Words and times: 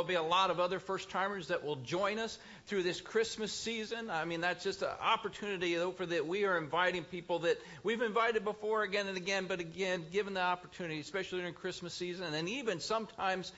There'll 0.00 0.08
be 0.08 0.14
a 0.14 0.22
lot 0.22 0.50
of 0.50 0.60
other 0.60 0.78
first 0.78 1.10
timers 1.10 1.48
that 1.48 1.62
will 1.62 1.76
join 1.76 2.18
us 2.18 2.38
through 2.68 2.84
this 2.84 3.02
Christmas 3.02 3.52
season. 3.52 4.08
I 4.08 4.24
mean, 4.24 4.40
that's 4.40 4.64
just 4.64 4.80
an 4.80 4.88
opportunity 4.98 5.74
for 5.74 6.06
that 6.06 6.26
we 6.26 6.46
are 6.46 6.56
inviting 6.56 7.04
people 7.04 7.40
that 7.40 7.58
we've 7.82 8.00
invited 8.00 8.42
before 8.42 8.82
again 8.82 9.08
and 9.08 9.18
again, 9.18 9.44
but 9.46 9.60
again, 9.60 10.06
given 10.10 10.32
the 10.32 10.40
opportunity, 10.40 11.00
especially 11.00 11.40
during 11.40 11.52
Christmas 11.52 11.92
season, 11.92 12.32
and 12.32 12.48
even 12.48 12.80
sometimes 12.80 13.52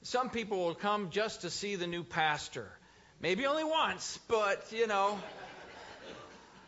some 0.00 0.30
people 0.30 0.56
will 0.64 0.74
come 0.74 1.10
just 1.10 1.42
to 1.42 1.50
see 1.50 1.76
the 1.76 1.86
new 1.86 2.02
pastor. 2.02 2.66
Maybe 3.20 3.44
only 3.44 3.64
once, 3.64 4.18
but 4.26 4.64
you 4.72 4.86
know, 4.86 5.18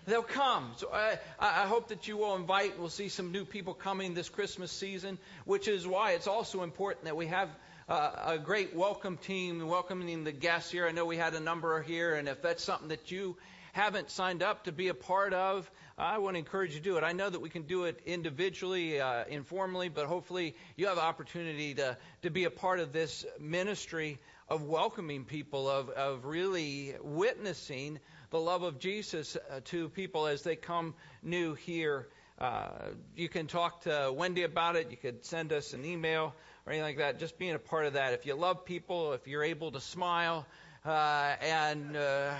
they'll 0.07 0.23
come. 0.23 0.73
So 0.77 0.91
I, 0.93 1.19
I 1.41 1.67
hope 1.67 1.89
that 1.89 2.07
you 2.07 2.19
will 2.19 2.37
invite. 2.37 2.79
We'll 2.79 2.91
see 2.91 3.09
some 3.09 3.33
new 3.33 3.47
people 3.47 3.73
coming 3.73 4.13
this 4.13 4.29
Christmas 4.29 4.71
season, 4.71 5.17
which 5.47 5.69
is 5.69 5.87
why 5.87 6.13
it's 6.13 6.27
also 6.27 6.63
important 6.63 7.07
that 7.07 7.17
we 7.17 7.29
have 7.29 7.49
uh, 7.89 8.11
a 8.27 8.39
great 8.39 8.75
welcome 8.75 9.17
team 9.17 9.65
welcoming 9.69 10.25
the 10.25 10.33
guests 10.33 10.73
here. 10.73 10.89
I 10.89 10.93
know 10.93 11.05
we 11.05 11.17
had 11.17 11.35
a 11.35 11.41
number 11.41 11.81
here, 11.83 12.15
and 12.15 12.29
if 12.29 12.43
that's 12.43 12.65
something 12.65 12.89
that 12.89 13.13
you 13.13 13.37
haven't 13.75 14.11
signed 14.11 14.43
up 14.43 14.65
to 14.65 14.73
be 14.73 14.89
a 14.89 14.95
part 14.95 15.33
of, 15.33 15.71
I 15.97 16.19
want 16.19 16.35
to 16.35 16.39
encourage 16.41 16.73
you 16.73 16.81
to 16.81 16.85
do 16.85 16.97
it. 16.97 17.05
I 17.05 17.13
know 17.13 17.31
that 17.31 17.41
we 17.41 17.49
can 17.49 17.63
do 17.63 17.85
it 17.85 18.01
individually, 18.05 19.01
uh, 19.01 19.25
informally, 19.29 19.89
but 19.89 20.07
hopefully 20.07 20.57
you 20.77 20.89
have 20.89 20.99
opportunity 20.99 21.75
to, 21.75 21.97
to 22.23 22.31
be 22.31 22.43
a 22.43 22.51
part 22.51 22.81
of 22.81 22.93
this 22.93 23.25
ministry 23.39 24.19
of 24.49 24.65
welcoming 24.65 25.25
people, 25.25 25.71
of, 25.71 25.89
of 25.91 26.25
really 26.25 26.97
witnessing 27.03 28.01
the 28.31 28.41
love 28.41 28.65
of 28.65 28.81
Jesus 28.81 29.37
uh, 29.37 29.61
to 29.67 29.91
people 29.91 30.27
as 30.27 30.43
they 30.43 30.57
come 30.57 30.93
new 31.23 31.55
here. 31.55 32.09
Uh, 32.39 32.69
you 33.15 33.29
can 33.29 33.47
talk 33.47 33.83
to 33.83 34.13
Wendy 34.15 34.43
about 34.43 34.75
it. 34.75 34.91
You 34.91 34.97
could 34.97 35.25
send 35.25 35.53
us 35.53 35.73
an 35.73 35.85
email 35.85 36.35
or 36.67 36.73
anything 36.73 36.85
like 36.85 36.99
that, 36.99 37.21
just 37.21 37.39
being 37.39 37.55
a 37.55 37.59
part 37.59 37.87
of 37.87 37.93
that. 37.93 38.13
If 38.13 38.27
you 38.27 38.35
love 38.35 38.65
people, 38.65 39.13
if 39.13 39.27
you're 39.29 39.45
able 39.45 39.71
to 39.71 39.81
smile, 39.81 40.47
uh, 40.85 41.35
and 41.41 41.97
uh, 41.97 42.35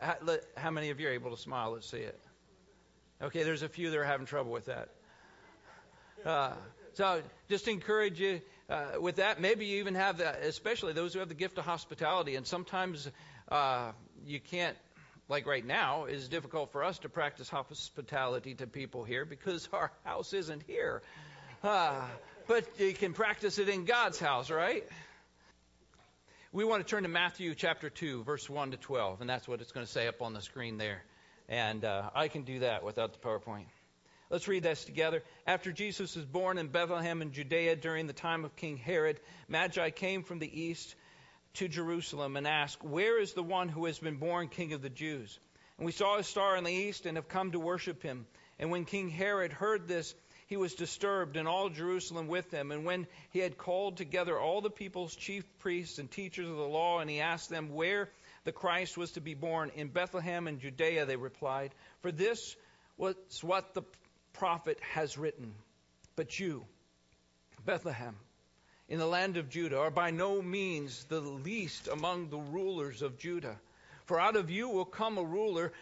how, 0.00 0.16
how 0.56 0.70
many 0.70 0.90
of 0.90 1.00
you 1.00 1.08
are 1.08 1.12
able 1.12 1.30
to 1.30 1.36
smile? 1.36 1.72
Let's 1.72 1.90
see 1.90 1.98
it. 1.98 2.20
Okay, 3.20 3.42
there's 3.42 3.62
a 3.62 3.68
few 3.68 3.90
that 3.90 3.98
are 3.98 4.04
having 4.04 4.26
trouble 4.26 4.52
with 4.52 4.66
that. 4.66 4.88
Uh, 6.24 6.52
so 6.94 7.22
just 7.48 7.66
encourage 7.66 8.20
you 8.20 8.40
uh, 8.68 9.00
with 9.00 9.16
that. 9.16 9.40
Maybe 9.40 9.66
you 9.66 9.80
even 9.80 9.96
have 9.96 10.18
that, 10.18 10.42
especially 10.42 10.92
those 10.92 11.12
who 11.12 11.18
have 11.18 11.28
the 11.28 11.34
gift 11.34 11.58
of 11.58 11.64
hospitality. 11.64 12.36
And 12.36 12.46
sometimes 12.46 13.10
uh, 13.48 13.92
you 14.24 14.38
can't, 14.40 14.76
like 15.28 15.46
right 15.46 15.64
now, 15.64 16.04
it's 16.04 16.28
difficult 16.28 16.70
for 16.70 16.84
us 16.84 16.98
to 17.00 17.08
practice 17.08 17.48
hospitality 17.48 18.54
to 18.56 18.66
people 18.66 19.04
here 19.04 19.24
because 19.24 19.68
our 19.72 19.90
house 20.04 20.32
isn't 20.32 20.62
here. 20.66 21.02
Uh, 21.62 22.02
but 22.46 22.64
you 22.78 22.92
can 22.94 23.12
practice 23.12 23.58
it 23.58 23.68
in 23.68 23.84
God's 23.84 24.18
house, 24.18 24.50
right? 24.50 24.84
We 26.52 26.64
want 26.64 26.86
to 26.86 26.90
turn 26.90 27.04
to 27.04 27.08
Matthew 27.08 27.54
chapter 27.54 27.88
2, 27.88 28.24
verse 28.24 28.48
1 28.48 28.72
to 28.72 28.76
12, 28.76 29.20
and 29.20 29.30
that's 29.30 29.48
what 29.48 29.60
it's 29.60 29.72
going 29.72 29.86
to 29.86 29.90
say 29.92 30.06
up 30.06 30.20
on 30.22 30.34
the 30.34 30.42
screen 30.42 30.76
there. 30.76 31.02
And 31.48 31.84
uh, 31.84 32.10
I 32.14 32.28
can 32.28 32.42
do 32.42 32.60
that 32.60 32.84
without 32.84 33.12
the 33.12 33.18
PowerPoint. 33.18 33.66
Let's 34.30 34.48
read 34.48 34.62
this 34.62 34.84
together. 34.84 35.22
After 35.46 35.72
Jesus 35.72 36.16
was 36.16 36.24
born 36.24 36.58
in 36.58 36.68
Bethlehem 36.68 37.22
in 37.22 37.32
Judea 37.32 37.76
during 37.76 38.06
the 38.06 38.12
time 38.12 38.44
of 38.44 38.56
King 38.56 38.76
Herod, 38.76 39.20
Magi 39.48 39.90
came 39.90 40.22
from 40.22 40.38
the 40.38 40.60
east 40.60 40.94
to 41.54 41.68
Jerusalem 41.68 42.36
and 42.36 42.46
asked, 42.46 42.82
Where 42.82 43.20
is 43.20 43.34
the 43.34 43.42
one 43.42 43.68
who 43.68 43.86
has 43.86 43.98
been 43.98 44.16
born 44.16 44.48
King 44.48 44.72
of 44.72 44.82
the 44.82 44.88
Jews? 44.88 45.38
And 45.76 45.84
we 45.84 45.92
saw 45.92 46.16
a 46.16 46.24
star 46.24 46.56
in 46.56 46.64
the 46.64 46.72
east 46.72 47.06
and 47.06 47.16
have 47.16 47.28
come 47.28 47.52
to 47.52 47.60
worship 47.60 48.02
him. 48.02 48.26
And 48.58 48.70
when 48.70 48.84
King 48.84 49.08
Herod 49.08 49.52
heard 49.52 49.88
this, 49.88 50.14
he 50.52 50.56
was 50.58 50.74
disturbed, 50.74 51.38
and 51.38 51.48
all 51.48 51.70
Jerusalem 51.70 52.28
with 52.28 52.50
him. 52.50 52.72
And 52.72 52.84
when 52.84 53.06
he 53.30 53.38
had 53.38 53.56
called 53.56 53.96
together 53.96 54.38
all 54.38 54.60
the 54.60 54.68
people's 54.68 55.16
chief 55.16 55.44
priests 55.60 55.98
and 55.98 56.10
teachers 56.10 56.46
of 56.46 56.56
the 56.58 56.62
law, 56.62 56.98
and 56.98 57.08
he 57.08 57.20
asked 57.20 57.48
them 57.48 57.72
where 57.72 58.10
the 58.44 58.52
Christ 58.52 58.98
was 58.98 59.12
to 59.12 59.22
be 59.22 59.32
born, 59.32 59.70
in 59.76 59.88
Bethlehem 59.88 60.46
in 60.46 60.60
Judea, 60.60 61.06
they 61.06 61.16
replied, 61.16 61.74
For 62.02 62.12
this 62.12 62.54
was 62.98 63.16
what 63.40 63.72
the 63.72 63.80
prophet 64.34 64.78
has 64.92 65.16
written. 65.16 65.54
But 66.16 66.38
you, 66.38 66.66
Bethlehem, 67.64 68.14
in 68.90 68.98
the 68.98 69.06
land 69.06 69.38
of 69.38 69.48
Judah, 69.48 69.78
are 69.78 69.90
by 69.90 70.10
no 70.10 70.42
means 70.42 71.04
the 71.04 71.22
least 71.22 71.88
among 71.88 72.28
the 72.28 72.36
rulers 72.36 73.00
of 73.00 73.16
Judah. 73.16 73.58
For 74.04 74.20
out 74.20 74.36
of 74.36 74.50
you 74.50 74.68
will 74.68 74.84
come 74.84 75.16
a 75.16 75.24
ruler 75.24 75.72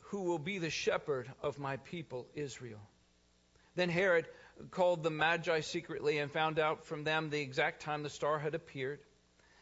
who 0.00 0.24
will 0.24 0.38
be 0.38 0.58
the 0.58 0.68
shepherd 0.68 1.32
of 1.42 1.58
my 1.58 1.78
people 1.78 2.26
Israel. 2.34 2.82
Then 3.74 3.88
Herod 3.88 4.26
called 4.70 5.02
the 5.02 5.10
Magi 5.10 5.60
secretly 5.60 6.18
and 6.18 6.30
found 6.30 6.58
out 6.58 6.84
from 6.84 7.04
them 7.04 7.30
the 7.30 7.40
exact 7.40 7.82
time 7.82 8.02
the 8.02 8.10
star 8.10 8.38
had 8.38 8.54
appeared. 8.54 9.00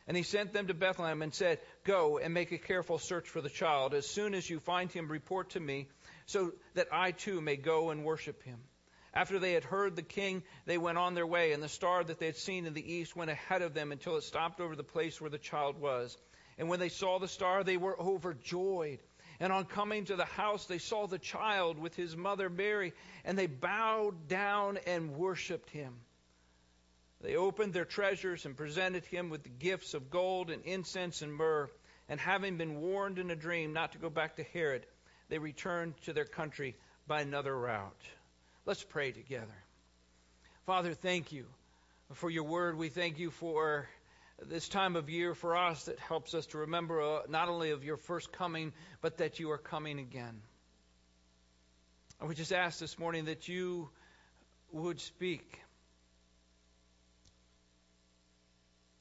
And 0.07 0.17
he 0.17 0.25
sent 0.25 0.53
them 0.53 0.67
to 0.67 0.75
Bethlehem 0.75 1.23
and 1.23 1.33
said, 1.33 1.61
Go 1.85 2.19
and 2.19 2.35
make 2.35 2.51
a 2.51 2.59
careful 2.59 2.99
search 2.99 3.29
for 3.29 3.41
the 3.41 3.49
child. 3.49 3.95
As 3.95 4.09
soon 4.09 4.35
as 4.35 4.51
you 4.51 4.59
find 4.59 4.91
him, 4.91 5.11
report 5.11 5.51
to 5.51 5.61
me, 5.61 5.89
so 6.27 6.53
that 6.75 6.89
I 6.91 7.13
too 7.13 7.41
may 7.41 7.57
go 7.57 7.91
and 7.91 8.05
worship 8.05 8.43
him. 8.43 8.59
After 9.15 9.39
they 9.39 9.53
had 9.53 9.65
heard 9.65 9.97
the 9.97 10.03
king, 10.03 10.43
they 10.67 10.79
went 10.79 10.99
on 10.99 11.15
their 11.15 11.27
way, 11.27 11.53
and 11.53 11.63
the 11.63 11.69
star 11.69 12.03
that 12.03 12.19
they 12.19 12.27
had 12.27 12.37
seen 12.37 12.67
in 12.67 12.75
the 12.75 12.93
east 12.93 13.17
went 13.17 13.31
ahead 13.31 13.63
of 13.63 13.75
them 13.75 13.93
until 13.93 14.17
it 14.17 14.23
stopped 14.23 14.61
over 14.61 14.75
the 14.77 14.85
place 14.85 15.21
where 15.21 15.31
the 15.31 15.39
child 15.39 15.81
was. 15.81 16.17
And 16.59 16.69
when 16.69 16.81
they 16.81 16.89
saw 16.89 17.19
the 17.19 17.29
star, 17.29 17.65
they 17.65 17.77
were 17.77 17.99
overjoyed. 18.01 19.01
And 19.41 19.55
on 19.55 19.65
coming 19.65 20.05
to 20.05 20.17
the 20.17 20.27
house, 20.27 20.67
they 20.67 20.79
saw 20.79 21.07
the 21.07 21.19
child 21.19 21.79
with 21.79 21.97
his 21.97 22.15
mother 22.15 22.51
Mary, 22.51 22.93
and 23.25 23.39
they 23.39 23.47
bowed 23.47 24.29
down 24.29 24.79
and 24.87 25.17
worshiped 25.17 25.71
him. 25.71 25.95
They 27.23 27.37
opened 27.37 27.73
their 27.73 27.87
treasures 27.87 28.45
and 28.45 28.57
presented 28.57 29.05
him 29.07 29.31
with 29.31 29.43
the 29.43 29.49
gifts 29.49 29.95
of 29.95 30.11
gold 30.11 30.51
and 30.51 30.63
incense 30.65 31.23
and 31.23 31.35
myrrh. 31.35 31.71
And 32.09 32.21
having 32.21 32.59
been 32.59 32.81
warned 32.81 33.19
in 33.19 33.31
a 33.31 33.37
dream 33.37 33.73
not 33.73 33.93
to 33.93 33.99
go 33.99 34.11
back 34.11 34.37
to 34.37 34.43
Herod, 34.43 34.85
they 35.29 35.39
returned 35.39 35.95
to 36.03 36.13
their 36.13 36.25
country 36.25 36.77
by 37.07 37.23
another 37.23 37.57
route. 37.57 38.03
Let's 38.67 38.83
pray 38.83 39.13
together. 39.13 39.47
Father, 40.67 40.93
thank 40.93 41.33
you 41.33 41.47
for 42.15 42.29
your 42.29 42.45
word. 42.45 42.77
We 42.77 42.89
thank 42.89 43.19
you 43.19 43.31
for 43.31 43.89
this 44.49 44.69
time 44.69 44.97
of 44.97 45.11
year 45.11 45.35
for 45.35 45.57
us 45.57 45.85
that 45.85 45.99
helps 45.99 46.35
us 46.35 46.47
to 46.47 46.59
remember 46.59 47.01
uh, 47.01 47.21
not 47.29 47.49
only 47.49 47.71
of 47.71 47.85
your 47.85 47.97
first 47.97 48.33
coming, 48.33 48.73
but 49.01 49.19
that 49.19 49.39
you 49.39 49.51
are 49.51 49.59
coming 49.59 49.99
again. 49.99 50.41
And 52.19 52.29
we 52.29 52.35
just 52.35 52.53
ask 52.53 52.79
this 52.79 52.99
morning 52.99 53.27
that 53.27 53.49
you 53.49 53.89
would 54.73 55.01
speak 55.01 55.61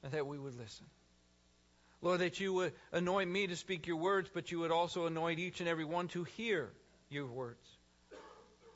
and 0.02 0.12
that 0.12 0.26
we 0.26 0.38
would 0.38 0.56
listen. 0.56 0.86
Lord, 2.02 2.20
that 2.20 2.40
you 2.40 2.54
would 2.54 2.72
anoint 2.92 3.30
me 3.30 3.46
to 3.46 3.56
speak 3.56 3.86
your 3.86 3.96
words, 3.96 4.30
but 4.32 4.50
you 4.50 4.60
would 4.60 4.70
also 4.70 5.06
anoint 5.06 5.38
each 5.38 5.60
and 5.60 5.68
every 5.68 5.84
one 5.84 6.08
to 6.08 6.24
hear 6.24 6.70
your 7.10 7.26
words. 7.26 7.68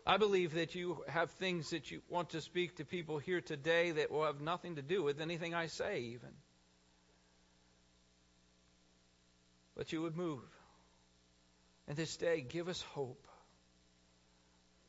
I 0.06 0.18
believe 0.18 0.54
that 0.54 0.74
you 0.74 1.02
have 1.08 1.30
things 1.30 1.70
that 1.70 1.90
you 1.90 2.02
want 2.10 2.30
to 2.30 2.42
speak 2.42 2.76
to 2.76 2.84
people 2.84 3.18
here 3.18 3.40
today 3.40 3.92
that 3.92 4.10
will 4.10 4.24
have 4.24 4.42
nothing 4.42 4.76
to 4.76 4.82
do 4.82 5.02
with 5.02 5.22
anything 5.22 5.54
I 5.54 5.68
say, 5.68 6.00
even. 6.00 6.28
But 9.76 9.92
you 9.92 10.02
would 10.02 10.16
move. 10.16 10.40
And 11.88 11.96
this 11.96 12.16
day, 12.16 12.44
give 12.46 12.68
us 12.68 12.80
hope. 12.92 13.26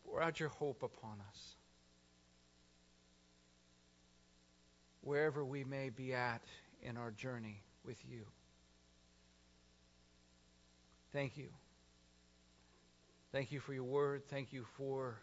Pour 0.05 0.21
out 0.21 0.39
your 0.39 0.49
hope 0.49 0.83
upon 0.83 1.17
us. 1.29 1.55
Wherever 5.01 5.43
we 5.43 5.63
may 5.63 5.89
be 5.89 6.13
at 6.13 6.41
in 6.81 6.97
our 6.97 7.11
journey 7.11 7.61
with 7.83 7.97
you. 8.09 8.25
Thank 11.11 11.37
you. 11.37 11.49
Thank 13.31 13.51
you 13.51 13.59
for 13.59 13.73
your 13.73 13.83
word. 13.83 14.23
Thank 14.29 14.53
you 14.53 14.65
for 14.77 15.19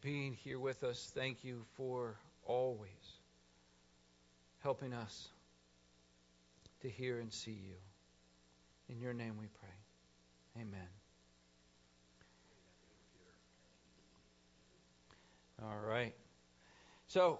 being 0.00 0.34
here 0.34 0.58
with 0.58 0.84
us. 0.84 1.10
Thank 1.14 1.44
you 1.44 1.64
for 1.76 2.16
always 2.44 2.90
helping 4.62 4.92
us 4.92 5.28
to 6.82 6.88
hear 6.88 7.18
and 7.20 7.32
see 7.32 7.52
you. 7.52 7.87
In 8.88 9.00
your 9.00 9.12
name 9.12 9.34
we 9.38 9.46
pray. 9.46 10.62
Amen. 10.62 10.88
All 15.62 15.78
right. 15.86 16.14
So, 17.08 17.38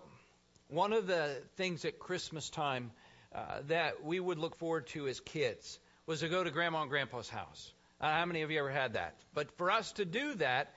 one 0.69 0.93
of 0.93 1.07
the 1.07 1.37
things 1.57 1.85
at 1.87 1.99
Christmas 1.99 2.51
time 2.51 2.91
uh, 3.35 3.61
that 3.69 4.05
we 4.05 4.21
would 4.21 4.39
look 4.39 4.57
forward 4.59 4.89
to 4.89 5.09
as 5.09 5.21
kids 5.21 5.79
was 6.07 6.21
to 6.21 6.29
go 6.29 6.45
to 6.45 6.51
Grandma 6.51 6.83
and 6.83 6.91
Grandpa's 6.91 7.31
house. 7.31 7.73
Uh, 8.01 8.13
how 8.13 8.27
many 8.27 8.43
of 8.43 8.51
you 8.51 8.59
ever 8.59 8.71
had 8.71 8.93
that? 8.93 9.15
But 9.35 9.57
for 9.57 9.71
us 9.71 9.93
to 9.93 10.05
do 10.05 10.35
that, 10.35 10.75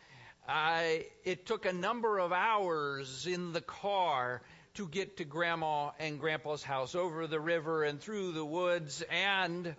I, 0.47 1.07
it 1.25 1.45
took 1.45 1.65
a 1.65 1.73
number 1.73 2.17
of 2.19 2.31
hours 2.31 3.27
in 3.27 3.51
the 3.51 3.61
car 3.61 4.41
to 4.75 4.87
get 4.87 5.17
to 5.17 5.25
Grandma 5.25 5.91
and 5.99 6.19
Grandpa's 6.19 6.63
house 6.63 6.95
over 6.95 7.27
the 7.27 7.39
river 7.39 7.83
and 7.83 7.99
through 7.99 8.31
the 8.31 8.45
woods 8.45 9.03
and 9.09 9.75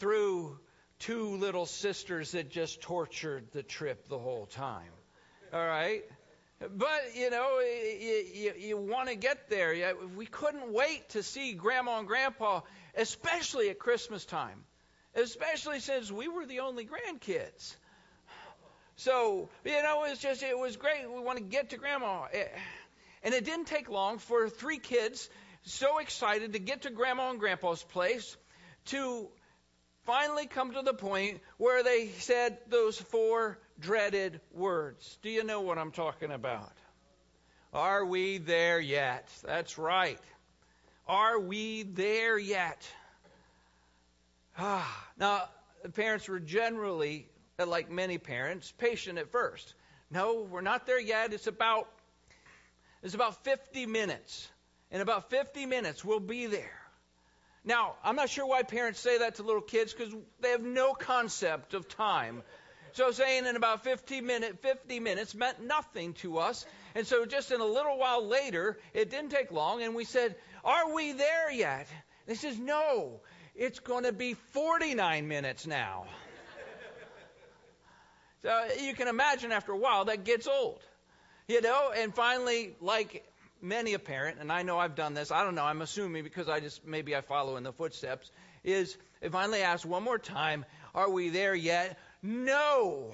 through 0.00 0.58
two 0.98 1.36
little 1.36 1.66
sisters 1.66 2.32
that 2.32 2.50
just 2.50 2.80
tortured 2.80 3.52
the 3.52 3.62
trip 3.62 4.08
the 4.08 4.18
whole 4.18 4.46
time. 4.46 4.90
All 5.52 5.64
right? 5.64 6.02
But, 6.60 7.14
you 7.14 7.30
know, 7.30 7.60
you, 7.60 8.24
you, 8.34 8.52
you 8.58 8.76
want 8.76 9.08
to 9.08 9.14
get 9.14 9.48
there. 9.48 9.94
We 10.16 10.26
couldn't 10.26 10.72
wait 10.72 11.08
to 11.10 11.22
see 11.22 11.54
Grandma 11.54 12.00
and 12.00 12.06
Grandpa, 12.06 12.60
especially 12.96 13.70
at 13.70 13.78
Christmas 13.78 14.26
time, 14.26 14.64
especially 15.14 15.80
since 15.80 16.10
we 16.12 16.28
were 16.28 16.44
the 16.44 16.60
only 16.60 16.84
grandkids. 16.84 17.76
So, 18.96 19.48
you 19.64 19.82
know, 19.82 20.04
it's 20.04 20.20
just, 20.20 20.42
it 20.42 20.58
was 20.58 20.76
great. 20.76 21.10
We 21.10 21.22
want 21.22 21.38
to 21.38 21.44
get 21.44 21.70
to 21.70 21.78
Grandma. 21.78 22.24
Eh, 22.32 22.44
and 23.22 23.32
it 23.32 23.46
didn't 23.46 23.66
take 23.66 23.88
long 23.88 24.18
for 24.18 24.50
three 24.50 24.78
kids, 24.78 25.30
so 25.62 25.98
excited 25.98 26.52
to 26.52 26.58
get 26.58 26.82
to 26.82 26.90
Grandma 26.90 27.30
and 27.30 27.40
Grandpa's 27.40 27.82
place, 27.82 28.36
to 28.86 29.28
finally 30.10 30.46
come 30.46 30.72
to 30.72 30.82
the 30.82 30.92
point 30.92 31.40
where 31.56 31.84
they 31.84 32.08
said 32.18 32.58
those 32.68 33.00
four 33.00 33.56
dreaded 33.78 34.40
words. 34.52 35.18
Do 35.22 35.30
you 35.30 35.44
know 35.44 35.60
what 35.60 35.78
I'm 35.78 35.92
talking 35.92 36.32
about? 36.32 36.72
Are 37.72 38.04
we 38.04 38.38
there 38.38 38.80
yet? 38.80 39.28
That's 39.44 39.78
right. 39.78 40.18
Are 41.06 41.38
we 41.38 41.84
there 41.84 42.36
yet? 42.38 42.90
Ah, 44.58 45.08
now, 45.16 45.44
the 45.84 45.90
parents 45.90 46.26
were 46.26 46.40
generally, 46.40 47.28
like 47.64 47.88
many 47.88 48.18
parents, 48.18 48.72
patient 48.78 49.16
at 49.16 49.30
first. 49.30 49.74
No, 50.10 50.44
we're 50.50 50.60
not 50.60 50.86
there 50.86 51.00
yet. 51.00 51.32
It's 51.32 51.46
about 51.46 51.86
it's 53.04 53.14
about 53.14 53.44
50 53.44 53.86
minutes. 53.86 54.50
In 54.90 55.02
about 55.02 55.30
50 55.30 55.66
minutes, 55.66 56.04
we'll 56.04 56.18
be 56.18 56.46
there. 56.46 56.79
Now, 57.64 57.94
I'm 58.02 58.16
not 58.16 58.30
sure 58.30 58.46
why 58.46 58.62
parents 58.62 59.00
say 59.00 59.18
that 59.18 59.36
to 59.36 59.42
little 59.42 59.60
kids 59.60 59.92
because 59.92 60.14
they 60.40 60.50
have 60.50 60.62
no 60.62 60.94
concept 60.94 61.74
of 61.74 61.88
time. 61.88 62.42
So 62.92 63.10
saying 63.12 63.46
in 63.46 63.54
about 63.54 63.84
50, 63.84 64.20
minute, 64.20 64.60
50 64.62 64.98
minutes 65.00 65.34
meant 65.34 65.62
nothing 65.62 66.14
to 66.14 66.38
us. 66.38 66.64
And 66.94 67.06
so 67.06 67.24
just 67.24 67.52
in 67.52 67.60
a 67.60 67.66
little 67.66 67.98
while 67.98 68.26
later, 68.26 68.78
it 68.94 69.10
didn't 69.10 69.30
take 69.30 69.52
long, 69.52 69.82
and 69.82 69.94
we 69.94 70.04
said, 70.04 70.34
Are 70.64 70.92
we 70.92 71.12
there 71.12 71.50
yet? 71.50 71.86
And 72.26 72.36
he 72.36 72.40
says, 72.40 72.58
No, 72.58 73.20
it's 73.54 73.78
going 73.78 74.04
to 74.04 74.12
be 74.12 74.34
49 74.34 75.28
minutes 75.28 75.66
now. 75.66 76.06
so 78.42 78.64
you 78.80 78.94
can 78.94 79.06
imagine 79.06 79.52
after 79.52 79.72
a 79.72 79.76
while 79.76 80.06
that 80.06 80.24
gets 80.24 80.48
old. 80.48 80.80
You 81.46 81.60
know, 81.60 81.92
and 81.96 82.14
finally, 82.14 82.74
like 82.80 83.24
many 83.62 83.94
a 83.94 83.98
parent, 83.98 84.38
and 84.40 84.50
I 84.52 84.62
know 84.62 84.78
I've 84.78 84.94
done 84.94 85.14
this, 85.14 85.30
I 85.30 85.44
don't 85.44 85.54
know, 85.54 85.64
I'm 85.64 85.82
assuming 85.82 86.24
because 86.24 86.48
I 86.48 86.60
just, 86.60 86.86
maybe 86.86 87.14
I 87.14 87.20
follow 87.20 87.56
in 87.56 87.62
the 87.62 87.72
footsteps, 87.72 88.30
is 88.64 88.96
if 89.20 89.32
finally 89.32 89.62
ask 89.62 89.86
one 89.86 90.02
more 90.02 90.18
time, 90.18 90.64
are 90.94 91.10
we 91.10 91.28
there 91.30 91.54
yet? 91.54 91.98
No. 92.22 93.12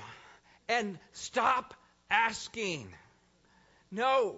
And 0.68 0.98
stop 1.12 1.74
asking. 2.10 2.92
No, 3.90 4.36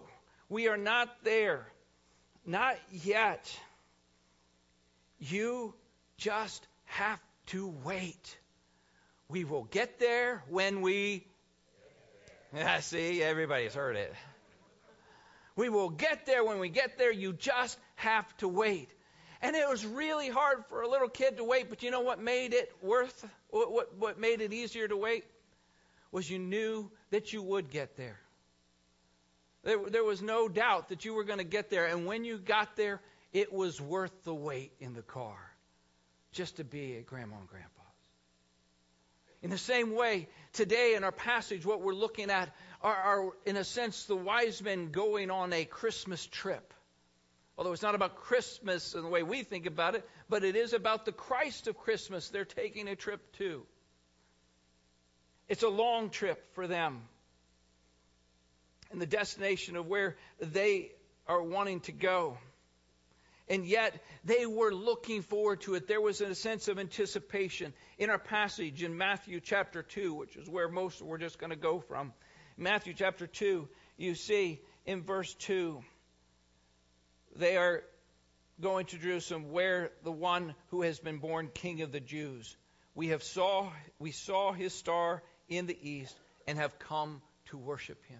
we 0.48 0.68
are 0.68 0.76
not 0.76 1.08
there. 1.24 1.66
Not 2.44 2.76
yet. 2.90 3.54
You 5.18 5.74
just 6.16 6.66
have 6.84 7.20
to 7.46 7.68
wait. 7.84 8.36
We 9.28 9.44
will 9.44 9.64
get 9.64 9.98
there 9.98 10.42
when 10.48 10.80
we. 10.80 11.26
Yeah, 12.54 12.80
see, 12.80 13.22
everybody's 13.22 13.74
heard 13.74 13.96
it. 13.96 14.14
We 15.58 15.70
will 15.70 15.90
get 15.90 16.24
there 16.24 16.44
when 16.44 16.60
we 16.60 16.68
get 16.68 16.98
there. 16.98 17.10
You 17.10 17.32
just 17.32 17.76
have 17.96 18.24
to 18.36 18.46
wait. 18.46 18.94
And 19.42 19.56
it 19.56 19.68
was 19.68 19.84
really 19.84 20.28
hard 20.28 20.64
for 20.68 20.82
a 20.82 20.88
little 20.88 21.08
kid 21.08 21.38
to 21.38 21.44
wait, 21.44 21.68
but 21.68 21.82
you 21.82 21.90
know 21.90 22.02
what 22.02 22.22
made 22.22 22.54
it 22.54 22.70
worth 22.80 23.28
what, 23.50 23.96
what, 23.96 24.20
made 24.20 24.40
it 24.40 24.52
easier 24.52 24.86
to 24.86 24.96
wait? 24.96 25.24
Was 26.12 26.30
you 26.30 26.38
knew 26.38 26.88
that 27.10 27.32
you 27.32 27.42
would 27.42 27.70
get 27.70 27.96
there. 27.96 28.20
There, 29.64 29.78
there 29.90 30.04
was 30.04 30.22
no 30.22 30.48
doubt 30.48 30.90
that 30.90 31.04
you 31.04 31.12
were 31.12 31.24
going 31.24 31.40
to 31.40 31.44
get 31.44 31.70
there. 31.70 31.86
And 31.86 32.06
when 32.06 32.24
you 32.24 32.38
got 32.38 32.76
there, 32.76 33.00
it 33.32 33.52
was 33.52 33.80
worth 33.80 34.12
the 34.22 34.34
wait 34.34 34.70
in 34.78 34.94
the 34.94 35.02
car 35.02 35.38
just 36.30 36.58
to 36.58 36.64
be 36.64 36.98
at 36.98 37.06
Grandma 37.06 37.36
and 37.36 37.48
Grandpa's. 37.48 37.78
In 39.42 39.50
the 39.50 39.58
same 39.58 39.94
way, 39.94 40.28
today 40.52 40.94
in 40.94 41.02
our 41.02 41.12
passage, 41.12 41.66
what 41.66 41.80
we're 41.80 41.94
looking 41.94 42.30
at 42.30 42.48
are, 42.82 42.94
are, 42.94 43.30
in 43.44 43.56
a 43.56 43.64
sense, 43.64 44.04
the 44.04 44.16
wise 44.16 44.62
men 44.62 44.90
going 44.90 45.30
on 45.30 45.52
a 45.52 45.64
Christmas 45.64 46.24
trip. 46.26 46.72
Although 47.56 47.72
it's 47.72 47.82
not 47.82 47.96
about 47.96 48.14
Christmas 48.14 48.94
in 48.94 49.02
the 49.02 49.08
way 49.08 49.24
we 49.24 49.42
think 49.42 49.66
about 49.66 49.96
it, 49.96 50.08
but 50.28 50.44
it 50.44 50.54
is 50.54 50.72
about 50.72 51.04
the 51.04 51.12
Christ 51.12 51.66
of 51.66 51.76
Christmas 51.76 52.28
they're 52.28 52.44
taking 52.44 52.86
a 52.86 52.94
trip 52.94 53.20
to. 53.38 53.66
It's 55.48 55.64
a 55.64 55.68
long 55.68 56.10
trip 56.10 56.54
for 56.54 56.68
them. 56.68 57.02
And 58.92 59.00
the 59.00 59.06
destination 59.06 59.76
of 59.76 59.86
where 59.86 60.16
they 60.40 60.92
are 61.26 61.42
wanting 61.42 61.80
to 61.80 61.92
go. 61.92 62.38
And 63.48 63.66
yet 63.66 63.94
they 64.24 64.46
were 64.46 64.72
looking 64.72 65.22
forward 65.22 65.62
to 65.62 65.74
it. 65.74 65.88
There 65.88 66.00
was 66.00 66.20
a 66.20 66.34
sense 66.34 66.68
of 66.68 66.78
anticipation. 66.78 67.72
In 67.98 68.10
our 68.10 68.18
passage 68.18 68.82
in 68.82 68.96
Matthew 68.96 69.40
chapter 69.40 69.82
2, 69.82 70.14
which 70.14 70.36
is 70.36 70.48
where 70.48 70.68
most 70.68 71.02
we're 71.02 71.18
just 71.18 71.38
going 71.38 71.50
to 71.50 71.56
go 71.56 71.80
from, 71.80 72.12
Matthew 72.60 72.92
chapter 72.92 73.28
2, 73.28 73.68
you 73.98 74.16
see 74.16 74.60
in 74.84 75.04
verse 75.04 75.32
2, 75.34 75.80
they 77.36 77.56
are 77.56 77.84
going 78.60 78.86
to 78.86 78.98
Jerusalem 78.98 79.52
where 79.52 79.92
the 80.02 80.10
one 80.10 80.56
who 80.70 80.82
has 80.82 80.98
been 80.98 81.18
born 81.18 81.50
king 81.54 81.82
of 81.82 81.92
the 81.92 82.00
Jews. 82.00 82.56
We 82.96 83.08
have 83.08 83.22
saw 83.22 83.70
we 84.00 84.10
saw 84.10 84.50
his 84.52 84.74
star 84.74 85.22
in 85.48 85.66
the 85.66 85.78
east 85.88 86.18
and 86.48 86.58
have 86.58 86.80
come 86.80 87.22
to 87.50 87.56
worship 87.56 88.04
him. 88.06 88.18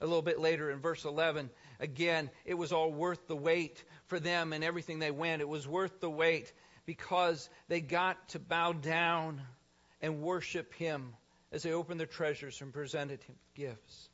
A 0.00 0.04
little 0.04 0.22
bit 0.22 0.40
later 0.40 0.72
in 0.72 0.80
verse 0.80 1.04
11, 1.04 1.48
again, 1.78 2.28
it 2.44 2.54
was 2.54 2.72
all 2.72 2.92
worth 2.92 3.28
the 3.28 3.36
wait 3.36 3.84
for 4.06 4.18
them 4.18 4.52
and 4.52 4.64
everything 4.64 4.98
they 4.98 5.12
went. 5.12 5.42
It 5.42 5.48
was 5.48 5.68
worth 5.68 6.00
the 6.00 6.10
wait 6.10 6.52
because 6.86 7.48
they 7.68 7.80
got 7.80 8.30
to 8.30 8.40
bow 8.40 8.72
down 8.72 9.40
and 10.02 10.22
worship 10.22 10.74
him 10.74 11.14
as 11.52 11.62
they 11.62 11.72
opened 11.72 12.00
their 12.00 12.06
treasures 12.06 12.60
and 12.60 12.72
presented 12.72 13.22
him 13.22 13.36
gifts. 13.54 14.08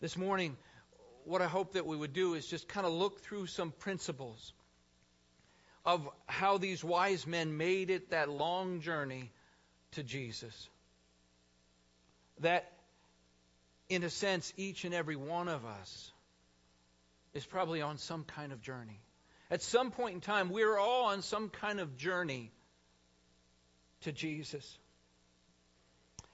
This 0.00 0.16
morning, 0.16 0.56
what 1.24 1.40
I 1.40 1.46
hope 1.46 1.72
that 1.74 1.86
we 1.86 1.96
would 1.96 2.12
do 2.12 2.34
is 2.34 2.46
just 2.46 2.68
kind 2.68 2.86
of 2.86 2.92
look 2.92 3.22
through 3.22 3.46
some 3.46 3.70
principles 3.70 4.52
of 5.86 6.08
how 6.26 6.58
these 6.58 6.82
wise 6.82 7.26
men 7.26 7.56
made 7.56 7.90
it 7.90 8.10
that 8.10 8.28
long 8.28 8.80
journey 8.80 9.30
to 9.92 10.02
Jesus. 10.02 10.68
That, 12.40 12.70
in 13.88 14.02
a 14.02 14.10
sense, 14.10 14.52
each 14.56 14.84
and 14.84 14.94
every 14.94 15.16
one 15.16 15.48
of 15.48 15.64
us 15.64 16.12
is 17.32 17.44
probably 17.46 17.80
on 17.82 17.98
some 17.98 18.24
kind 18.24 18.52
of 18.52 18.60
journey. 18.60 19.00
At 19.50 19.62
some 19.62 19.90
point 19.90 20.14
in 20.14 20.20
time, 20.20 20.50
we're 20.50 20.78
all 20.78 21.06
on 21.06 21.22
some 21.22 21.48
kind 21.48 21.80
of 21.80 21.96
journey 21.96 22.50
to 24.04 24.12
Jesus. 24.12 24.78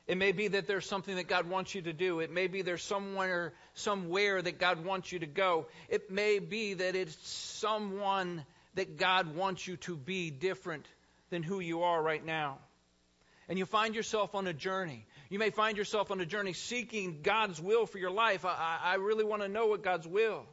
It 0.06 0.18
may 0.18 0.32
be 0.32 0.48
that 0.48 0.66
there's 0.66 0.86
something 0.86 1.16
that 1.16 1.28
God 1.28 1.48
wants 1.48 1.74
you 1.74 1.82
to 1.82 1.92
do. 1.92 2.18
It 2.18 2.32
may 2.32 2.48
be 2.48 2.62
there's 2.62 2.82
somewhere 2.82 3.52
somewhere 3.74 4.42
that 4.42 4.58
God 4.58 4.84
wants 4.84 5.12
you 5.12 5.20
to 5.20 5.26
go. 5.26 5.66
It 5.88 6.10
may 6.10 6.40
be 6.40 6.74
that 6.74 6.96
it's 6.96 7.16
someone 7.28 8.44
that 8.74 8.96
God 8.96 9.36
wants 9.36 9.66
you 9.66 9.76
to 9.78 9.96
be 9.96 10.30
different 10.30 10.86
than 11.30 11.42
who 11.42 11.60
you 11.60 11.82
are 11.82 12.02
right 12.02 12.24
now. 12.24 12.58
And 13.48 13.58
you 13.58 13.66
find 13.66 13.94
yourself 13.94 14.34
on 14.34 14.46
a 14.46 14.52
journey. 14.52 15.06
You 15.28 15.38
may 15.38 15.50
find 15.50 15.76
yourself 15.76 16.10
on 16.10 16.20
a 16.20 16.26
journey 16.26 16.54
seeking 16.54 17.20
God's 17.22 17.60
will 17.60 17.86
for 17.86 17.98
your 17.98 18.10
life. 18.10 18.44
I, 18.44 18.78
I 18.82 18.94
really 18.96 19.24
want 19.24 19.42
to 19.42 19.48
know 19.48 19.66
what 19.66 19.82
God's 19.82 20.06
will. 20.06 20.44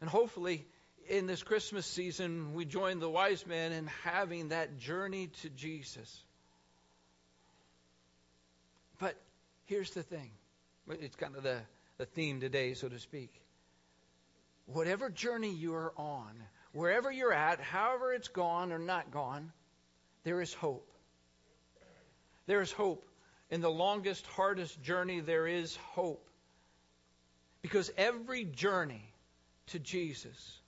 And 0.00 0.08
hopefully, 0.08 0.66
in 1.10 1.26
this 1.26 1.42
Christmas 1.42 1.86
season, 1.86 2.54
we 2.54 2.64
join 2.64 3.00
the 3.00 3.10
wise 3.10 3.44
men 3.44 3.72
in 3.72 3.88
having 4.04 4.50
that 4.50 4.78
journey 4.78 5.26
to 5.42 5.50
Jesus. 5.50 6.22
But 9.00 9.16
here's 9.66 9.90
the 9.90 10.04
thing 10.04 10.30
it's 10.88 11.16
kind 11.16 11.34
of 11.34 11.42
the, 11.42 11.58
the 11.98 12.06
theme 12.06 12.40
today, 12.40 12.74
so 12.74 12.88
to 12.88 12.98
speak. 13.00 13.32
Whatever 14.66 15.10
journey 15.10 15.52
you 15.52 15.74
are 15.74 15.92
on, 15.96 16.30
wherever 16.72 17.10
you're 17.10 17.32
at, 17.32 17.60
however 17.60 18.12
it's 18.12 18.28
gone 18.28 18.70
or 18.70 18.78
not 18.78 19.10
gone, 19.10 19.52
there 20.22 20.40
is 20.40 20.54
hope. 20.54 20.88
There 22.46 22.60
is 22.60 22.70
hope. 22.70 23.04
In 23.50 23.60
the 23.60 23.70
longest, 23.70 24.24
hardest 24.28 24.80
journey, 24.80 25.18
there 25.18 25.48
is 25.48 25.74
hope. 25.74 26.24
Because 27.62 27.90
every 27.96 28.44
journey 28.44 29.12
to 29.68 29.80
Jesus 29.80 30.60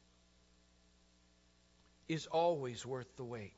is 2.12 2.26
always 2.26 2.84
worth 2.84 3.16
the 3.16 3.24
wait. 3.24 3.54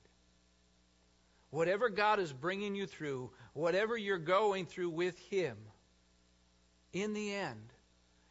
Whatever 1.50 1.88
God 1.88 2.18
is 2.18 2.32
bringing 2.32 2.74
you 2.74 2.86
through, 2.86 3.30
whatever 3.52 3.96
you're 3.96 4.18
going 4.18 4.66
through 4.66 4.90
with 4.90 5.18
Him, 5.30 5.56
in 6.92 7.12
the 7.12 7.32
end, 7.34 7.72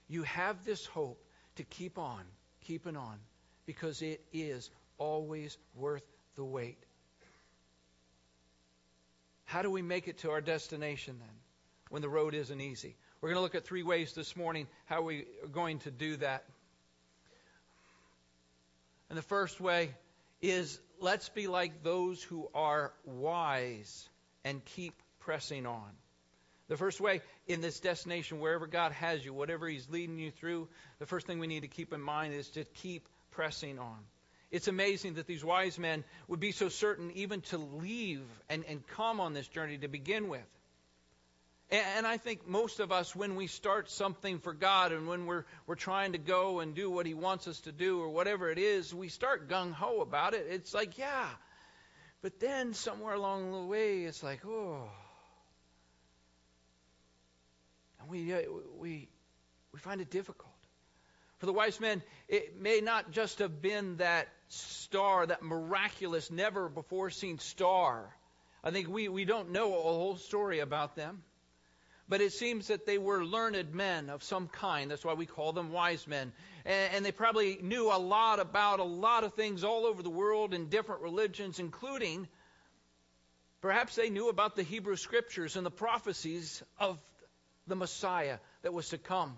you 0.07 0.23
have 0.23 0.63
this 0.65 0.85
hope 0.85 1.23
to 1.55 1.63
keep 1.63 1.97
on, 1.97 2.23
keeping 2.61 2.97
on, 2.97 3.17
because 3.65 4.01
it 4.01 4.23
is 4.33 4.69
always 4.97 5.57
worth 5.75 6.03
the 6.35 6.43
wait. 6.43 6.77
How 9.45 9.61
do 9.61 9.69
we 9.69 9.81
make 9.81 10.07
it 10.07 10.19
to 10.19 10.31
our 10.31 10.41
destination 10.41 11.17
then? 11.19 11.43
when 11.93 12.01
the 12.01 12.09
road 12.09 12.33
isn't 12.33 12.59
easy. 12.59 12.95
We're 13.21 13.29
going 13.29 13.37
to 13.37 13.43
look 13.43 13.53
at 13.53 13.65
three 13.65 13.83
ways 13.83 14.13
this 14.13 14.35
morning 14.35 14.65
how 14.85 15.03
we 15.03 15.27
are 15.43 15.47
going 15.47 15.77
to 15.81 15.91
do 15.91 16.17
that. 16.17 16.43
And 19.09 19.17
the 19.17 19.21
first 19.21 19.61
way 19.61 19.91
is 20.43 20.79
let's 20.99 21.29
be 21.29 21.47
like 21.47 21.83
those 21.83 22.21
who 22.21 22.49
are 22.53 22.93
wise 23.05 24.09
and 24.43 24.63
keep 24.65 24.93
pressing 25.21 25.65
on. 25.65 25.89
The 26.67 26.77
first 26.77 26.99
way 27.01 27.21
in 27.47 27.61
this 27.61 27.79
destination, 27.79 28.39
wherever 28.39 28.67
God 28.67 28.91
has 28.91 29.23
you, 29.23 29.33
whatever 29.33 29.67
He's 29.67 29.89
leading 29.89 30.19
you 30.19 30.31
through, 30.31 30.67
the 30.99 31.05
first 31.05 31.25
thing 31.27 31.39
we 31.39 31.47
need 31.47 31.61
to 31.61 31.67
keep 31.67 31.93
in 31.93 32.01
mind 32.01 32.33
is 32.33 32.49
to 32.49 32.65
keep 32.65 33.07
pressing 33.31 33.79
on. 33.79 33.97
It's 34.51 34.67
amazing 34.67 35.15
that 35.15 35.27
these 35.27 35.43
wise 35.43 35.79
men 35.79 36.03
would 36.27 36.39
be 36.39 36.51
so 36.51 36.69
certain 36.69 37.11
even 37.15 37.41
to 37.41 37.57
leave 37.57 38.21
and, 38.49 38.63
and 38.67 38.85
come 38.85 39.19
on 39.19 39.33
this 39.33 39.47
journey 39.47 39.77
to 39.79 39.87
begin 39.87 40.27
with. 40.27 40.45
And, 41.73 42.05
I 42.05 42.17
think 42.17 42.47
most 42.47 42.79
of 42.79 42.91
us, 42.91 43.15
when 43.15 43.35
we 43.35 43.47
start 43.47 43.89
something 43.89 44.37
for 44.37 44.53
God 44.53 44.91
and 44.91 45.07
when 45.07 45.25
we're, 45.25 45.43
we're 45.65 45.73
trying 45.73 46.11
to 46.11 46.19
go 46.19 46.59
and 46.59 46.75
do 46.75 46.91
what 46.91 47.07
He 47.07 47.15
wants 47.15 47.47
us 47.47 47.59
to 47.61 47.71
do 47.71 47.99
or 47.99 48.09
whatever 48.09 48.51
it 48.51 48.59
is, 48.59 48.93
we 48.93 49.09
start 49.09 49.49
gung 49.49 49.73
ho 49.73 50.01
about 50.01 50.35
it. 50.35 50.45
It's 50.51 50.75
like, 50.75 50.99
yeah. 50.99 51.27
But 52.21 52.39
then 52.39 52.75
somewhere 52.75 53.15
along 53.15 53.51
the 53.51 53.63
way, 53.63 54.03
it's 54.03 54.21
like, 54.21 54.45
oh. 54.45 54.87
And 57.99 58.07
we, 58.07 58.31
uh, 58.31 58.41
we, 58.77 59.09
we 59.71 59.79
find 59.79 59.99
it 59.99 60.11
difficult. 60.11 60.53
For 61.39 61.47
the 61.47 61.53
wise 61.53 61.79
men, 61.79 62.03
it 62.27 62.61
may 62.61 62.81
not 62.81 63.09
just 63.09 63.39
have 63.39 63.63
been 63.63 63.97
that 63.97 64.27
star, 64.49 65.25
that 65.25 65.41
miraculous, 65.41 66.29
never 66.29 66.69
before 66.69 67.09
seen 67.09 67.39
star. 67.39 68.15
I 68.63 68.69
think 68.69 68.89
we, 68.89 69.07
we 69.09 69.25
don't 69.25 69.51
know 69.51 69.73
a 69.73 69.81
whole 69.81 70.17
story 70.17 70.59
about 70.59 70.95
them. 70.95 71.23
But 72.13 72.21
it 72.21 72.31
seems 72.31 72.67
that 72.67 72.85
they 72.85 72.99
were 72.99 73.25
learned 73.25 73.73
men 73.73 74.11
of 74.11 74.21
some 74.21 74.47
kind. 74.47 74.91
That's 74.91 75.03
why 75.03 75.15
we 75.15 75.25
call 75.25 75.51
them 75.51 75.71
wise 75.71 76.05
men. 76.05 76.31
And, 76.63 76.93
and 76.93 77.03
they 77.03 77.11
probably 77.11 77.57
knew 77.59 77.91
a 77.91 77.97
lot 77.97 78.39
about 78.39 78.79
a 78.79 78.83
lot 78.83 79.23
of 79.23 79.33
things 79.33 79.63
all 79.63 79.87
over 79.87 80.03
the 80.03 80.11
world 80.11 80.53
in 80.53 80.69
different 80.69 81.01
religions, 81.01 81.57
including 81.57 82.27
perhaps 83.61 83.95
they 83.95 84.11
knew 84.11 84.29
about 84.29 84.55
the 84.55 84.61
Hebrew 84.61 84.95
scriptures 84.95 85.55
and 85.55 85.65
the 85.65 85.71
prophecies 85.71 86.61
of 86.79 86.99
the 87.65 87.75
Messiah 87.75 88.37
that 88.61 88.75
was 88.75 88.89
to 88.89 88.99
come. 88.99 89.35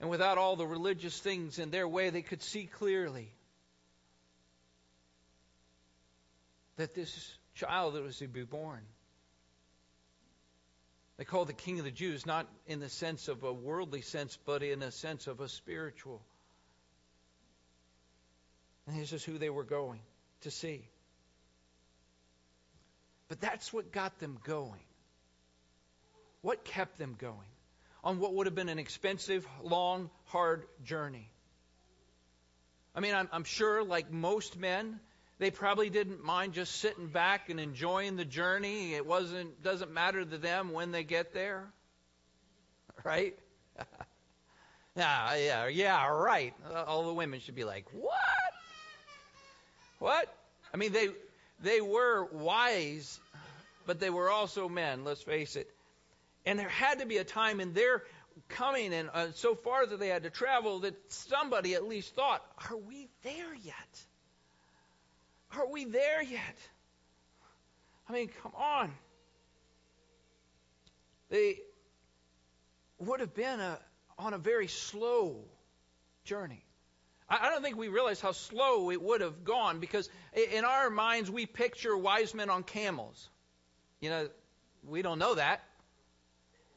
And 0.00 0.08
without 0.08 0.38
all 0.38 0.56
the 0.56 0.66
religious 0.66 1.18
things 1.20 1.58
in 1.58 1.70
their 1.70 1.86
way, 1.86 2.08
they 2.08 2.22
could 2.22 2.42
see 2.42 2.64
clearly 2.64 3.30
that 6.76 6.94
this 6.94 7.36
child 7.54 7.96
that 7.96 8.02
was 8.02 8.16
to 8.16 8.28
be 8.28 8.44
born. 8.44 8.80
They 11.22 11.26
call 11.26 11.44
the 11.44 11.52
king 11.52 11.78
of 11.78 11.84
the 11.84 11.92
Jews 11.92 12.26
not 12.26 12.48
in 12.66 12.80
the 12.80 12.88
sense 12.88 13.28
of 13.28 13.44
a 13.44 13.52
worldly 13.52 14.00
sense, 14.02 14.36
but 14.44 14.64
in 14.64 14.82
a 14.82 14.90
sense 14.90 15.28
of 15.28 15.38
a 15.38 15.48
spiritual. 15.48 16.20
And 18.88 19.00
this 19.00 19.12
is 19.12 19.22
who 19.22 19.38
they 19.38 19.48
were 19.48 19.62
going 19.62 20.00
to 20.40 20.50
see. 20.50 20.84
But 23.28 23.40
that's 23.40 23.72
what 23.72 23.92
got 23.92 24.18
them 24.18 24.36
going. 24.42 24.82
What 26.40 26.64
kept 26.64 26.98
them 26.98 27.14
going? 27.16 27.46
on 28.02 28.18
what 28.18 28.34
would 28.34 28.48
have 28.48 28.56
been 28.56 28.68
an 28.68 28.80
expensive, 28.80 29.46
long, 29.62 30.10
hard 30.24 30.64
journey. 30.82 31.30
I 32.96 33.00
mean, 33.00 33.14
I'm, 33.14 33.28
I'm, 33.30 33.44
sure, 33.44 33.84
like 33.84 34.10
most 34.10 34.58
men, 34.58 34.98
they 35.42 35.50
probably 35.50 35.90
didn't 35.90 36.22
mind 36.22 36.52
just 36.52 36.76
sitting 36.76 37.08
back 37.08 37.50
and 37.50 37.58
enjoying 37.58 38.14
the 38.14 38.24
journey. 38.24 38.94
It 38.94 39.04
wasn't 39.04 39.60
doesn't 39.60 39.92
matter 39.92 40.24
to 40.24 40.38
them 40.38 40.72
when 40.72 40.92
they 40.92 41.02
get 41.02 41.34
there, 41.34 41.66
right? 43.04 43.36
yeah, 44.96 45.34
yeah, 45.34 45.66
yeah, 45.66 46.06
right. 46.06 46.54
All 46.86 47.06
the 47.06 47.12
women 47.12 47.40
should 47.40 47.56
be 47.56 47.64
like, 47.64 47.86
what? 47.90 48.14
What? 49.98 50.32
I 50.72 50.76
mean, 50.76 50.92
they 50.92 51.08
they 51.60 51.80
were 51.80 52.24
wise, 52.24 53.18
but 53.84 53.98
they 53.98 54.10
were 54.10 54.30
also 54.30 54.68
men. 54.68 55.02
Let's 55.02 55.22
face 55.22 55.56
it. 55.56 55.68
And 56.46 56.56
there 56.56 56.68
had 56.68 57.00
to 57.00 57.06
be 57.06 57.16
a 57.16 57.24
time 57.24 57.58
in 57.58 57.72
their 57.72 58.04
coming 58.48 58.94
and 58.94 59.10
uh, 59.12 59.32
so 59.34 59.56
far 59.56 59.86
that 59.86 59.98
they 59.98 60.08
had 60.08 60.22
to 60.22 60.30
travel 60.30 60.80
that 60.80 60.94
somebody 61.10 61.74
at 61.74 61.82
least 61.82 62.14
thought, 62.14 62.44
Are 62.70 62.76
we 62.76 63.08
there 63.24 63.54
yet? 63.64 64.04
Are 65.56 65.68
we 65.68 65.84
there 65.84 66.22
yet? 66.22 66.56
I 68.08 68.12
mean, 68.12 68.30
come 68.42 68.52
on. 68.56 68.92
They 71.28 71.60
would 72.98 73.20
have 73.20 73.34
been 73.34 73.60
a, 73.60 73.78
on 74.18 74.34
a 74.34 74.38
very 74.38 74.68
slow 74.68 75.44
journey. 76.24 76.64
I 77.28 77.48
don't 77.48 77.62
think 77.62 77.76
we 77.78 77.88
realize 77.88 78.20
how 78.20 78.32
slow 78.32 78.90
it 78.90 79.00
would 79.00 79.22
have 79.22 79.44
gone 79.44 79.80
because 79.80 80.08
in 80.52 80.64
our 80.64 80.90
minds 80.90 81.30
we 81.30 81.46
picture 81.46 81.96
wise 81.96 82.34
men 82.34 82.50
on 82.50 82.62
camels. 82.62 83.28
You 84.00 84.10
know, 84.10 84.28
we 84.86 85.00
don't 85.00 85.18
know 85.18 85.34
that. 85.36 85.62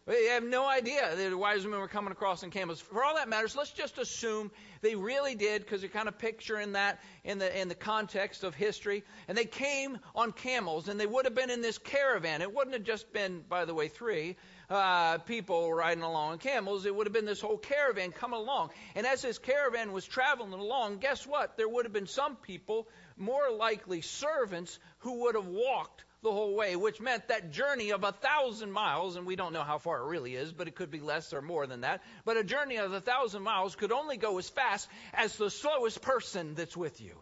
They 0.08 0.26
have 0.26 0.44
no 0.44 0.68
idea 0.68 1.16
that 1.16 1.30
the 1.32 1.36
wise 1.36 1.66
men 1.66 1.80
were 1.80 1.88
coming 1.88 2.12
across 2.12 2.44
in 2.44 2.52
camels. 2.52 2.80
For 2.80 3.04
all 3.04 3.16
that 3.16 3.28
matters, 3.28 3.56
let's 3.56 3.72
just 3.72 3.98
assume 3.98 4.52
they 4.82 4.94
really 4.94 5.34
did, 5.34 5.64
because 5.64 5.82
you're 5.82 5.90
kind 5.90 6.08
of 6.08 6.20
picturing 6.20 6.74
that 6.74 7.00
in 7.24 7.40
the 7.40 7.60
in 7.60 7.70
the 7.70 7.76
context 7.76 8.44
of 8.44 8.54
history. 8.54 9.04
And 9.28 9.36
they 9.36 9.46
came 9.46 9.98
on 10.14 10.32
camels, 10.32 10.90
and 10.90 11.00
they 11.00 11.08
would 11.08 11.26
have 11.26 11.34
been 11.34 11.50
in 11.50 11.62
this 11.64 11.80
caravan. 11.80 12.44
It 12.44 12.54
wouldn't 12.54 12.76
have 12.76 12.84
just 12.84 13.12
been, 13.14 13.44
by 13.50 13.66
the 13.66 13.74
way, 13.74 13.88
three 13.88 14.36
uh, 14.70 15.18
people 15.20 15.74
riding 15.74 16.04
along 16.04 16.34
on 16.34 16.38
camels. 16.38 16.86
It 16.86 16.96
would 16.96 17.08
have 17.08 17.14
been 17.14 17.26
this 17.26 17.42
whole 17.42 17.58
caravan 17.58 18.12
coming 18.12 18.40
along. 18.40 18.70
And 18.94 19.08
as 19.08 19.24
this 19.24 19.40
caravan 19.40 19.92
was 19.92 20.06
traveling 20.06 20.54
along, 20.54 21.00
guess 21.00 21.26
what? 21.26 21.58
There 21.58 21.68
would 21.68 21.86
have 21.86 21.94
been 21.94 22.06
some 22.06 22.36
people, 22.36 22.88
more 23.18 23.50
likely 23.50 24.02
servants, 24.02 24.78
who 25.00 25.24
would 25.24 25.34
have 25.34 25.48
walked 25.48 26.06
the 26.26 26.32
whole 26.32 26.56
way, 26.56 26.76
which 26.76 27.00
meant 27.00 27.30
that 27.30 27.52
journey 27.52 27.92
of 27.92 28.04
a 28.04 28.12
thousand 28.12 28.72
miles, 28.72 29.16
and 29.16 29.26
we 29.26 29.36
don't 29.36 29.54
know 29.54 29.64
how 29.64 29.78
far 29.78 30.02
it 30.02 30.10
really 30.10 30.36
is, 30.36 30.52
but 30.52 30.68
it 30.68 30.76
could 30.76 30.92
be 30.92 31.00
less 31.00 31.32
or 31.32 31.42
more 31.42 31.68
than 31.68 31.82
that. 31.82 32.02
But 32.26 32.36
a 32.36 32.44
journey 32.44 32.78
of 32.78 32.92
a 32.92 33.00
thousand 33.00 33.44
miles 33.44 33.76
could 33.76 33.92
only 33.92 34.18
go 34.18 34.38
as 34.40 34.50
fast 34.50 34.90
as 35.14 35.38
the 35.38 35.50
slowest 35.50 36.02
person 36.02 36.56
that's 36.56 36.76
with 36.76 37.00
you. 37.00 37.14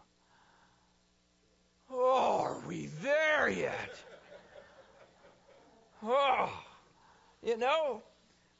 Oh, 1.92 2.42
are 2.46 2.68
we 2.68 2.88
there 3.04 3.50
yet? 3.50 3.96
Oh, 6.02 6.50
you 7.44 7.58
know, 7.58 8.02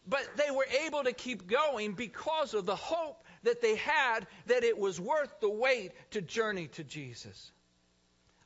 but 0.08 0.28
they 0.36 0.52
were 0.52 0.68
able 0.86 1.04
to 1.04 1.14
keep 1.14 1.48
going 1.48 1.94
because 1.94 2.54
of 2.54 2.66
the 2.66 2.76
hope 2.76 3.24
that 3.44 3.62
they 3.62 3.76
had 3.76 4.28
that 4.48 4.64
it 4.64 4.78
was 4.78 5.00
worth 5.00 5.40
the 5.40 5.50
wait 5.50 5.94
to 6.12 6.22
journey 6.22 6.68
to 6.68 6.84
Jesus. 6.84 7.52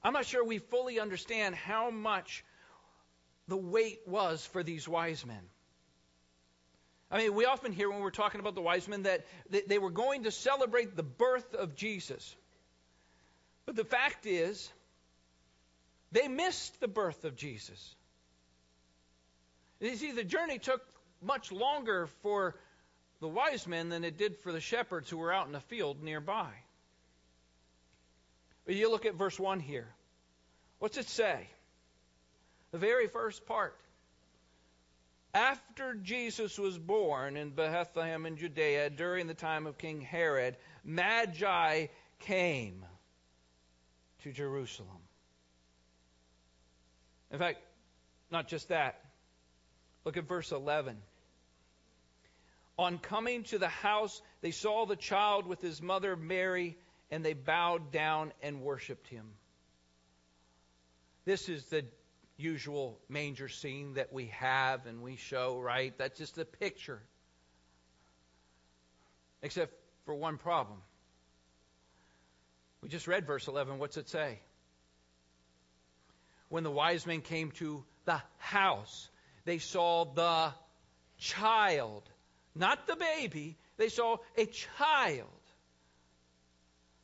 I'm 0.07 0.13
not 0.13 0.25
sure 0.25 0.41
we 0.41 0.59
fully 0.59 1.01
understand 1.01 1.53
how 1.53 1.89
much 1.89 2.45
the 3.49 3.57
wait 3.57 3.99
was 4.07 4.45
for 4.45 4.63
these 4.63 4.87
wise 4.87 5.25
men. 5.25 5.41
I 7.11 7.17
mean, 7.17 7.35
we 7.35 7.43
often 7.43 7.73
hear 7.73 7.89
when 7.89 7.99
we're 7.99 8.11
talking 8.11 8.39
about 8.39 8.55
the 8.55 8.61
wise 8.61 8.87
men 8.87 9.03
that 9.03 9.25
they 9.67 9.77
were 9.77 9.89
going 9.89 10.23
to 10.23 10.31
celebrate 10.31 10.95
the 10.95 11.03
birth 11.03 11.53
of 11.53 11.75
Jesus. 11.75 12.37
But 13.65 13.75
the 13.75 13.83
fact 13.83 14.25
is, 14.25 14.69
they 16.13 16.29
missed 16.29 16.79
the 16.79 16.87
birth 16.87 17.25
of 17.25 17.35
Jesus. 17.35 17.93
You 19.81 19.93
see, 19.97 20.13
the 20.13 20.23
journey 20.23 20.57
took 20.57 20.81
much 21.21 21.51
longer 21.51 22.07
for 22.21 22.55
the 23.19 23.27
wise 23.27 23.67
men 23.67 23.89
than 23.89 24.05
it 24.05 24.17
did 24.17 24.37
for 24.37 24.53
the 24.53 24.61
shepherds 24.61 25.09
who 25.09 25.17
were 25.17 25.33
out 25.33 25.47
in 25.47 25.51
the 25.51 25.59
field 25.59 26.01
nearby. 26.01 26.51
But 28.65 28.75
you 28.75 28.89
look 28.89 29.05
at 29.05 29.15
verse 29.15 29.37
1 29.37 29.59
here. 29.59 29.89
What's 30.79 30.97
it 30.97 31.07
say? 31.07 31.47
The 32.71 32.77
very 32.77 33.07
first 33.07 33.45
part. 33.45 33.75
After 35.33 35.93
Jesus 35.93 36.57
was 36.57 36.77
born 36.77 37.37
in 37.37 37.51
Bethlehem 37.51 38.25
in 38.25 38.37
Judea 38.37 38.89
during 38.89 39.27
the 39.27 39.33
time 39.33 39.67
of 39.67 39.77
King 39.77 40.01
Herod, 40.01 40.57
Magi 40.83 41.87
came 42.19 42.83
to 44.23 44.31
Jerusalem. 44.31 44.89
In 47.31 47.39
fact, 47.39 47.59
not 48.31 48.47
just 48.47 48.69
that. 48.69 48.99
Look 50.05 50.17
at 50.17 50.27
verse 50.27 50.51
11. 50.51 50.97
On 52.79 52.97
coming 52.99 53.43
to 53.43 53.57
the 53.57 53.67
house, 53.67 54.21
they 54.41 54.51
saw 54.51 54.85
the 54.85 54.95
child 54.95 55.47
with 55.47 55.61
his 55.61 55.81
mother 55.81 56.15
Mary 56.15 56.77
and 57.09 57.23
they 57.23 57.33
bowed 57.33 57.91
down 57.91 58.31
and 58.41 58.61
worshiped 58.61 59.07
him. 59.07 59.25
This 61.27 61.49
is 61.49 61.65
the 61.65 61.83
usual 62.37 62.97
manger 63.09 63.49
scene 63.49 63.95
that 63.95 64.13
we 64.13 64.27
have 64.27 64.85
and 64.85 65.01
we 65.01 65.17
show, 65.17 65.59
right? 65.59 65.93
That's 65.97 66.17
just 66.17 66.35
the 66.35 66.45
picture. 66.45 67.01
Except 69.41 69.73
for 70.05 70.15
one 70.15 70.37
problem. 70.37 70.77
We 72.81 72.87
just 72.87 73.09
read 73.09 73.27
verse 73.27 73.49
11. 73.49 73.77
What's 73.77 73.97
it 73.97 74.07
say? 74.07 74.39
When 76.47 76.63
the 76.63 76.71
wise 76.71 77.05
men 77.05 77.19
came 77.19 77.51
to 77.59 77.83
the 78.05 78.21
house, 78.37 79.09
they 79.43 79.57
saw 79.57 80.05
the 80.05 80.53
child, 81.17 82.09
not 82.55 82.87
the 82.87 82.95
baby. 82.95 83.57
They 83.75 83.89
saw 83.89 84.15
a 84.37 84.45
child. 84.45 85.27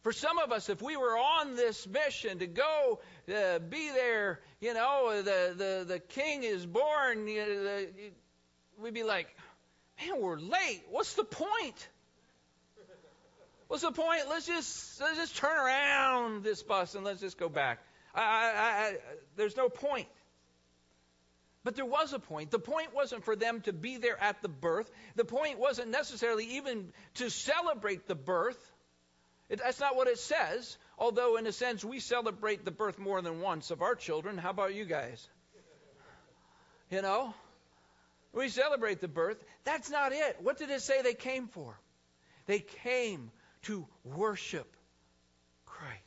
For 0.03 0.11
some 0.11 0.37
of 0.37 0.51
us, 0.51 0.69
if 0.69 0.81
we 0.81 0.97
were 0.97 1.17
on 1.17 1.55
this 1.55 1.87
mission 1.87 2.39
to 2.39 2.47
go 2.47 2.99
uh, 3.29 3.59
be 3.59 3.89
there, 3.89 4.41
you 4.59 4.73
know, 4.73 5.21
the, 5.21 5.55
the, 5.55 5.85
the 5.87 5.99
king 5.99 6.43
is 6.43 6.65
born, 6.65 7.27
you 7.27 7.39
know, 7.39 7.63
the, 7.63 7.89
we'd 8.81 8.93
be 8.93 9.03
like, 9.03 9.27
man, 9.99 10.21
we're 10.21 10.37
late. 10.37 10.83
What's 10.89 11.13
the 11.13 11.23
point? 11.23 11.87
What's 13.67 13.83
the 13.83 13.91
point? 13.91 14.23
Let's 14.29 14.45
just 14.45 15.01
let's 15.01 15.17
just 15.17 15.37
turn 15.37 15.57
around 15.57 16.43
this 16.43 16.61
bus 16.61 16.95
and 16.95 17.03
let's 17.03 17.21
just 17.21 17.39
go 17.39 17.49
back. 17.49 17.79
I, 18.13 18.21
I, 18.21 18.25
I, 18.25 18.97
there's 19.35 19.57
no 19.57 19.69
point. 19.69 20.07
But 21.63 21.75
there 21.77 21.85
was 21.85 22.11
a 22.11 22.19
point. 22.19 22.51
The 22.51 22.59
point 22.59 22.93
wasn't 22.93 23.23
for 23.23 23.35
them 23.37 23.61
to 23.61 23.73
be 23.73 23.97
there 23.97 24.21
at 24.21 24.41
the 24.41 24.49
birth. 24.49 24.91
The 25.15 25.23
point 25.23 25.59
wasn't 25.59 25.89
necessarily 25.89 26.57
even 26.57 26.91
to 27.15 27.29
celebrate 27.29 28.05
the 28.07 28.15
birth. 28.15 28.59
That's 29.59 29.79
not 29.79 29.95
what 29.95 30.07
it 30.07 30.19
says. 30.19 30.77
Although, 30.97 31.37
in 31.37 31.47
a 31.47 31.51
sense, 31.51 31.83
we 31.83 31.99
celebrate 31.99 32.65
the 32.65 32.71
birth 32.71 32.97
more 32.97 33.21
than 33.21 33.41
once 33.41 33.71
of 33.71 33.81
our 33.81 33.95
children. 33.95 34.37
How 34.37 34.51
about 34.51 34.73
you 34.73 34.85
guys? 34.85 35.27
You 36.89 37.01
know? 37.01 37.33
We 38.33 38.49
celebrate 38.49 38.99
the 39.01 39.07
birth. 39.07 39.43
That's 39.63 39.89
not 39.89 40.11
it. 40.11 40.37
What 40.41 40.57
did 40.57 40.69
it 40.69 40.81
say 40.81 41.01
they 41.01 41.13
came 41.13 41.47
for? 41.47 41.77
They 42.45 42.59
came 42.59 43.31
to 43.63 43.85
worship 44.03 44.75
Christ. 45.65 45.99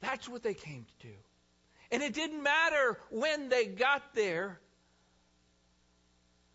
That's 0.00 0.28
what 0.28 0.42
they 0.42 0.54
came 0.54 0.84
to 0.84 1.06
do. 1.06 1.14
And 1.90 2.02
it 2.02 2.14
didn't 2.14 2.42
matter 2.42 2.98
when 3.10 3.48
they 3.48 3.66
got 3.66 4.14
there. 4.14 4.60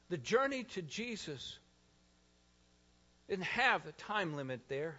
The 0.10 0.17
journey 0.17 0.63
to 0.75 0.82
Jesus 0.82 1.58
didn't 3.27 3.46
have 3.46 3.86
a 3.88 3.91
time 3.91 4.36
limit 4.36 4.62
there. 4.70 4.96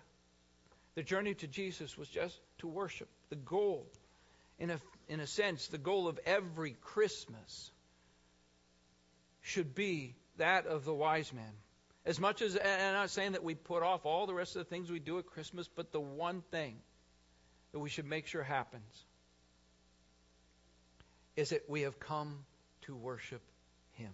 The 0.97 1.03
journey 1.03 1.35
to 1.35 1.47
Jesus 1.47 1.97
was 1.97 2.09
just 2.09 2.37
to 2.59 2.67
worship. 2.67 3.09
The 3.29 3.37
goal, 3.37 3.87
in 4.59 4.71
a, 4.71 4.81
in 5.09 5.21
a 5.21 5.27
sense, 5.27 5.69
the 5.69 5.79
goal 5.79 6.09
of 6.09 6.19
every 6.27 6.75
Christmas 6.81 7.71
should 9.43 9.75
be 9.75 10.17
that 10.39 10.67
of 10.67 10.85
the 10.85 10.95
wise 10.95 11.33
man. 11.33 11.53
As 12.07 12.19
much 12.19 12.41
as, 12.41 12.57
and 12.57 12.83
I'm 12.83 12.95
not 12.95 13.11
saying 13.11 13.33
that 13.33 13.45
we 13.45 13.55
put 13.55 13.83
off 13.83 14.07
all 14.07 14.27
the 14.27 14.35
rest 14.35 14.57
of 14.57 14.61
the 14.61 14.71
things 14.71 14.91
we 14.91 14.99
do 14.99 15.19
at 15.19 15.27
Christmas, 15.27 15.69
but 15.69 15.93
the 15.93 16.01
one 16.01 16.43
thing 16.51 16.77
that 17.73 17.79
we 17.79 17.91
should 17.91 18.07
make 18.07 18.27
sure 18.27 18.43
happens 18.43 19.05
is 21.37 21.51
that 21.51 21.69
we 21.69 21.83
have 21.83 22.01
come 22.01 22.39
to 22.83 22.97
worship 22.97 23.43
Him. 23.93 24.13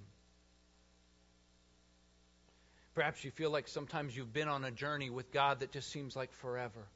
Perhaps 2.94 3.24
you 3.24 3.30
feel 3.30 3.50
like 3.50 3.68
sometimes 3.68 4.16
you've 4.16 4.32
been 4.32 4.48
on 4.48 4.64
a 4.64 4.70
journey 4.70 5.10
with 5.10 5.32
God 5.32 5.60
that 5.60 5.72
just 5.72 5.90
seems 5.90 6.14
like 6.14 6.32
forever. 6.34 6.86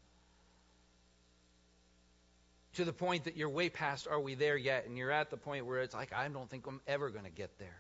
To 2.75 2.85
the 2.85 2.93
point 2.93 3.25
that 3.25 3.37
you're 3.37 3.49
way 3.49 3.71
past, 3.71 4.07
are 4.07 4.21
we 4.21 4.35
there 4.35 4.57
yet? 4.57 4.87
And 4.87 4.99
you're 4.99 5.11
at 5.11 5.31
the 5.31 5.39
point 5.39 5.65
where 5.65 5.81
it's 5.81 5.95
like, 5.95 6.13
I 6.13 6.29
don't 6.29 6.51
think 6.51 6.67
I'm 6.67 6.81
ever 6.87 7.09
going 7.09 7.25
to 7.25 7.31
get 7.31 7.59
there. 7.59 7.79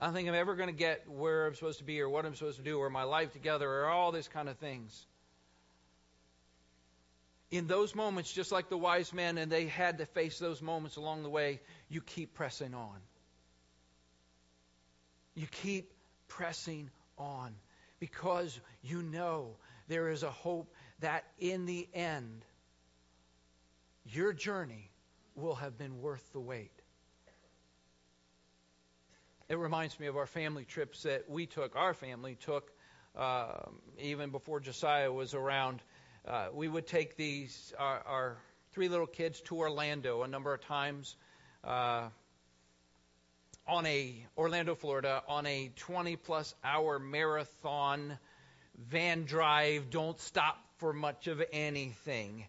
I 0.00 0.06
don't 0.06 0.14
think 0.14 0.28
I'm 0.28 0.34
ever 0.34 0.56
going 0.56 0.70
to 0.70 0.74
get 0.74 1.08
where 1.08 1.46
I'm 1.46 1.54
supposed 1.54 1.78
to 1.78 1.84
be 1.84 2.00
or 2.00 2.08
what 2.08 2.24
I'm 2.24 2.34
supposed 2.34 2.56
to 2.58 2.64
do 2.64 2.78
or 2.78 2.88
my 2.88 3.02
life 3.02 3.32
together 3.32 3.70
or 3.70 3.86
all 3.86 4.12
these 4.12 4.28
kind 4.28 4.48
of 4.48 4.56
things 4.56 5.06
in 7.50 7.66
those 7.66 7.94
moments, 7.94 8.32
just 8.32 8.50
like 8.50 8.68
the 8.68 8.76
wise 8.76 9.12
men, 9.12 9.38
and 9.38 9.50
they 9.50 9.66
had 9.66 9.98
to 9.98 10.06
face 10.06 10.38
those 10.38 10.60
moments 10.60 10.96
along 10.96 11.22
the 11.22 11.30
way, 11.30 11.60
you 11.88 12.00
keep 12.00 12.34
pressing 12.34 12.74
on. 12.74 12.96
You 15.34 15.46
keep 15.46 15.92
pressing 16.28 16.90
on. 17.18 17.54
Because 17.98 18.58
you 18.82 19.02
know 19.02 19.56
there 19.88 20.08
is 20.08 20.22
a 20.22 20.30
hope 20.30 20.72
that 21.00 21.24
in 21.38 21.66
the 21.66 21.88
end, 21.94 22.44
your 24.04 24.32
journey 24.32 24.90
will 25.34 25.54
have 25.54 25.78
been 25.78 26.00
worth 26.00 26.32
the 26.32 26.40
wait. 26.40 26.70
It 29.48 29.58
reminds 29.58 29.98
me 30.00 30.08
of 30.08 30.16
our 30.16 30.26
family 30.26 30.64
trips 30.64 31.04
that 31.04 31.30
we 31.30 31.46
took, 31.46 31.76
our 31.76 31.94
family 31.94 32.36
took, 32.44 32.72
uh, 33.16 33.52
even 34.00 34.30
before 34.30 34.58
Josiah 34.60 35.12
was 35.12 35.34
around. 35.34 35.80
Uh, 36.26 36.48
we 36.52 36.66
would 36.66 36.86
take 36.86 37.16
these 37.16 37.72
our, 37.78 38.02
our, 38.06 38.36
three 38.72 38.88
little 38.88 39.06
kids 39.06 39.40
to 39.42 39.56
Orlando 39.56 40.22
a 40.22 40.28
number 40.28 40.52
of 40.52 40.60
times. 40.62 41.16
Uh, 41.64 42.08
on 43.66 43.86
a 43.86 44.14
Orlando, 44.36 44.74
Florida, 44.74 45.22
on 45.28 45.46
a 45.46 45.70
20 45.76 46.16
plus 46.16 46.54
hour 46.62 46.98
marathon 46.98 48.18
van 48.76 49.24
drive. 49.24 49.90
Don't 49.90 50.18
stop 50.20 50.56
for 50.78 50.92
much 50.92 51.26
of 51.26 51.42
anything, 51.52 52.46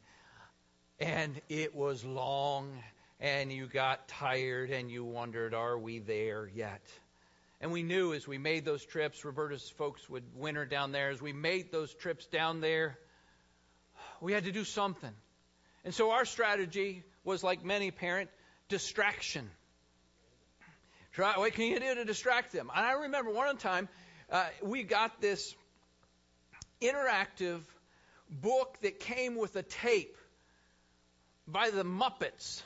and 1.00 1.40
it 1.50 1.74
was 1.74 2.04
long, 2.04 2.72
and 3.20 3.52
you 3.52 3.68
got 3.68 4.08
tired, 4.08 4.70
and 4.70 4.92
you 4.92 5.04
wondered, 5.04 5.54
"Are 5.54 5.78
we 5.78 6.00
there 6.00 6.48
yet?" 6.48 6.82
And 7.60 7.72
we 7.72 7.82
knew 7.82 8.14
as 8.14 8.28
we 8.28 8.38
made 8.38 8.66
those 8.66 8.86
trips, 8.86 9.26
Roberta's 9.26 9.68
folks 9.72 10.08
would 10.10 10.36
winter 10.36 10.66
down 10.66 10.92
there. 10.92 11.10
As 11.10 11.22
we 11.22 11.34
made 11.34 11.72
those 11.72 11.92
trips 11.96 12.28
down 12.28 12.62
there, 12.62 13.00
we 14.22 14.34
had 14.34 14.44
to 14.44 14.52
do 14.52 14.64
something. 14.64 15.16
And 15.84 15.96
so 15.96 16.12
our 16.12 16.26
strategy 16.26 17.04
was 17.24 17.44
like 17.44 17.64
many 17.64 17.90
parent 17.90 18.30
distraction. 18.68 19.50
Try, 21.18 21.34
what 21.36 21.52
can 21.54 21.66
you 21.66 21.80
do 21.80 21.96
to 21.96 22.06
distract 22.06 22.52
them? 22.52 22.70
And 22.76 22.86
I 22.86 22.92
remember 22.92 23.32
one 23.32 23.58
time 23.58 23.90
uh, 24.32 24.46
we 24.62 24.84
got 24.84 25.20
this 25.20 25.56
interactive 26.80 27.62
book 28.30 28.78
that 28.84 29.00
came 29.00 29.36
with 29.36 29.56
a 29.56 29.64
tape 29.64 30.16
by 31.48 31.72
the 31.72 31.84
Muppets. 31.84 32.62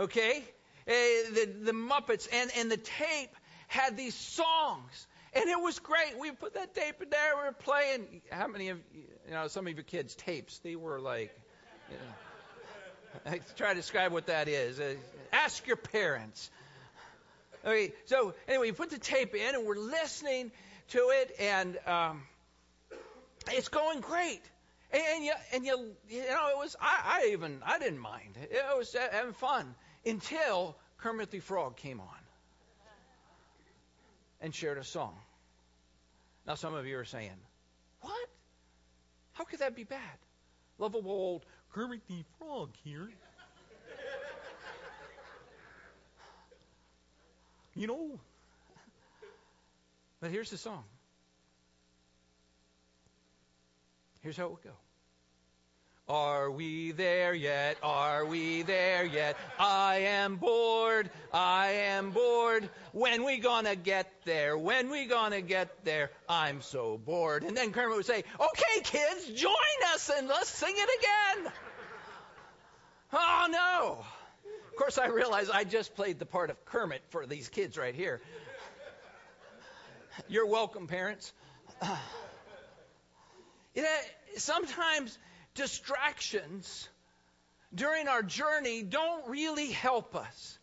Okay? 0.00 0.42
Uh, 0.88 0.90
the, 1.32 1.54
the 1.62 1.72
Muppets. 1.72 2.26
And, 2.32 2.50
and 2.58 2.68
the 2.68 2.76
tape 2.76 3.36
had 3.68 3.96
these 3.96 4.16
songs. 4.16 5.06
And 5.32 5.48
it 5.48 5.62
was 5.62 5.78
great. 5.78 6.18
We 6.18 6.32
put 6.32 6.54
that 6.54 6.74
tape 6.74 7.00
in 7.00 7.08
there. 7.08 7.36
We 7.36 7.44
were 7.44 7.52
playing. 7.52 8.20
How 8.32 8.48
many 8.48 8.70
of 8.70 8.78
you 8.92 9.30
know? 9.30 9.46
Some 9.46 9.68
of 9.68 9.74
your 9.74 9.84
kids 9.84 10.16
tapes. 10.16 10.58
They 10.58 10.74
were 10.74 10.98
like. 10.98 11.30
You 11.88 11.96
know, 11.98 13.30
I 13.32 13.40
try 13.56 13.68
to 13.68 13.74
describe 13.76 14.10
what 14.10 14.26
that 14.26 14.48
is. 14.48 14.80
Uh, 14.80 14.94
ask 15.32 15.68
your 15.68 15.76
parents. 15.76 16.50
Okay. 17.64 17.92
So 18.06 18.34
anyway, 18.48 18.68
we 18.68 18.72
put 18.72 18.90
the 18.90 18.98
tape 18.98 19.34
in 19.34 19.54
and 19.54 19.66
we're 19.66 19.76
listening 19.76 20.50
to 20.88 20.98
it, 20.98 21.36
and 21.38 21.78
um, 21.86 22.22
it's 23.52 23.68
going 23.68 24.00
great. 24.00 24.42
And, 24.92 25.02
and 25.14 25.24
you 25.24 25.32
and 25.52 25.64
you 25.64 25.92
you 26.08 26.22
know 26.22 26.48
it 26.48 26.58
was 26.58 26.76
I, 26.80 27.22
I 27.22 27.28
even 27.32 27.60
I 27.64 27.78
didn't 27.78 28.00
mind. 28.00 28.36
It 28.40 28.76
was 28.76 28.94
having 29.12 29.34
fun 29.34 29.74
until 30.04 30.76
Kermit 30.98 31.30
the 31.30 31.40
Frog 31.40 31.76
came 31.76 32.00
on 32.00 32.06
and 34.40 34.54
shared 34.54 34.78
a 34.78 34.84
song. 34.84 35.14
Now, 36.46 36.54
some 36.54 36.74
of 36.74 36.86
you 36.86 36.98
are 36.98 37.04
saying, 37.04 37.36
What? 38.00 38.28
How 39.32 39.44
could 39.44 39.60
that 39.60 39.76
be 39.76 39.84
bad? 39.84 40.00
Lovable 40.78 41.10
old 41.10 41.44
Kermit 41.72 42.00
the 42.08 42.24
Frog 42.38 42.70
here. 42.84 43.08
You 47.80 47.86
know? 47.86 48.20
But 50.20 50.30
here's 50.30 50.50
the 50.50 50.58
song. 50.58 50.84
Here's 54.20 54.36
how 54.36 54.44
it 54.44 54.50
would 54.50 54.62
go. 54.62 54.70
Are 56.06 56.50
we 56.50 56.90
there 56.90 57.32
yet? 57.32 57.78
Are 57.82 58.26
we 58.26 58.62
there 58.62 59.04
yet? 59.06 59.36
I 59.58 59.98
am 60.08 60.36
bored. 60.36 61.08
I 61.32 61.68
am 61.88 62.10
bored. 62.10 62.68
When 62.92 63.24
we 63.24 63.38
gonna 63.38 63.76
get 63.76 64.12
there? 64.24 64.58
When 64.58 64.90
we 64.90 65.06
gonna 65.06 65.40
get 65.40 65.84
there? 65.84 66.10
I'm 66.28 66.60
so 66.60 66.98
bored. 66.98 67.44
And 67.44 67.56
then 67.56 67.72
Kermit 67.72 67.96
would 67.96 68.06
say, 68.06 68.24
okay, 68.38 68.80
kids, 68.82 69.40
join 69.40 69.54
us 69.94 70.10
and 70.14 70.28
let's 70.28 70.50
sing 70.50 70.74
it 70.76 70.90
again. 70.98 71.52
Oh 73.12 73.46
no. 73.50 74.04
Course, 74.80 74.96
I 74.96 75.08
realize 75.08 75.50
I 75.50 75.64
just 75.64 75.94
played 75.94 76.18
the 76.18 76.24
part 76.24 76.48
of 76.48 76.64
Kermit 76.64 77.02
for 77.10 77.26
these 77.26 77.50
kids 77.50 77.76
right 77.76 77.94
here. 77.94 78.18
You're 80.26 80.46
welcome, 80.46 80.86
parents. 80.86 81.34
You 83.74 83.82
know, 83.82 83.96
sometimes 84.36 85.16
distractions 85.54 86.88
during 87.72 88.08
our 88.08 88.20
journey 88.20 88.82
don't 88.82 89.28
really 89.28 89.70
help 89.70 90.16
us. 90.16 90.58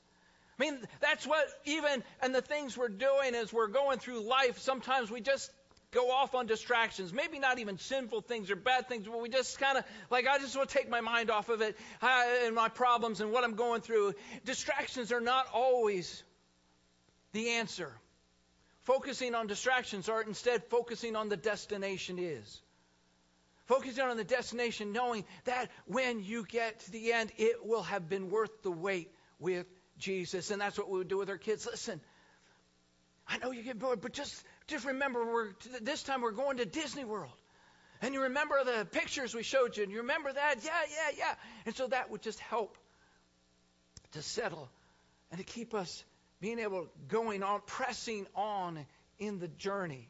I 0.60 0.64
mean, 0.64 0.80
that's 1.00 1.26
what 1.26 1.48
even, 1.64 2.04
and 2.22 2.36
the 2.36 2.42
things 2.42 2.76
we're 2.76 2.90
doing 2.90 3.34
as 3.34 3.54
we're 3.54 3.70
going 3.70 4.00
through 4.00 4.28
life, 4.28 4.58
sometimes 4.60 5.10
we 5.10 5.22
just 5.22 5.50
go 5.98 6.12
off 6.12 6.36
on 6.36 6.46
distractions. 6.46 7.12
Maybe 7.12 7.40
not 7.40 7.58
even 7.58 7.80
sinful 7.80 8.22
things 8.22 8.52
or 8.52 8.56
bad 8.56 8.88
things, 8.88 9.08
but 9.08 9.20
we 9.20 9.30
just 9.30 9.60
kind 9.60 9.80
of 9.80 9.84
like, 10.12 10.28
I 10.28 10.38
just 10.38 10.56
want 10.56 10.70
to 10.70 10.78
take 10.78 10.90
my 10.90 11.02
mind 11.02 11.32
off 11.32 11.50
of 11.50 11.62
it 11.62 11.76
and 12.02 12.54
my 12.54 12.70
problems 12.70 13.20
and 13.20 13.32
what 13.32 13.44
I'm 13.44 13.56
going 13.56 13.82
through. 13.82 14.14
Distractions 14.46 15.12
are 15.12 15.22
not 15.22 15.48
always 15.54 16.24
the 17.34 17.50
answer. 17.50 17.92
Focusing 18.84 19.34
on 19.34 19.48
distractions 19.48 20.08
are 20.08 20.22
instead 20.22 20.64
focusing 20.66 21.16
on 21.16 21.30
the 21.30 21.38
destination 21.38 22.20
is. 22.20 22.62
Focusing 23.66 24.04
on 24.04 24.16
the 24.16 24.24
destination, 24.24 24.94
knowing 24.94 25.26
that 25.46 25.70
when 25.88 26.24
you 26.24 26.46
get 26.46 26.80
to 26.82 26.92
the 26.92 27.12
end, 27.12 27.32
it 27.38 27.66
will 27.66 27.84
have 27.84 28.08
been 28.08 28.30
worth 28.30 28.62
the 28.62 28.72
wait 28.72 29.12
with 29.40 29.66
Jesus. 29.98 30.52
And 30.52 30.62
that's 30.62 30.78
what 30.78 30.90
we 30.90 31.00
would 31.00 31.10
do 31.10 31.18
with 31.18 31.30
our 31.30 31.38
kids. 31.38 31.66
Listen, 31.66 32.00
I 33.28 33.40
know 33.40 33.52
you 33.52 33.64
get 33.64 33.78
bored, 33.78 34.00
but 34.00 34.14
just, 34.14 34.42
just 34.68 34.86
remember, 34.86 35.26
we're, 35.26 35.50
this 35.82 36.04
time 36.04 36.22
we're 36.22 36.32
going 36.32 36.58
to 36.58 36.66
Disney 36.66 37.06
World. 37.06 37.32
And 38.02 38.14
you 38.14 38.24
remember 38.24 38.64
the 38.64 38.86
pictures 38.86 39.34
we 39.34 39.44
showed 39.44 39.76
you, 39.76 39.84
and 39.84 39.92
you 39.92 40.00
remember 40.00 40.32
that? 40.32 40.58
Yeah, 40.64 40.72
yeah, 40.90 41.16
yeah. 41.18 41.36
And 41.66 41.76
so 41.76 41.88
that 41.88 42.12
would 42.12 42.22
just 42.22 42.40
help 42.40 42.78
to 44.12 44.22
settle 44.22 44.70
and 45.32 45.40
to 45.40 45.46
keep 45.46 45.74
us 45.74 46.04
being 46.40 46.60
able 46.60 46.88
going 47.08 47.42
on, 47.42 47.62
pressing 47.66 48.28
on 48.36 48.86
in 49.18 49.40
the 49.40 49.48
journey. 49.48 50.10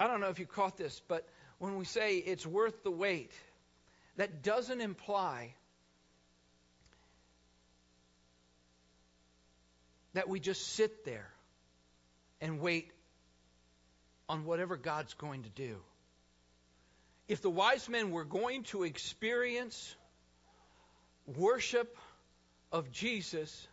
I 0.00 0.08
don't 0.08 0.20
know 0.20 0.28
if 0.28 0.38
you 0.38 0.46
caught 0.46 0.76
this, 0.76 1.00
but 1.06 1.28
when 1.58 1.76
we 1.76 1.84
say 1.84 2.16
it's 2.16 2.46
worth 2.46 2.82
the 2.82 2.90
wait, 2.90 3.32
that 4.16 4.42
doesn't 4.42 4.80
imply 4.80 5.54
that 10.14 10.28
we 10.28 10.40
just 10.40 10.74
sit 10.74 11.04
there 11.04 11.30
and 12.40 12.60
wait 12.60 12.90
on 14.30 14.44
whatever 14.44 14.76
God's 14.76 15.12
going 15.14 15.42
to 15.42 15.48
do. 15.48 15.76
If 17.26 17.42
the 17.42 17.50
wise 17.50 17.88
men 17.88 18.12
were 18.12 18.24
going 18.24 18.62
to 18.64 18.84
experience 18.84 19.96
worship 21.26 21.96
of 22.70 22.92
Jesus, 22.92 23.66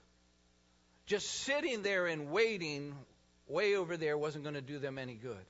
just 1.05 1.29
sitting 1.29 1.83
there 1.83 2.07
and 2.07 2.31
waiting 2.31 2.95
way 3.47 3.75
over 3.75 3.97
there 3.97 4.17
wasn't 4.17 4.43
going 4.43 4.55
to 4.55 4.61
do 4.61 4.79
them 4.79 4.97
any 4.97 5.13
good. 5.13 5.45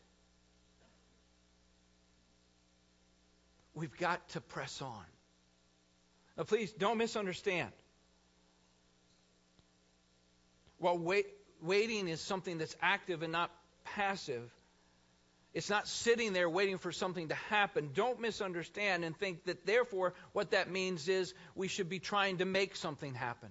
We've 3.73 3.95
got 3.97 4.27
to 4.29 4.41
press 4.41 4.81
on. 4.81 5.05
Now, 6.37 6.43
please 6.43 6.73
don't 6.73 6.97
misunderstand. 6.97 7.71
While 10.79 10.97
wait, 10.97 11.27
waiting 11.61 12.09
is 12.09 12.19
something 12.19 12.57
that's 12.57 12.75
active 12.81 13.23
and 13.23 13.31
not 13.31 13.51
passive, 13.85 14.51
it's 15.57 15.71
not 15.71 15.87
sitting 15.87 16.33
there 16.33 16.47
waiting 16.47 16.77
for 16.77 16.91
something 16.91 17.29
to 17.29 17.33
happen. 17.33 17.89
Don't 17.95 18.21
misunderstand 18.21 19.03
and 19.03 19.17
think 19.17 19.45
that, 19.45 19.65
therefore, 19.65 20.13
what 20.31 20.51
that 20.51 20.69
means 20.69 21.09
is 21.09 21.33
we 21.55 21.67
should 21.67 21.89
be 21.89 21.97
trying 21.97 22.37
to 22.37 22.45
make 22.45 22.75
something 22.75 23.15
happen. 23.15 23.49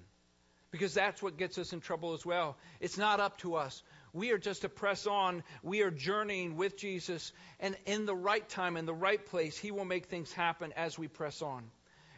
Because 0.71 0.95
that's 0.95 1.21
what 1.21 1.37
gets 1.37 1.59
us 1.59 1.73
in 1.73 1.81
trouble 1.81 2.13
as 2.13 2.25
well. 2.25 2.57
It's 2.79 2.97
not 2.97 3.19
up 3.19 3.39
to 3.39 3.57
us. 3.57 3.83
We 4.13 4.31
are 4.31 4.39
just 4.39 4.63
to 4.63 4.69
press 4.69 5.09
on. 5.09 5.43
We 5.65 5.81
are 5.81 5.91
journeying 5.91 6.55
with 6.55 6.77
Jesus. 6.77 7.33
And 7.59 7.77
in 7.87 8.07
the 8.07 8.15
right 8.15 8.49
time, 8.49 8.77
in 8.77 8.87
the 8.87 8.95
right 8.95 9.27
place, 9.27 9.59
He 9.59 9.73
will 9.73 9.85
make 9.85 10.07
things 10.07 10.33
happen 10.33 10.73
as 10.77 10.97
we 10.97 11.09
press 11.09 11.43
on. 11.43 11.65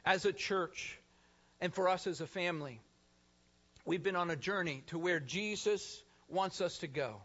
As 0.05 0.27
a 0.27 0.35
church, 0.35 0.99
and 1.63 1.73
for 1.73 1.89
us 1.89 2.07
as 2.07 2.21
a 2.21 2.27
family, 2.27 2.83
we've 3.87 4.03
been 4.03 4.17
on 4.17 4.29
a 4.29 4.37
journey 4.37 4.83
to 4.89 4.99
where 4.99 5.19
Jesus 5.19 6.03
wants 6.29 6.61
us 6.61 6.77
to 6.81 6.89
go. 6.89 7.23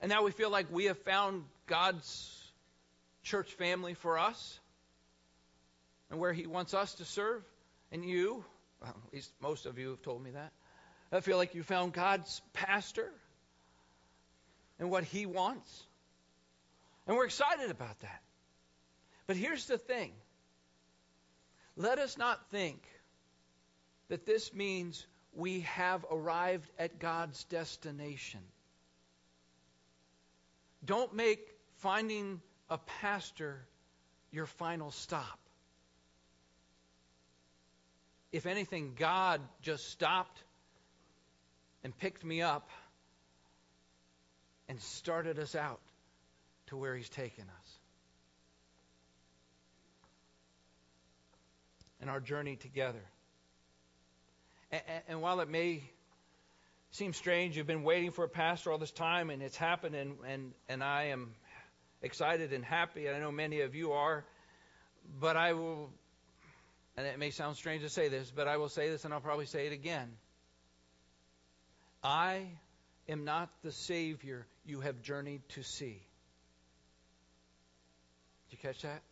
And 0.00 0.10
now 0.10 0.22
we 0.22 0.30
feel 0.30 0.50
like 0.50 0.66
we 0.70 0.86
have 0.86 0.98
found 0.98 1.44
God's 1.66 2.52
church 3.22 3.52
family 3.54 3.94
for 3.94 4.18
us 4.18 4.60
and 6.10 6.20
where 6.20 6.32
He 6.32 6.46
wants 6.46 6.74
us 6.74 6.94
to 6.94 7.04
serve. 7.04 7.42
And 7.90 8.04
you, 8.04 8.44
well, 8.80 8.94
at 9.06 9.14
least 9.14 9.30
most 9.40 9.66
of 9.66 9.78
you 9.78 9.90
have 9.90 10.02
told 10.02 10.22
me 10.22 10.30
that. 10.30 10.52
I 11.12 11.20
feel 11.20 11.36
like 11.36 11.54
you 11.54 11.62
found 11.62 11.92
God's 11.92 12.42
pastor 12.52 13.10
and 14.78 14.90
what 14.90 15.04
He 15.04 15.24
wants. 15.26 15.84
And 17.06 17.16
we're 17.16 17.24
excited 17.24 17.70
about 17.70 17.98
that. 18.00 18.22
But 19.26 19.36
here's 19.36 19.66
the 19.66 19.78
thing 19.78 20.12
let 21.76 21.98
us 21.98 22.16
not 22.16 22.50
think 22.50 22.82
that 24.08 24.24
this 24.24 24.54
means 24.54 25.06
we 25.34 25.60
have 25.60 26.04
arrived 26.10 26.70
at 26.78 26.98
God's 26.98 27.44
destination. 27.44 28.40
Don't 30.84 31.14
make 31.14 31.40
finding 31.78 32.40
a 32.68 32.78
pastor 32.78 33.66
your 34.30 34.46
final 34.46 34.90
stop. 34.90 35.38
If 38.32 38.46
anything, 38.46 38.94
God 38.98 39.40
just 39.62 39.88
stopped 39.90 40.42
and 41.82 41.96
picked 41.96 42.24
me 42.24 42.42
up 42.42 42.68
and 44.68 44.80
started 44.80 45.38
us 45.38 45.54
out 45.54 45.80
to 46.66 46.76
where 46.76 46.94
He's 46.94 47.08
taken 47.08 47.44
us. 47.44 47.78
And 52.00 52.10
our 52.10 52.20
journey 52.20 52.56
together. 52.56 53.02
And, 54.70 54.82
and, 55.08 55.22
while 55.22 55.40
it 55.40 55.48
may 55.48 55.82
seem 56.96 57.12
strange, 57.12 57.56
you've 57.56 57.66
been 57.66 57.82
waiting 57.82 58.10
for 58.10 58.24
a 58.24 58.28
pastor 58.28 58.72
all 58.72 58.78
this 58.78 58.90
time, 58.90 59.28
and 59.28 59.42
it's 59.42 59.56
happened, 59.56 59.94
and, 59.94 60.16
and, 60.26 60.52
and 60.68 60.82
I 60.82 61.08
am 61.08 61.34
excited 62.00 62.52
and 62.52 62.64
happy. 62.64 63.10
I 63.10 63.18
know 63.18 63.30
many 63.30 63.60
of 63.60 63.74
you 63.74 63.92
are. 63.92 64.24
But 65.20 65.36
I 65.36 65.52
will, 65.52 65.90
and 66.96 67.06
it 67.06 67.18
may 67.18 67.30
sound 67.30 67.56
strange 67.56 67.82
to 67.82 67.90
say 67.90 68.08
this, 68.08 68.32
but 68.34 68.48
I 68.48 68.56
will 68.56 68.70
say 68.70 68.88
this, 68.88 69.04
and 69.04 69.12
I'll 69.12 69.20
probably 69.20 69.46
say 69.46 69.66
it 69.66 69.72
again. 69.72 70.08
I 72.02 72.46
am 73.08 73.24
not 73.24 73.50
the 73.62 73.72
Savior 73.72 74.46
you 74.64 74.80
have 74.80 75.02
journeyed 75.02 75.42
to 75.50 75.62
see. 75.62 76.02
Did 78.48 78.52
you 78.52 78.58
catch 78.62 78.82
that? 78.82 79.02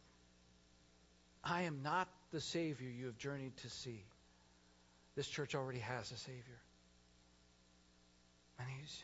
I 1.45 1.63
am 1.63 1.83
not 1.83 2.09
the 2.33 2.41
Savior 2.41 2.89
you 2.89 3.07
have 3.07 3.19
journeyed 3.19 3.57
to 3.59 3.69
see. 3.69 4.03
This 5.17 5.29
church 5.29 5.55
already 5.55 5.81
has 5.81 6.11
a 6.11 6.17
Savior. 6.17 6.64
And 8.59 8.69
He's 8.81 9.03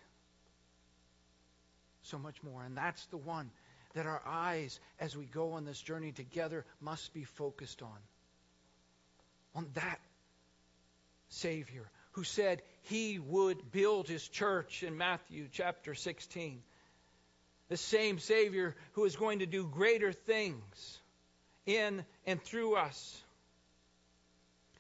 so 2.02 2.18
much 2.18 2.42
more. 2.42 2.62
And 2.62 2.76
that's 2.76 3.04
the 3.06 3.16
one 3.16 3.50
that 3.94 4.06
our 4.06 4.22
eyes, 4.26 4.78
as 4.98 5.16
we 5.16 5.24
go 5.24 5.52
on 5.52 5.64
this 5.64 5.80
journey 5.80 6.12
together, 6.12 6.64
must 6.80 7.12
be 7.12 7.24
focused 7.24 7.82
on. 7.82 7.98
On 9.54 9.66
that 9.74 9.98
Savior 11.28 11.90
who 12.12 12.24
said 12.24 12.62
he 12.82 13.18
would 13.18 13.70
build 13.70 14.08
his 14.08 14.26
church 14.26 14.82
in 14.82 14.96
Matthew 14.96 15.48
chapter 15.52 15.94
16. 15.94 16.60
The 17.68 17.76
same 17.76 18.18
Savior 18.18 18.74
who 18.92 19.04
is 19.04 19.14
going 19.14 19.40
to 19.40 19.46
do 19.46 19.66
greater 19.66 20.12
things 20.12 20.98
in 21.66 22.04
and 22.26 22.42
through 22.42 22.74
us. 22.74 23.22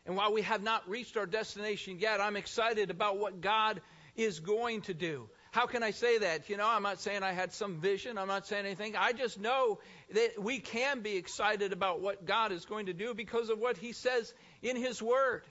And 0.06 0.16
while 0.16 0.32
we 0.32 0.42
have 0.42 0.62
not 0.62 0.88
reached 0.88 1.16
our 1.16 1.26
destination 1.26 1.98
yet, 2.00 2.20
I'm 2.20 2.36
excited 2.36 2.90
about 2.90 3.18
what 3.18 3.40
God 3.40 3.80
is 4.16 4.40
going 4.40 4.82
to 4.82 4.94
do. 4.94 5.28
How 5.52 5.66
can 5.66 5.82
I 5.82 5.90
say 5.90 6.18
that? 6.18 6.48
You 6.48 6.56
know, 6.56 6.68
I'm 6.68 6.84
not 6.84 7.00
saying 7.00 7.22
I 7.22 7.32
had 7.32 7.52
some 7.52 7.80
vision. 7.80 8.18
I'm 8.18 8.28
not 8.28 8.46
saying 8.46 8.66
anything. 8.66 8.94
I 8.96 9.12
just 9.12 9.40
know 9.40 9.80
that 10.12 10.40
we 10.40 10.60
can 10.60 11.00
be 11.00 11.16
excited 11.16 11.72
about 11.72 12.00
what 12.00 12.24
God 12.24 12.52
is 12.52 12.64
going 12.64 12.86
to 12.86 12.92
do 12.92 13.14
because 13.14 13.50
of 13.50 13.58
what 13.58 13.76
He 13.76 13.92
says 13.92 14.32
in 14.62 14.76
His 14.76 15.02
Word. 15.02 15.42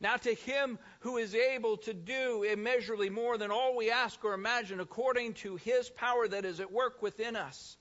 Now, 0.00 0.16
to 0.16 0.34
Him 0.34 0.78
who 1.00 1.16
is 1.16 1.34
able 1.34 1.76
to 1.78 1.94
do 1.94 2.42
immeasurably 2.42 3.08
more 3.08 3.38
than 3.38 3.52
all 3.52 3.76
we 3.76 3.90
ask 3.90 4.22
or 4.24 4.34
imagine, 4.34 4.80
according 4.80 5.34
to 5.34 5.56
His 5.56 5.88
power 5.88 6.26
that 6.26 6.44
is 6.44 6.58
at 6.58 6.72
work 6.72 7.00
within 7.00 7.36
us. 7.36 7.76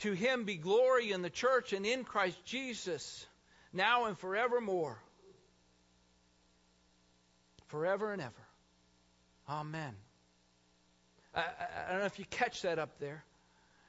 To 0.00 0.12
Him 0.12 0.44
be 0.44 0.56
glory 0.56 1.12
in 1.12 1.22
the 1.22 1.30
church 1.30 1.72
and 1.72 1.86
in 1.86 2.04
Christ 2.04 2.44
Jesus, 2.44 3.24
now 3.72 4.06
and 4.06 4.18
forevermore. 4.18 5.00
Forever 7.68 8.12
and 8.12 8.22
ever. 8.22 8.32
Amen. 9.48 9.94
I, 11.34 11.40
I, 11.40 11.90
don't 11.90 12.00
know 12.00 12.06
if 12.06 12.18
you 12.18 12.24
catch 12.30 12.62
that 12.62 12.78
up 12.78 12.98
there. 12.98 13.24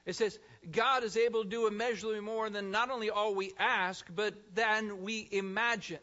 It 0.06 0.16
says, 0.16 0.38
God 0.72 1.04
is 1.04 1.18
able 1.18 1.44
to 1.44 1.50
do 1.50 1.68
immeasurably 1.68 2.22
more 2.22 2.50
than 2.50 2.72
not 2.72 2.90
only 2.90 3.10
all 3.10 3.36
we 3.36 3.54
ask, 3.60 4.06
but 4.14 4.34
than 4.56 5.04
we 5.04 5.28
imagine. 5.32 6.00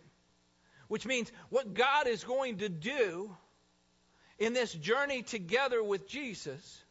Which 0.88 1.06
means 1.06 1.32
what 1.48 1.74
God 1.74 2.06
is 2.06 2.24
going 2.24 2.58
to 2.58 2.68
do 2.68 3.34
in 4.38 4.52
this 4.52 4.72
journey 4.72 5.22
together 5.22 5.82
with 5.82 6.08
Jesus 6.08 6.82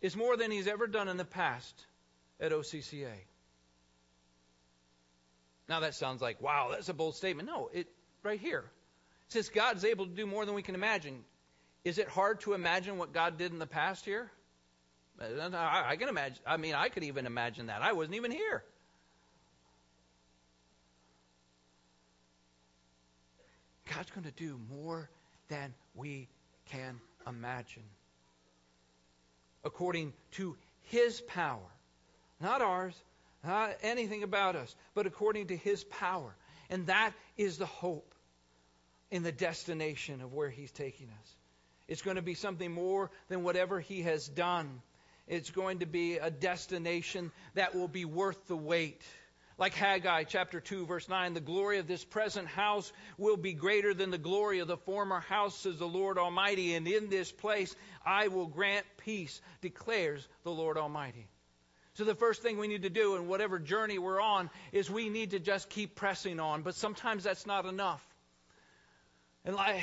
is 0.00 0.16
more 0.16 0.36
than 0.36 0.50
he's 0.50 0.66
ever 0.66 0.86
done 0.86 1.08
in 1.08 1.16
the 1.16 1.24
past 1.24 1.86
at 2.40 2.52
OCCA. 2.52 3.12
Now 5.68 5.80
that 5.80 5.94
sounds 5.94 6.20
like, 6.20 6.40
wow, 6.40 6.68
that's 6.72 6.88
a 6.88 6.94
bold 6.94 7.14
statement. 7.14 7.48
No, 7.48 7.70
it 7.72 7.86
right 8.22 8.40
here 8.40 8.64
says 9.32 9.48
God 9.48 9.76
is 9.76 9.84
able 9.84 10.06
to 10.06 10.12
do 10.12 10.26
more 10.26 10.46
than 10.46 10.54
we 10.54 10.62
can 10.62 10.74
imagine. 10.74 11.24
Is 11.84 11.98
it 11.98 12.08
hard 12.08 12.40
to 12.42 12.52
imagine 12.52 12.98
what 12.98 13.12
God 13.12 13.38
did 13.38 13.52
in 13.52 13.58
the 13.58 13.66
past 13.66 14.04
here? 14.04 14.30
I 15.20 15.96
can 15.98 16.08
imagine. 16.08 16.42
I 16.46 16.56
mean, 16.56 16.74
I 16.74 16.88
could 16.88 17.04
even 17.04 17.26
imagine 17.26 17.66
that. 17.66 17.82
I 17.82 17.92
wasn't 17.92 18.16
even 18.16 18.30
here. 18.30 18.64
God's 23.94 24.10
going 24.10 24.24
to 24.24 24.32
do 24.32 24.58
more 24.70 25.10
than 25.48 25.74
we 25.94 26.28
can 26.66 27.00
imagine. 27.26 27.82
According 29.64 30.12
to 30.32 30.56
His 30.82 31.20
power, 31.20 31.60
not 32.40 32.62
ours, 32.62 32.94
not 33.44 33.76
anything 33.82 34.22
about 34.22 34.56
us, 34.56 34.74
but 34.94 35.06
according 35.06 35.48
to 35.48 35.56
His 35.56 35.84
power. 35.84 36.34
And 36.70 36.86
that 36.86 37.12
is 37.36 37.58
the 37.58 37.66
hope 37.66 38.14
in 39.12 39.22
the 39.22 39.30
destination 39.30 40.22
of 40.22 40.32
where 40.32 40.50
He's 40.50 40.72
taking 40.72 41.08
us. 41.08 41.36
It's 41.86 42.02
going 42.02 42.16
to 42.16 42.22
be 42.22 42.34
something 42.34 42.72
more 42.72 43.10
than 43.28 43.44
whatever 43.44 43.78
He 43.78 44.02
has 44.02 44.26
done. 44.26 44.80
It's 45.28 45.50
going 45.50 45.80
to 45.80 45.86
be 45.86 46.16
a 46.16 46.30
destination 46.30 47.30
that 47.54 47.74
will 47.74 47.88
be 47.88 48.06
worth 48.06 48.48
the 48.48 48.56
wait. 48.56 49.02
Like 49.58 49.74
Haggai 49.74 50.24
chapter 50.24 50.60
2, 50.60 50.86
verse 50.86 51.10
9, 51.10 51.34
the 51.34 51.40
glory 51.40 51.78
of 51.78 51.86
this 51.86 52.02
present 52.02 52.48
house 52.48 52.90
will 53.18 53.36
be 53.36 53.52
greater 53.52 53.92
than 53.92 54.10
the 54.10 54.18
glory 54.18 54.60
of 54.60 54.66
the 54.66 54.78
former 54.78 55.20
house, 55.20 55.58
says 55.58 55.78
the 55.78 55.86
Lord 55.86 56.16
Almighty. 56.16 56.74
And 56.74 56.88
in 56.88 57.10
this 57.10 57.30
place 57.30 57.76
I 58.04 58.28
will 58.28 58.46
grant 58.46 58.86
peace, 59.04 59.42
declares 59.60 60.26
the 60.42 60.50
Lord 60.50 60.78
Almighty. 60.78 61.28
So 61.94 62.04
the 62.04 62.14
first 62.14 62.40
thing 62.40 62.56
we 62.56 62.66
need 62.66 62.82
to 62.82 62.90
do 62.90 63.16
in 63.16 63.28
whatever 63.28 63.58
journey 63.58 63.98
we're 63.98 64.22
on 64.22 64.48
is 64.72 64.90
we 64.90 65.10
need 65.10 65.32
to 65.32 65.38
just 65.38 65.68
keep 65.68 65.96
pressing 65.96 66.40
on. 66.40 66.62
But 66.62 66.74
sometimes 66.74 67.22
that's 67.24 67.46
not 67.46 67.66
enough. 67.66 68.02
And 69.44 69.56
like 69.56 69.82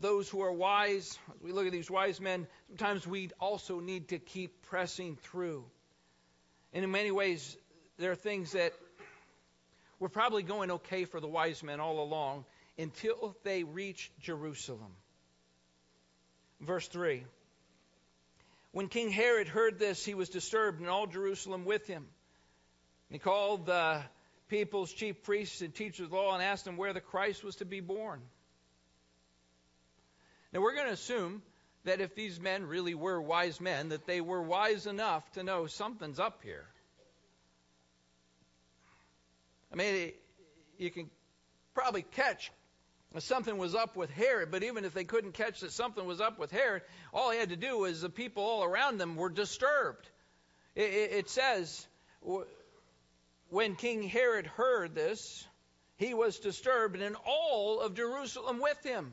those 0.00 0.28
who 0.28 0.42
are 0.42 0.52
wise, 0.52 1.18
as 1.34 1.42
we 1.42 1.52
look 1.52 1.66
at 1.66 1.72
these 1.72 1.90
wise 1.90 2.20
men, 2.20 2.46
sometimes 2.68 3.06
we 3.06 3.30
also 3.40 3.80
need 3.80 4.08
to 4.08 4.18
keep 4.18 4.62
pressing 4.66 5.16
through. 5.16 5.64
And 6.72 6.84
in 6.84 6.90
many 6.90 7.10
ways, 7.10 7.56
there 7.98 8.12
are 8.12 8.16
things 8.16 8.52
that 8.52 8.72
were 9.98 10.08
probably 10.08 10.42
going 10.42 10.70
okay 10.70 11.04
for 11.04 11.20
the 11.20 11.28
wise 11.28 11.62
men 11.62 11.80
all 11.80 12.00
along 12.00 12.44
until 12.78 13.36
they 13.42 13.64
reached 13.64 14.18
Jerusalem. 14.20 14.92
Verse 16.60 16.86
3 16.88 17.24
When 18.72 18.88
King 18.88 19.10
Herod 19.10 19.48
heard 19.48 19.78
this, 19.78 20.04
he 20.04 20.14
was 20.14 20.28
disturbed, 20.28 20.80
and 20.80 20.88
all 20.88 21.06
Jerusalem 21.06 21.64
with 21.64 21.86
him. 21.86 22.06
He 23.10 23.18
called 23.18 23.66
the 23.66 24.02
people's 24.48 24.92
chief 24.92 25.22
priests 25.22 25.62
and 25.62 25.74
teachers 25.74 26.06
of 26.06 26.12
law 26.12 26.34
and 26.34 26.42
asked 26.42 26.64
them 26.64 26.76
where 26.76 26.92
the 26.92 27.00
Christ 27.00 27.42
was 27.42 27.56
to 27.56 27.64
be 27.64 27.80
born. 27.80 28.20
Now, 30.52 30.60
we're 30.60 30.74
going 30.74 30.86
to 30.86 30.92
assume 30.92 31.42
that 31.84 32.00
if 32.00 32.14
these 32.14 32.40
men 32.40 32.66
really 32.66 32.94
were 32.94 33.20
wise 33.20 33.60
men, 33.60 33.90
that 33.90 34.06
they 34.06 34.20
were 34.20 34.42
wise 34.42 34.86
enough 34.86 35.30
to 35.32 35.42
know 35.42 35.66
something's 35.66 36.18
up 36.18 36.40
here. 36.42 36.66
I 39.72 39.76
mean, 39.76 40.12
you 40.78 40.90
can 40.90 41.10
probably 41.74 42.02
catch 42.02 42.50
that 43.12 43.22
something 43.22 43.56
was 43.56 43.74
up 43.74 43.96
with 43.96 44.10
Herod, 44.10 44.50
but 44.50 44.62
even 44.62 44.84
if 44.84 44.94
they 44.94 45.04
couldn't 45.04 45.32
catch 45.32 45.60
that 45.60 45.72
something 45.72 46.06
was 46.06 46.20
up 46.20 46.38
with 46.38 46.50
Herod, 46.50 46.82
all 47.12 47.30
he 47.30 47.38
had 47.38 47.50
to 47.50 47.56
do 47.56 47.78
was 47.78 48.00
the 48.00 48.08
people 48.08 48.42
all 48.42 48.64
around 48.64 48.98
them 48.98 49.16
were 49.16 49.30
disturbed. 49.30 50.08
It, 50.74 50.90
it, 50.90 51.12
it 51.12 51.30
says, 51.30 51.86
when 53.50 53.76
King 53.76 54.02
Herod 54.02 54.46
heard 54.46 54.94
this, 54.94 55.46
he 55.96 56.14
was 56.14 56.38
disturbed, 56.38 57.00
and 57.00 57.16
all 57.26 57.80
of 57.80 57.94
Jerusalem 57.94 58.60
with 58.60 58.82
him. 58.84 59.12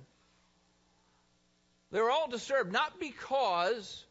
They 1.95 2.01
were 2.01 2.11
all 2.11 2.27
disturbed, 2.27 2.73
not 2.73 2.99
because, 2.99 4.03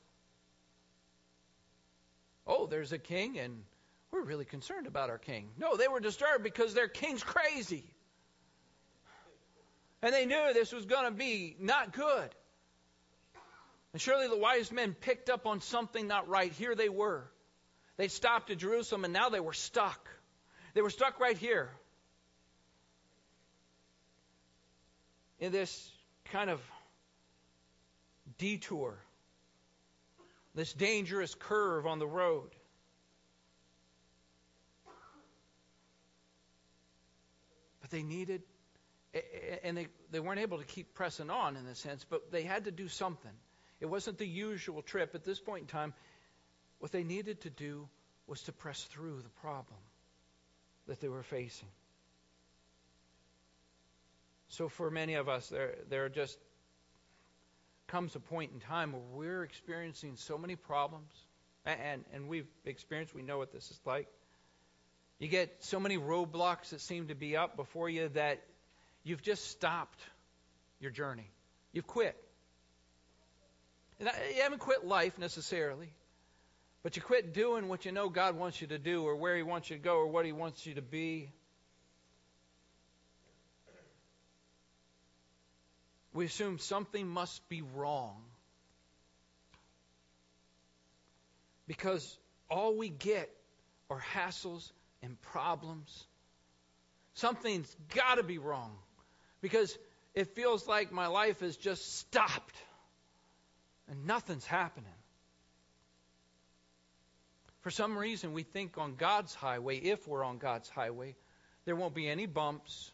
oh, 2.47 2.67
there's 2.67 2.93
a 2.95 2.99
king 2.99 3.39
and 3.39 3.63
we're 4.11 4.23
really 4.23 4.47
concerned 4.47 4.87
about 4.87 5.11
our 5.11 5.19
king. 5.19 5.51
No, 5.59 5.77
they 5.77 5.87
were 5.87 6.01
disturbed 6.01 6.43
because 6.43 6.73
their 6.73 6.89
king's 6.89 7.23
crazy. 7.23 7.85
And 10.01 10.15
they 10.15 10.25
knew 10.25 10.55
this 10.55 10.73
was 10.73 10.87
going 10.87 11.05
to 11.05 11.11
be 11.11 11.57
not 11.61 11.93
good. 11.93 12.35
And 13.93 14.01
surely 14.01 14.29
the 14.29 14.39
wise 14.39 14.73
men 14.73 14.95
picked 14.95 15.29
up 15.29 15.47
on 15.47 15.61
something 15.61 16.07
not 16.07 16.27
right. 16.27 16.53
Here 16.53 16.75
they 16.75 16.89
were. 16.89 17.31
They 17.99 18.09
stopped 18.09 18.49
at 18.49 18.57
Jerusalem 18.57 19.05
and 19.05 19.13
now 19.13 19.29
they 19.29 19.41
were 19.41 19.53
stuck. 19.53 20.09
They 20.73 20.81
were 20.81 20.89
stuck 20.89 21.21
right 21.21 21.37
here. 21.37 21.69
In 25.39 25.53
this 25.53 25.87
kind 26.33 26.49
of 26.49 26.63
detour, 28.39 28.99
this 30.55 30.73
dangerous 30.73 31.35
curve 31.35 31.87
on 31.87 31.99
the 31.99 32.07
road. 32.07 32.51
But 37.81 37.91
they 37.91 38.03
needed, 38.03 38.43
and 39.63 39.77
they, 39.77 39.89
they 40.11 40.21
weren't 40.21 40.41
able 40.41 40.59
to 40.59 40.65
keep 40.65 40.95
pressing 40.95 41.31
on 41.31 41.57
in 41.57 41.67
a 41.67 41.75
sense, 41.75 42.05
but 42.09 42.31
they 42.33 42.43
had 42.43 42.65
to 42.65 42.71
do 42.71 42.89
something. 42.89 43.33
It 43.81 43.87
wasn't 43.87 44.19
the 44.19 44.27
usual 44.27 44.83
trip. 44.83 45.15
At 45.15 45.25
this 45.25 45.41
point 45.41 45.63
in 45.63 45.67
time, 45.67 45.93
what 46.79 46.93
they 46.93 47.05
needed 47.05 47.43
to 47.43 47.51
do 47.51 47.89
was 48.27 48.43
to 48.43 48.53
press 48.53 48.83
through 48.85 49.21
the 49.23 49.29
problem 49.41 49.81
that 50.87 51.01
they 51.01 51.09
were 51.09 51.23
facing. 51.23 51.69
So 54.49 54.69
for 54.69 54.91
many 54.91 55.15
of 55.15 55.29
us, 55.29 55.49
there, 55.49 55.75
there 55.91 56.05
are 56.05 56.09
just 56.09 56.39
comes 57.89 58.15
a 58.17 58.21
point 58.21 58.53
in 58.53 58.61
time 58.61 58.93
where 58.93 59.03
we're 59.13 59.45
experiencing 59.45 60.17
so 60.17 60.39
many 60.39 60.57
problems, 60.57 61.13
and, 61.65 62.05
and 62.13 62.29
we've 62.29 62.47
experienced, 62.65 63.15
we 63.15 63.23
know 63.23 63.39
what 63.39 63.53
this 63.53 63.71
is 63.71 63.81
like. 63.85 64.09
You 65.19 65.29
get 65.29 65.57
so 65.61 65.79
many 65.79 65.97
roadblocks 65.97 66.71
that 66.71 66.81
seem 66.81 67.09
to 67.09 67.15
be 67.15 67.37
up 67.37 67.57
before 67.57 67.89
you 67.89 68.09
that 68.11 68.43
you've 69.05 69.23
just 69.23 69.51
stopped 69.51 70.01
your 70.81 70.91
journey. 70.91 71.31
You've 71.73 71.87
quit. 71.87 72.17
You 74.01 74.09
haven't 74.43 74.59
quit 74.59 74.85
life 74.85 75.19
necessarily, 75.19 75.89
but 76.83 76.97
you 76.97 77.03
quit 77.03 77.33
doing 77.33 77.69
what 77.69 77.85
you 77.85 77.93
know 77.93 78.09
God 78.09 78.37
wants 78.37 78.61
you 78.61 78.67
to 78.69 78.79
do, 78.79 79.05
or 79.05 79.17
where 79.17 79.37
He 79.37 79.43
wants 79.43 79.71
you 79.71 79.77
to 79.77 79.83
go, 79.83 79.97
or 79.97 80.07
what 80.07 80.27
He 80.27 80.33
wants 80.33 80.67
you 80.67 80.75
to 80.75 80.83
be. 80.83 81.31
We 86.15 86.27
assume 86.27 86.59
something 86.61 87.07
must 87.09 87.47
be 87.49 87.63
wrong 87.75 88.23
because 91.67 92.17
all 92.49 92.77
we 92.77 92.89
get 92.89 93.29
are 93.91 94.01
hassles 94.15 94.71
and 95.03 95.21
problems. 95.21 96.05
Something's 97.15 97.77
got 97.95 98.15
to 98.15 98.23
be 98.23 98.39
wrong 98.39 98.77
because 99.41 99.77
it 100.15 100.35
feels 100.37 100.69
like 100.69 100.93
my 100.93 101.09
life 101.09 101.41
has 101.41 101.57
just 101.57 101.99
stopped 101.99 102.57
and 103.89 104.07
nothing's 104.07 104.47
happening. 104.47 104.87
For 107.63 107.71
some 107.71 107.99
reason, 107.99 108.35
we 108.35 108.45
think 108.45 108.79
on 108.79 108.95
God's 108.95 109.35
highway, 109.35 109.79
if 109.79 110.07
we're 110.07 110.23
on 110.23 110.39
God's 110.39 110.69
highway, 110.69 111.17
there 111.65 111.75
won't 111.75 111.95
be 111.95 112.09
any 112.09 112.27
bumps, 112.27 112.93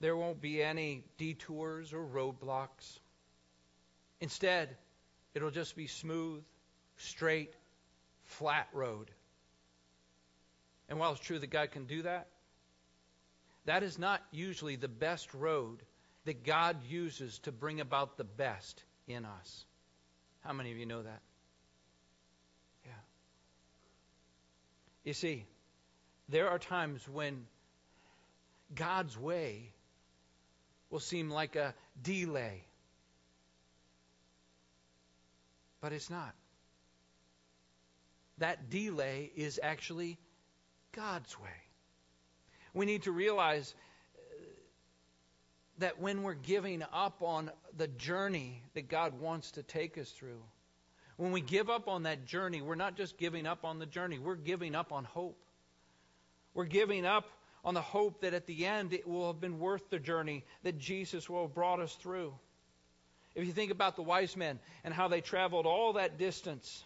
there 0.00 0.16
won't 0.16 0.40
be 0.40 0.62
any 0.62 1.04
detours 1.18 1.92
or 1.92 2.04
roadblocks. 2.04 2.98
Instead, 4.20 4.76
it'll 5.34 5.50
just 5.50 5.76
be 5.76 5.86
smooth, 5.86 6.42
straight, 6.96 7.54
flat 8.24 8.68
road. 8.72 9.10
And 10.88 10.98
while 10.98 11.12
it's 11.12 11.20
true 11.20 11.38
that 11.38 11.50
God 11.50 11.70
can 11.70 11.84
do 11.84 12.02
that, 12.02 12.28
that 13.66 13.82
is 13.82 13.98
not 13.98 14.22
usually 14.32 14.76
the 14.76 14.88
best 14.88 15.32
road 15.34 15.82
that 16.24 16.44
God 16.44 16.76
uses 16.88 17.38
to 17.40 17.52
bring 17.52 17.80
about 17.80 18.16
the 18.16 18.24
best 18.24 18.82
in 19.06 19.24
us. 19.24 19.64
How 20.40 20.52
many 20.52 20.72
of 20.72 20.78
you 20.78 20.86
know 20.86 21.02
that? 21.02 21.20
Yeah. 22.84 22.92
You 25.04 25.12
see, 25.12 25.44
there 26.28 26.48
are 26.48 26.58
times 26.58 27.06
when 27.08 27.46
God's 28.74 29.18
way 29.18 29.72
will 30.90 31.00
seem 31.00 31.30
like 31.30 31.56
a 31.56 31.74
delay, 32.02 32.64
but 35.80 35.92
it's 35.92 36.10
not. 36.10 36.34
That 38.38 38.70
delay 38.70 39.30
is 39.36 39.60
actually 39.62 40.18
God's 40.92 41.38
way. 41.38 41.48
We 42.72 42.86
need 42.86 43.02
to 43.02 43.12
realize 43.12 43.74
uh, 44.16 44.44
that 45.78 46.00
when 46.00 46.22
we're 46.22 46.34
giving 46.34 46.82
up 46.92 47.22
on 47.22 47.50
the 47.76 47.88
journey 47.88 48.62
that 48.74 48.88
God 48.88 49.20
wants 49.20 49.52
to 49.52 49.62
take 49.62 49.98
us 49.98 50.10
through, 50.10 50.42
when 51.16 51.32
we 51.32 51.42
give 51.42 51.68
up 51.68 51.86
on 51.86 52.04
that 52.04 52.24
journey, 52.24 52.62
we're 52.62 52.76
not 52.76 52.96
just 52.96 53.18
giving 53.18 53.46
up 53.46 53.64
on 53.64 53.78
the 53.78 53.86
journey, 53.86 54.18
we're 54.18 54.36
giving 54.36 54.74
up 54.74 54.90
on 54.90 55.04
hope. 55.04 55.38
We're 56.54 56.64
giving 56.64 57.04
up 57.04 57.28
on 57.64 57.74
the 57.74 57.80
hope 57.80 58.22
that 58.22 58.34
at 58.34 58.46
the 58.46 58.66
end 58.66 58.92
it 58.92 59.06
will 59.06 59.26
have 59.26 59.40
been 59.40 59.58
worth 59.58 59.90
the 59.90 59.98
journey 59.98 60.44
that 60.62 60.78
Jesus 60.78 61.28
will 61.28 61.42
have 61.42 61.54
brought 61.54 61.80
us 61.80 61.94
through. 61.94 62.34
If 63.34 63.46
you 63.46 63.52
think 63.52 63.70
about 63.70 63.96
the 63.96 64.02
wise 64.02 64.36
men 64.36 64.58
and 64.82 64.92
how 64.92 65.08
they 65.08 65.20
traveled 65.20 65.66
all 65.66 65.94
that 65.94 66.18
distance, 66.18 66.84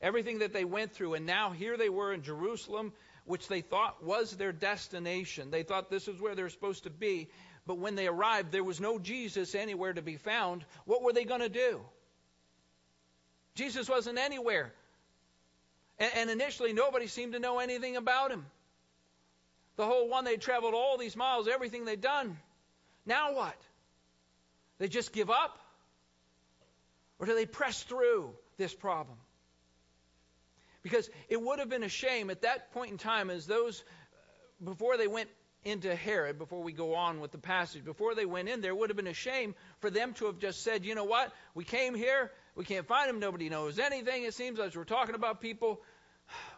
everything 0.00 0.40
that 0.40 0.52
they 0.52 0.64
went 0.64 0.92
through, 0.92 1.14
and 1.14 1.26
now 1.26 1.50
here 1.50 1.76
they 1.76 1.88
were 1.88 2.12
in 2.12 2.22
Jerusalem, 2.22 2.92
which 3.24 3.48
they 3.48 3.60
thought 3.60 4.04
was 4.04 4.36
their 4.36 4.52
destination. 4.52 5.50
They 5.50 5.62
thought 5.62 5.90
this 5.90 6.08
is 6.08 6.20
where 6.20 6.34
they're 6.34 6.48
supposed 6.48 6.84
to 6.84 6.90
be. 6.90 7.28
But 7.66 7.78
when 7.78 7.96
they 7.96 8.06
arrived, 8.06 8.52
there 8.52 8.62
was 8.62 8.80
no 8.80 8.98
Jesus 8.98 9.54
anywhere 9.54 9.92
to 9.92 10.02
be 10.02 10.16
found. 10.16 10.64
What 10.84 11.02
were 11.02 11.12
they 11.12 11.24
going 11.24 11.40
to 11.40 11.48
do? 11.48 11.80
Jesus 13.56 13.88
wasn't 13.88 14.18
anywhere. 14.18 14.72
And, 15.98 16.12
and, 16.14 16.30
initially, 16.30 16.72
nobody 16.72 17.06
seemed 17.06 17.32
to 17.32 17.40
know 17.40 17.58
anything 17.58 17.96
about 17.96 18.30
him. 18.30 18.46
The 19.76 19.84
whole 19.84 20.08
one, 20.08 20.24
they 20.24 20.36
traveled 20.36 20.74
all 20.74 20.96
these 20.96 21.16
miles, 21.16 21.48
everything 21.48 21.84
they'd 21.84 22.00
done. 22.00 22.38
Now 23.04 23.34
what? 23.34 23.56
They 24.78 24.88
just 24.88 25.12
give 25.12 25.30
up? 25.30 25.58
Or 27.18 27.26
do 27.26 27.34
they 27.34 27.46
press 27.46 27.82
through 27.82 28.30
this 28.56 28.74
problem? 28.74 29.16
Because 30.82 31.08
it 31.28 31.40
would 31.40 31.58
have 31.58 31.68
been 31.68 31.82
a 31.82 31.88
shame 31.88 32.30
at 32.30 32.42
that 32.42 32.72
point 32.72 32.92
in 32.92 32.98
time, 32.98 33.30
as 33.30 33.46
those, 33.46 33.82
before 34.62 34.96
they 34.96 35.08
went 35.08 35.28
into 35.64 35.94
Herod, 35.94 36.38
before 36.38 36.62
we 36.62 36.72
go 36.72 36.94
on 36.94 37.20
with 37.20 37.32
the 37.32 37.38
passage, 37.38 37.84
before 37.84 38.14
they 38.14 38.24
went 38.24 38.48
in 38.48 38.60
there, 38.60 38.74
would 38.74 38.90
have 38.90 38.96
been 38.96 39.08
a 39.08 39.14
shame 39.14 39.54
for 39.80 39.90
them 39.90 40.14
to 40.14 40.26
have 40.26 40.38
just 40.38 40.62
said, 40.62 40.84
you 40.84 40.94
know 40.94 41.04
what, 41.04 41.32
we 41.54 41.64
came 41.64 41.94
here, 41.94 42.30
we 42.54 42.64
can't 42.64 42.86
find 42.86 43.10
him, 43.10 43.18
nobody 43.18 43.48
knows 43.48 43.80
anything, 43.80 44.22
it 44.22 44.34
seems, 44.34 44.60
as 44.60 44.76
we're 44.76 44.84
talking 44.84 45.16
about 45.16 45.40
people, 45.40 45.80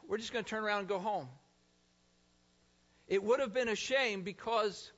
we're 0.06 0.18
just 0.18 0.32
going 0.32 0.44
to 0.44 0.50
turn 0.50 0.62
around 0.62 0.80
and 0.80 0.88
go 0.88 0.98
home. 0.98 1.26
It 3.08 3.24
would 3.24 3.40
have 3.40 3.54
been 3.54 3.68
a 3.68 3.74
shame 3.74 4.22
because 4.22 4.92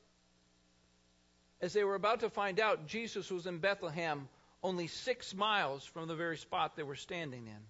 as 1.61 1.73
they 1.73 1.85
were 1.85 1.95
about 1.95 2.21
to 2.21 2.31
find 2.31 2.59
out, 2.59 2.87
Jesus 2.87 3.31
was 3.31 3.47
in 3.47 3.59
Bethlehem, 3.59 4.29
only 4.63 4.89
six 4.89 5.35
miles 5.35 5.85
from 5.85 6.09
the 6.09 6.17
very 6.17 6.37
spot 6.37 6.75
they 6.77 6.83
were 6.83 6.97
standing 6.97 7.47
in. 7.47 7.63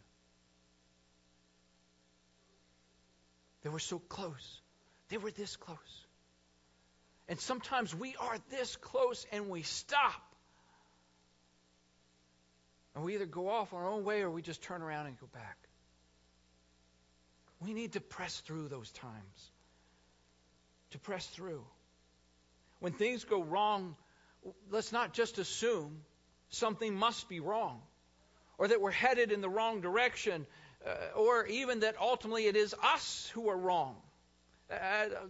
They 3.62 3.68
were 3.68 3.78
so 3.78 3.98
close. 3.98 4.60
They 5.08 5.18
were 5.18 5.30
this 5.30 5.56
close. 5.56 6.06
And 7.28 7.38
sometimes 7.38 7.94
we 7.94 8.16
are 8.18 8.36
this 8.50 8.76
close 8.76 9.26
and 9.32 9.50
we 9.50 9.62
stop. 9.62 10.22
And 12.94 13.04
we 13.04 13.14
either 13.14 13.26
go 13.26 13.48
off 13.48 13.72
our 13.72 13.86
own 13.86 14.04
way 14.04 14.22
or 14.22 14.30
we 14.30 14.40
just 14.40 14.62
turn 14.62 14.82
around 14.82 15.06
and 15.06 15.20
go 15.20 15.28
back. 15.32 15.58
We 17.60 17.74
need 17.74 17.92
to 17.92 18.00
press 18.00 18.40
through 18.40 18.68
those 18.68 18.90
times. 18.90 19.50
To 20.90 20.98
press 20.98 21.26
through 21.26 21.62
when 22.80 22.92
things 22.92 23.24
go 23.24 23.42
wrong, 23.42 23.94
let's 24.70 24.90
not 24.90 25.12
just 25.12 25.38
assume 25.38 26.00
something 26.48 26.94
must 26.94 27.28
be 27.28 27.40
wrong 27.40 27.80
or 28.58 28.68
that 28.68 28.80
we're 28.80 28.90
headed 28.90 29.30
in 29.30 29.40
the 29.40 29.48
wrong 29.48 29.80
direction 29.80 30.46
uh, 30.84 31.18
or 31.18 31.46
even 31.46 31.80
that 31.80 31.94
ultimately 32.00 32.46
it 32.46 32.56
is 32.56 32.74
us 32.82 33.30
who 33.34 33.48
are 33.50 33.56
wrong. 33.56 33.96
Uh, 34.70 34.76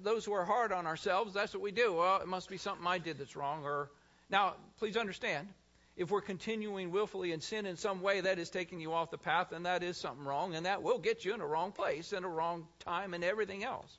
those 0.03 0.25
who 0.25 0.33
are 0.33 0.45
hard 0.45 0.71
on 0.71 0.87
ourselves, 0.87 1.35
that's 1.35 1.53
what 1.53 1.63
we 1.63 1.73
do. 1.73 1.95
Well, 1.95 2.21
it 2.21 2.29
must 2.29 2.49
be 2.49 2.57
something 2.57 2.87
I 2.87 2.99
did 2.99 3.19
that's 3.19 3.37
wrong. 3.37 3.65
Or 3.65 3.91
now, 4.29 4.55
please 4.79 4.97
understand, 4.97 5.49
if 5.97 6.11
we're 6.11 6.21
continuing 6.21 6.91
willfully 6.91 7.33
in 7.33 7.41
sin 7.41 7.67
in 7.67 7.77
some 7.77 8.03
way, 8.03 8.21
that 8.21 8.39
is 8.39 8.51
taking 8.51 8.81
you 8.81 8.93
off 8.93 9.11
the 9.11 9.19
path, 9.19 9.53
and 9.53 9.67
that 9.67 9.83
is 9.83 9.97
something 9.97 10.25
wrong, 10.25 10.55
and 10.55 10.67
that 10.67 10.83
will 10.83 10.99
get 10.99 11.25
you 11.25 11.35
in 11.35 11.41
a 11.41 11.47
wrong 11.47 11.73
place 11.73 12.13
and 12.13 12.25
a 12.25 12.29
wrong 12.29 12.67
time 12.81 13.15
and 13.15 13.25
everything 13.25 13.65
else. 13.65 13.99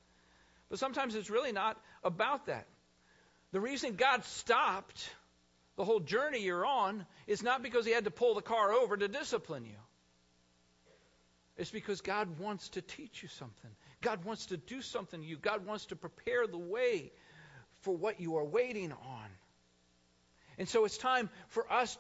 But 0.71 0.79
sometimes 0.79 1.15
it's 1.15 1.29
really 1.29 1.51
not 1.51 1.77
about 2.01 2.45
that. 2.45 2.65
The 3.51 3.59
reason 3.59 3.95
God 3.95 4.23
stopped 4.23 5.07
the 5.75 5.83
whole 5.83 5.99
journey 5.99 6.39
you're 6.39 6.65
on 6.65 7.05
is 7.27 7.43
not 7.43 7.61
because 7.61 7.85
He 7.85 7.91
had 7.91 8.05
to 8.05 8.11
pull 8.11 8.35
the 8.35 8.41
car 8.41 8.71
over 8.71 8.95
to 8.95 9.09
discipline 9.09 9.65
you. 9.65 9.75
It's 11.57 11.69
because 11.69 11.99
God 11.99 12.39
wants 12.39 12.69
to 12.69 12.81
teach 12.81 13.21
you 13.21 13.27
something. 13.27 13.69
God 13.99 14.23
wants 14.23 14.45
to 14.47 14.57
do 14.57 14.81
something 14.81 15.19
to 15.19 15.27
you. 15.27 15.35
God 15.35 15.65
wants 15.65 15.87
to 15.87 15.97
prepare 15.97 16.47
the 16.47 16.57
way 16.57 17.11
for 17.81 17.93
what 17.93 18.21
you 18.21 18.37
are 18.37 18.45
waiting 18.45 18.93
on. 18.93 19.29
And 20.57 20.69
so 20.69 20.85
it's 20.85 20.97
time 20.97 21.29
for 21.49 21.69
us, 21.71 21.97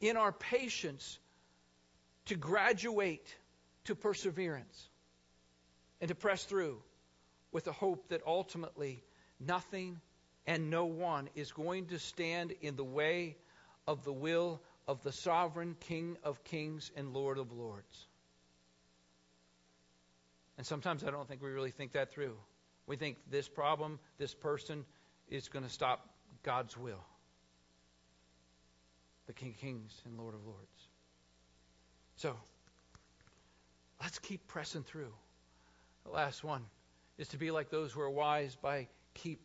in 0.00 0.16
our 0.16 0.32
patience, 0.32 1.20
to 2.26 2.34
graduate 2.34 3.32
to 3.84 3.94
perseverance 3.94 4.89
and 6.00 6.08
to 6.08 6.14
press 6.14 6.44
through 6.44 6.80
with 7.52 7.64
the 7.64 7.72
hope 7.72 8.08
that 8.08 8.22
ultimately 8.26 9.02
nothing 9.38 10.00
and 10.46 10.70
no 10.70 10.86
one 10.86 11.28
is 11.34 11.52
going 11.52 11.86
to 11.86 11.98
stand 11.98 12.52
in 12.60 12.76
the 12.76 12.84
way 12.84 13.36
of 13.86 14.04
the 14.04 14.12
will 14.12 14.60
of 14.88 15.02
the 15.02 15.12
sovereign 15.12 15.76
King 15.80 16.16
of 16.24 16.42
kings 16.44 16.90
and 16.96 17.12
Lord 17.12 17.38
of 17.38 17.52
lords. 17.52 18.06
And 20.56 20.66
sometimes 20.66 21.04
I 21.04 21.10
don't 21.10 21.28
think 21.28 21.42
we 21.42 21.50
really 21.50 21.70
think 21.70 21.92
that 21.92 22.12
through. 22.12 22.36
We 22.86 22.96
think 22.96 23.16
this 23.30 23.48
problem, 23.48 23.98
this 24.18 24.34
person, 24.34 24.84
is 25.28 25.48
going 25.48 25.64
to 25.64 25.70
stop 25.70 26.08
God's 26.42 26.76
will. 26.76 27.04
The 29.26 29.32
King 29.32 29.50
of 29.50 29.58
Kings 29.58 29.92
and 30.04 30.18
Lord 30.18 30.34
of 30.34 30.44
Lords. 30.44 30.88
So, 32.16 32.36
let's 34.02 34.18
keep 34.18 34.46
pressing 34.48 34.82
through. 34.82 35.12
The 36.04 36.10
last 36.10 36.42
one 36.42 36.64
is 37.18 37.28
to 37.28 37.38
be 37.38 37.50
like 37.50 37.70
those 37.70 37.92
who 37.92 38.00
are 38.00 38.10
wise 38.10 38.56
by 38.56 38.88
keep 39.14 39.40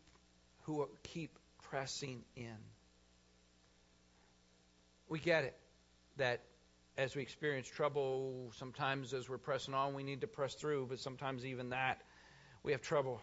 who 0.62 0.88
keep 1.02 1.38
pressing 1.70 2.24
in. 2.36 2.56
We 5.08 5.20
get 5.20 5.44
it 5.44 5.56
that 6.16 6.40
as 6.98 7.14
we 7.14 7.22
experience 7.22 7.68
trouble, 7.68 8.50
sometimes 8.56 9.12
as 9.12 9.28
we're 9.28 9.38
pressing 9.38 9.74
on, 9.74 9.94
we 9.94 10.02
need 10.02 10.22
to 10.22 10.26
press 10.26 10.54
through, 10.54 10.86
but 10.88 10.98
sometimes 10.98 11.44
even 11.44 11.70
that, 11.70 12.00
we 12.62 12.72
have 12.72 12.82
trouble. 12.82 13.20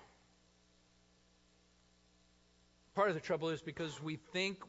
Part 2.96 3.10
of 3.10 3.16
the 3.16 3.22
trouble 3.22 3.50
is 3.50 3.62
because 3.62 4.02
we 4.02 4.18
think, 4.32 4.64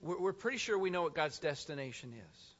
we're, 0.00 0.18
we're 0.18 0.32
pretty 0.32 0.58
sure 0.58 0.78
we 0.78 0.90
know 0.90 1.02
what 1.02 1.14
God's 1.14 1.38
destination 1.38 2.14
is, 2.14 2.55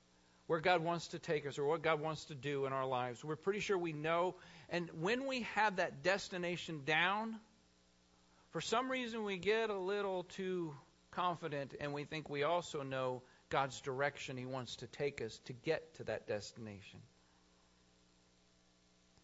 where 0.47 0.61
God 0.61 0.83
wants 0.83 1.09
to 1.09 1.19
take 1.19 1.47
us, 1.47 1.59
or 1.59 1.65
what 1.65 1.83
God 1.83 2.01
wants 2.01 2.27
to 2.27 2.35
do 2.35 2.67
in 2.67 2.73
our 2.73 2.87
lives. 2.87 3.25
We're 3.25 3.37
pretty 3.37 3.61
sure 3.61 3.77
we 3.77 3.93
know. 3.93 4.37
And 4.69 4.89
when 5.01 5.27
we 5.27 5.43
have 5.55 5.77
that 5.77 6.03
destination 6.03 6.83
down, 6.85 7.37
for 8.51 8.61
some 8.61 8.91
reason, 8.91 9.25
we 9.25 9.39
get 9.39 9.71
a 9.71 9.79
little 9.79 10.23
too 10.23 10.75
confident 11.11 11.75
and 11.81 11.93
we 11.93 12.05
think 12.05 12.29
we 12.29 12.43
also 12.43 12.83
know 12.83 13.23
God's 13.49 13.81
direction 13.81 14.37
He 14.37 14.47
wants 14.47 14.77
to 14.77 14.87
take 14.87 15.21
us 15.21 15.39
to 15.47 15.53
get 15.53 15.95
to 15.97 16.05
that 16.05 16.29
destination. 16.29 17.01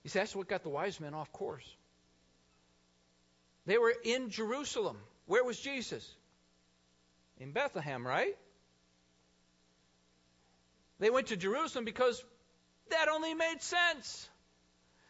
You 0.02 0.10
see, 0.10 0.18
that's 0.18 0.34
what 0.34 0.48
got 0.48 0.62
the 0.62 0.68
wise 0.68 0.98
men 0.98 1.14
off 1.14 1.32
course. 1.32 1.68
They 3.66 3.78
were 3.78 3.94
in 4.04 4.30
Jerusalem. 4.30 4.96
Where 5.26 5.44
was 5.44 5.58
Jesus? 5.58 6.08
In 7.38 7.52
Bethlehem, 7.52 8.04
right? 8.04 8.36
They 11.02 11.10
went 11.10 11.26
to 11.28 11.36
Jerusalem 11.36 11.84
because 11.84 12.24
that 12.90 13.08
only 13.08 13.34
made 13.34 13.60
sense. 13.60 14.28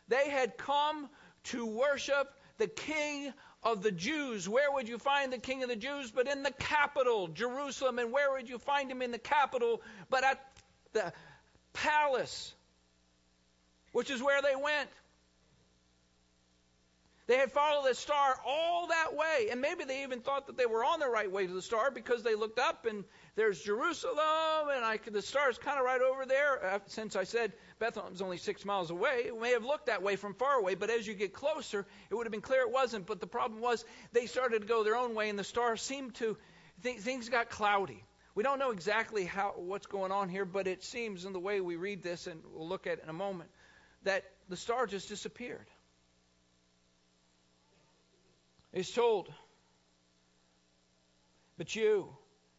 They 0.08 0.30
had 0.30 0.56
come 0.56 1.10
to 1.44 1.66
worship 1.66 2.32
the 2.56 2.66
King 2.66 3.30
of 3.62 3.82
the 3.82 3.92
Jews. 3.92 4.48
Where 4.48 4.72
would 4.72 4.88
you 4.88 4.96
find 4.96 5.30
the 5.30 5.38
king 5.38 5.62
of 5.62 5.68
the 5.68 5.76
Jews 5.76 6.10
but 6.10 6.28
in 6.28 6.42
the 6.42 6.50
capital, 6.50 7.28
Jerusalem? 7.28 7.98
And 7.98 8.10
where 8.10 8.32
would 8.32 8.48
you 8.48 8.58
find 8.58 8.90
him 8.90 9.02
in 9.02 9.10
the 9.10 9.18
capital 9.18 9.82
but 10.08 10.24
at 10.24 10.42
the 10.94 11.12
palace, 11.74 12.54
which 13.92 14.10
is 14.10 14.22
where 14.22 14.40
they 14.40 14.56
went? 14.56 14.88
They 17.26 17.36
had 17.36 17.52
followed 17.52 17.88
the 17.88 17.94
star 17.94 18.34
all 18.46 18.88
that 18.88 19.14
way, 19.14 19.48
and 19.50 19.60
maybe 19.60 19.84
they 19.84 20.04
even 20.04 20.20
thought 20.20 20.46
that 20.46 20.56
they 20.56 20.66
were 20.66 20.84
on 20.84 21.00
the 21.00 21.08
right 21.08 21.30
way 21.30 21.46
to 21.46 21.52
the 21.52 21.62
star 21.62 21.90
because 21.90 22.22
they 22.22 22.34
looked 22.34 22.58
up 22.58 22.86
and 22.86 23.04
there's 23.34 23.62
Jerusalem, 23.62 24.68
and 24.74 24.84
I, 24.84 24.98
the 25.10 25.22
star's 25.22 25.56
kind 25.56 25.78
of 25.78 25.84
right 25.84 26.02
over 26.02 26.26
there. 26.26 26.64
Uh, 26.64 26.78
since 26.86 27.16
I 27.16 27.24
said 27.24 27.52
Bethlehem's 27.78 28.20
only 28.20 28.36
six 28.36 28.64
miles 28.64 28.90
away, 28.90 29.24
it 29.26 29.40
may 29.40 29.52
have 29.52 29.64
looked 29.64 29.86
that 29.86 30.02
way 30.02 30.16
from 30.16 30.34
far 30.34 30.58
away, 30.58 30.74
but 30.74 30.90
as 30.90 31.06
you 31.06 31.14
get 31.14 31.32
closer, 31.32 31.86
it 32.10 32.14
would 32.14 32.26
have 32.26 32.32
been 32.32 32.42
clear 32.42 32.60
it 32.60 32.70
wasn't. 32.70 33.06
But 33.06 33.20
the 33.20 33.26
problem 33.26 33.60
was 33.60 33.84
they 34.12 34.26
started 34.26 34.60
to 34.60 34.66
go 34.66 34.84
their 34.84 34.96
own 34.96 35.14
way, 35.14 35.30
and 35.30 35.38
the 35.38 35.44
star 35.44 35.76
seemed 35.78 36.14
to, 36.16 36.36
th- 36.82 36.98
things 36.98 37.30
got 37.30 37.48
cloudy. 37.48 38.04
We 38.34 38.42
don't 38.42 38.58
know 38.58 38.70
exactly 38.70 39.24
how 39.24 39.54
what's 39.56 39.86
going 39.86 40.12
on 40.12 40.28
here, 40.28 40.44
but 40.44 40.66
it 40.66 40.84
seems 40.84 41.24
in 41.24 41.32
the 41.32 41.40
way 41.40 41.60
we 41.60 41.76
read 41.76 42.02
this, 42.02 42.26
and 42.26 42.42
we'll 42.54 42.68
look 42.68 42.86
at 42.86 42.98
it 42.98 43.00
in 43.02 43.08
a 43.08 43.14
moment, 43.14 43.48
that 44.04 44.24
the 44.50 44.56
star 44.56 44.86
just 44.86 45.08
disappeared. 45.08 45.66
It's 48.74 48.92
told, 48.92 49.32
but 51.56 51.74
you, 51.76 52.08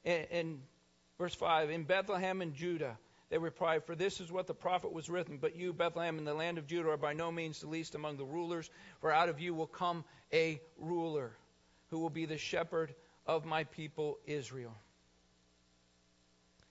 in, 0.04 0.26
in 0.32 0.62
verse 1.18 1.36
5, 1.36 1.70
in 1.70 1.84
Bethlehem 1.84 2.42
in 2.42 2.54
Judah, 2.54 2.98
they 3.30 3.38
replied, 3.38 3.86
For 3.86 3.96
this 3.96 4.20
is 4.20 4.32
what 4.32 4.48
the 4.48 4.54
prophet 4.54 4.94
was 4.94 5.10
written. 5.10 5.38
But 5.38 5.56
you, 5.56 5.74
Bethlehem, 5.74 6.18
in 6.18 6.24
the 6.24 6.34
land 6.34 6.58
of 6.58 6.68
Judah, 6.68 6.90
are 6.92 6.98
by 6.98 7.14
no 7.14 7.32
means 7.32 7.62
the 7.62 7.68
least 7.68 7.96
among 7.96 8.18
the 8.18 8.26
rulers, 8.26 8.70
for 9.02 9.12
out 9.12 9.30
of 9.30 9.40
you 9.40 9.54
will 9.54 9.68
come 9.68 10.04
a 10.32 10.62
ruler 10.78 11.32
who 11.90 12.00
will 12.00 12.10
be 12.10 12.26
the 12.26 12.38
shepherd 12.38 12.94
of 13.26 13.46
my 13.46 13.64
people 13.64 14.20
Israel. 14.26 14.76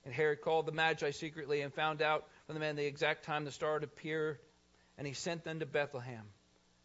And 0.04 0.12
Herod 0.12 0.40
called 0.40 0.66
the 0.66 0.72
Magi 0.72 1.10
secretly 1.12 1.62
and 1.62 1.72
found 1.72 2.02
out 2.02 2.26
from 2.46 2.54
the 2.54 2.60
man 2.60 2.76
the 2.76 2.86
exact 2.86 3.24
time 3.24 3.44
the 3.44 3.52
star 3.52 3.74
had 3.74 3.84
appeared, 3.84 4.38
and 4.98 5.06
he 5.06 5.14
sent 5.14 5.44
them 5.44 5.60
to 5.60 5.66
Bethlehem. 5.66 6.24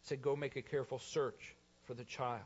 Said, 0.02 0.22
Go 0.22 0.36
make 0.36 0.56
a 0.56 0.62
careful 0.62 0.98
search 0.98 1.54
for 1.84 1.94
the 1.94 2.04
child. 2.04 2.42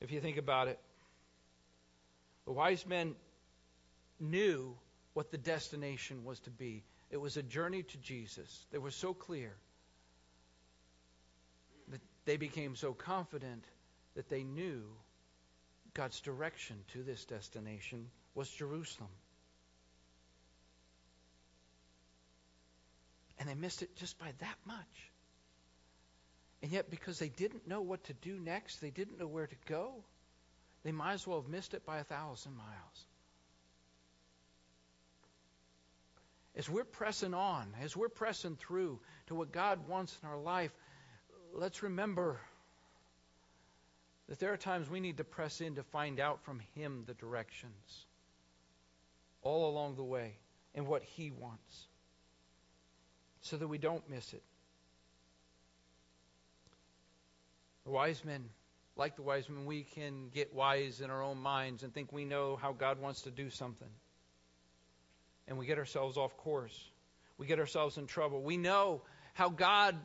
If 0.00 0.12
you 0.12 0.20
think 0.20 0.36
about 0.36 0.68
it, 0.68 0.78
the 2.44 2.52
wise 2.52 2.86
men 2.86 3.14
knew 4.20 4.76
what 5.14 5.30
the 5.30 5.38
destination 5.38 6.24
was 6.24 6.40
to 6.40 6.50
be. 6.50 6.84
It 7.10 7.16
was 7.16 7.36
a 7.36 7.42
journey 7.42 7.82
to 7.82 7.98
Jesus. 7.98 8.66
They 8.70 8.78
were 8.78 8.90
so 8.90 9.14
clear 9.14 9.54
that 11.88 12.00
they 12.24 12.36
became 12.36 12.76
so 12.76 12.92
confident 12.92 13.64
that 14.14 14.28
they 14.28 14.44
knew 14.44 14.82
God's 15.94 16.20
direction 16.20 16.76
to 16.92 17.02
this 17.02 17.24
destination 17.24 18.08
was 18.34 18.48
Jerusalem. 18.48 19.10
And 23.38 23.48
they 23.48 23.54
missed 23.54 23.82
it 23.82 23.96
just 23.96 24.18
by 24.18 24.32
that 24.38 24.56
much. 24.66 25.10
And 26.62 26.72
yet, 26.72 26.90
because 26.90 27.18
they 27.18 27.28
didn't 27.28 27.68
know 27.68 27.80
what 27.80 28.04
to 28.04 28.14
do 28.14 28.38
next, 28.38 28.80
they 28.80 28.90
didn't 28.90 29.18
know 29.18 29.26
where 29.26 29.46
to 29.46 29.56
go, 29.66 29.92
they 30.84 30.92
might 30.92 31.14
as 31.14 31.26
well 31.26 31.40
have 31.40 31.50
missed 31.50 31.74
it 31.74 31.86
by 31.86 31.98
a 31.98 32.04
thousand 32.04 32.56
miles. 32.56 33.06
As 36.56 36.68
we're 36.68 36.84
pressing 36.84 37.34
on, 37.34 37.72
as 37.80 37.96
we're 37.96 38.08
pressing 38.08 38.56
through 38.56 38.98
to 39.28 39.34
what 39.34 39.52
God 39.52 39.86
wants 39.88 40.16
in 40.22 40.28
our 40.28 40.38
life, 40.38 40.72
let's 41.52 41.84
remember 41.84 42.40
that 44.28 44.40
there 44.40 44.52
are 44.52 44.56
times 44.56 44.90
we 44.90 45.00
need 45.00 45.18
to 45.18 45.24
press 45.24 45.60
in 45.60 45.76
to 45.76 45.82
find 45.84 46.18
out 46.18 46.42
from 46.42 46.60
Him 46.74 47.04
the 47.06 47.14
directions 47.14 48.06
all 49.42 49.70
along 49.70 49.94
the 49.96 50.02
way 50.02 50.34
and 50.74 50.86
what 50.86 51.02
He 51.02 51.30
wants 51.30 51.86
so 53.42 53.56
that 53.56 53.68
we 53.68 53.78
don't 53.78 54.08
miss 54.10 54.32
it. 54.32 54.42
The 57.88 57.94
wise 57.94 58.22
men, 58.22 58.44
like 58.96 59.16
the 59.16 59.22
wise 59.22 59.48
men, 59.48 59.64
we 59.64 59.82
can 59.82 60.28
get 60.34 60.54
wise 60.54 61.00
in 61.00 61.08
our 61.08 61.22
own 61.22 61.38
minds 61.38 61.82
and 61.82 61.94
think 61.94 62.12
we 62.12 62.26
know 62.26 62.54
how 62.54 62.74
God 62.74 63.00
wants 63.00 63.22
to 63.22 63.30
do 63.30 63.48
something. 63.48 63.88
And 65.46 65.56
we 65.56 65.64
get 65.64 65.78
ourselves 65.78 66.18
off 66.18 66.36
course. 66.36 66.78
We 67.38 67.46
get 67.46 67.58
ourselves 67.58 67.96
in 67.96 68.06
trouble. 68.06 68.42
We 68.42 68.58
know 68.58 69.00
how 69.32 69.48
God 69.48 69.96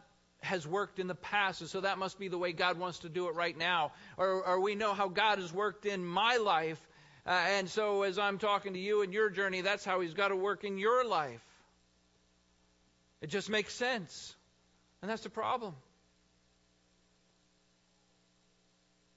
has 0.43 0.65
worked 0.65 0.97
in 0.97 1.07
the 1.07 1.15
past, 1.15 1.59
and 1.59 1.69
so 1.69 1.81
that 1.81 1.97
must 1.97 2.17
be 2.17 2.29
the 2.29 2.38
way 2.38 2.53
God 2.53 2.79
wants 2.79 2.99
to 2.99 3.09
do 3.09 3.27
it 3.27 3.36
right 3.36 3.57
now. 3.57 3.91
Or, 4.15 4.41
or 4.45 4.61
we 4.61 4.75
know 4.75 4.93
how 4.93 5.09
God 5.09 5.39
has 5.39 5.51
worked 5.51 5.86
in 5.86 6.05
my 6.05 6.38
life, 6.38 6.79
uh, 7.27 7.31
and 7.31 7.69
so 7.69 8.03
as 8.03 8.17
I'm 8.17 8.38
talking 8.38 8.75
to 8.75 8.79
you 8.79 9.01
in 9.01 9.11
your 9.11 9.29
journey, 9.29 9.59
that's 9.59 9.84
how 9.84 9.99
He's 9.99 10.13
got 10.13 10.29
to 10.29 10.38
work 10.38 10.63
in 10.63 10.77
your 10.77 11.03
life. 11.03 11.43
It 13.19 13.27
just 13.27 13.49
makes 13.49 13.73
sense. 13.73 14.34
And 15.01 15.11
that's 15.11 15.23
the 15.23 15.29
problem. 15.29 15.75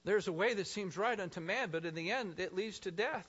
There's 0.07 0.29
a 0.29 0.31
way 0.31 0.53
that 0.53 0.67
seems 0.67 0.95
right 0.95 1.19
unto 1.19 1.41
man, 1.41 1.67
but 1.69 1.83
in 1.83 1.93
the 1.93 2.11
end, 2.11 2.39
it 2.39 2.55
leads 2.55 2.79
to 2.79 2.91
death. 2.91 3.27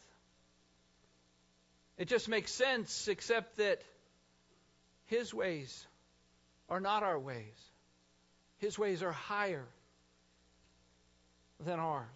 It 1.96 2.06
just 2.06 2.28
makes 2.28 2.52
sense, 2.52 3.08
except 3.08 3.56
that 3.56 3.82
his 5.06 5.34
ways 5.34 5.84
are 6.68 6.78
not 6.78 7.02
our 7.02 7.18
ways. 7.18 7.70
His 8.58 8.78
ways 8.78 9.02
are 9.02 9.10
higher 9.10 9.66
than 11.58 11.80
ours. 11.80 12.06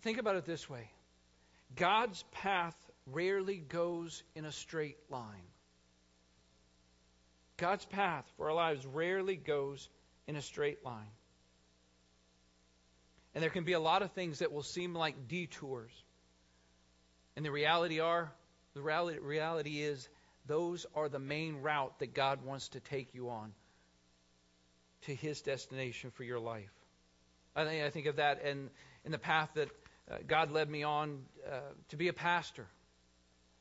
Think 0.00 0.16
about 0.16 0.36
it 0.36 0.46
this 0.46 0.70
way 0.70 0.88
God's 1.76 2.24
path 2.32 2.76
rarely 3.06 3.58
goes 3.58 4.22
in 4.34 4.46
a 4.46 4.52
straight 4.52 4.96
line. 5.10 5.50
God's 7.58 7.84
path 7.84 8.24
for 8.38 8.48
our 8.48 8.54
lives 8.54 8.86
rarely 8.86 9.36
goes 9.36 9.90
in 10.26 10.36
a 10.36 10.42
straight 10.42 10.84
line. 10.84 11.10
And 13.34 13.42
there 13.42 13.50
can 13.50 13.64
be 13.64 13.72
a 13.72 13.80
lot 13.80 14.02
of 14.02 14.12
things 14.12 14.40
that 14.40 14.52
will 14.52 14.62
seem 14.62 14.94
like 14.94 15.28
detours. 15.28 15.92
And 17.36 17.44
the 17.44 17.50
reality 17.50 18.00
are, 18.00 18.32
the 18.74 18.82
reality, 18.82 19.18
reality 19.18 19.82
is, 19.82 20.08
those 20.46 20.86
are 20.94 21.08
the 21.08 21.18
main 21.18 21.62
route 21.62 21.98
that 22.00 22.14
God 22.14 22.44
wants 22.44 22.68
to 22.70 22.80
take 22.80 23.14
you 23.14 23.30
on 23.30 23.52
to 25.02 25.14
His 25.14 25.40
destination 25.40 26.10
for 26.10 26.24
your 26.24 26.40
life. 26.40 26.70
I 27.54 27.64
think 27.64 27.84
I 27.84 27.90
think 27.90 28.06
of 28.06 28.16
that 28.16 28.42
in 28.44 28.70
in 29.04 29.12
the 29.12 29.18
path 29.18 29.50
that 29.54 29.68
uh, 30.10 30.16
God 30.26 30.50
led 30.50 30.68
me 30.68 30.82
on 30.82 31.22
uh, 31.46 31.60
to 31.90 31.96
be 31.96 32.08
a 32.08 32.12
pastor. 32.12 32.66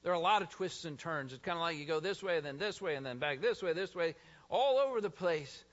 There 0.03 0.11
are 0.11 0.15
a 0.15 0.19
lot 0.19 0.41
of 0.41 0.49
twists 0.49 0.85
and 0.85 0.97
turns. 0.97 1.33
It's 1.33 1.43
kind 1.43 1.57
of 1.57 1.61
like 1.61 1.77
you 1.77 1.85
go 1.85 1.99
this 1.99 2.23
way, 2.23 2.39
then 2.39 2.57
this 2.57 2.81
way, 2.81 2.95
and 2.95 3.05
then 3.05 3.19
back 3.19 3.41
this 3.41 3.61
way, 3.61 3.73
this 3.73 3.93
way, 3.93 4.15
all 4.49 4.79
over 4.79 4.99
the 4.99 5.11
place. 5.11 5.63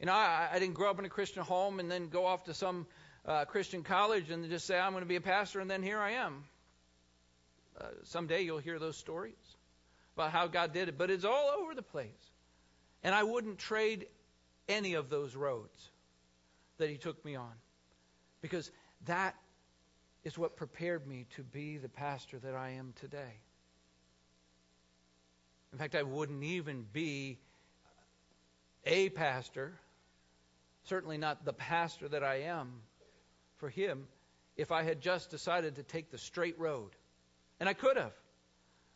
You 0.00 0.06
know, 0.06 0.12
I, 0.12 0.48
I 0.52 0.58
didn't 0.58 0.74
grow 0.74 0.90
up 0.90 0.98
in 0.98 1.04
a 1.04 1.10
Christian 1.10 1.42
home 1.42 1.80
and 1.80 1.90
then 1.90 2.08
go 2.08 2.26
off 2.26 2.44
to 2.44 2.54
some 2.54 2.86
uh, 3.26 3.44
Christian 3.44 3.82
college 3.82 4.30
and 4.30 4.48
just 4.50 4.66
say, 4.66 4.78
I'm 4.78 4.92
going 4.92 5.02
to 5.02 5.08
be 5.08 5.16
a 5.16 5.20
pastor, 5.20 5.60
and 5.60 5.70
then 5.70 5.82
here 5.82 5.98
I 5.98 6.12
am. 6.12 6.44
Uh, 7.80 7.86
someday 8.04 8.42
you'll 8.42 8.58
hear 8.58 8.78
those 8.78 8.96
stories 8.96 9.34
about 10.16 10.30
how 10.30 10.46
God 10.46 10.72
did 10.72 10.88
it, 10.88 10.98
but 10.98 11.10
it's 11.10 11.24
all 11.24 11.50
over 11.60 11.74
the 11.74 11.82
place. 11.82 12.08
And 13.02 13.14
I 13.14 13.22
wouldn't 13.22 13.58
trade 13.58 14.06
any 14.68 14.94
of 14.94 15.10
those 15.10 15.34
roads 15.34 15.90
that 16.78 16.88
He 16.88 16.96
took 16.96 17.24
me 17.24 17.36
on 17.36 17.52
because 18.40 18.70
that 19.06 19.34
is 20.22 20.38
what 20.38 20.56
prepared 20.56 21.06
me 21.06 21.26
to 21.36 21.42
be 21.42 21.78
the 21.78 21.88
pastor 21.88 22.38
that 22.38 22.54
I 22.54 22.70
am 22.70 22.94
today. 23.00 23.40
In 25.72 25.78
fact, 25.78 25.94
I 25.94 26.02
wouldn't 26.02 26.44
even 26.44 26.86
be 26.92 27.38
a 28.86 29.08
pastor, 29.08 29.72
certainly 30.84 31.18
not 31.18 31.44
the 31.44 31.52
pastor 31.52 32.08
that 32.08 32.22
I 32.22 32.42
am 32.42 32.72
for 33.56 33.68
him, 33.68 34.06
if 34.56 34.72
I 34.72 34.82
had 34.82 35.00
just 35.00 35.30
decided 35.30 35.76
to 35.76 35.82
take 35.82 36.10
the 36.10 36.18
straight 36.18 36.58
road. 36.58 36.90
And 37.60 37.68
I 37.68 37.72
could 37.72 37.96
have. 37.96 38.12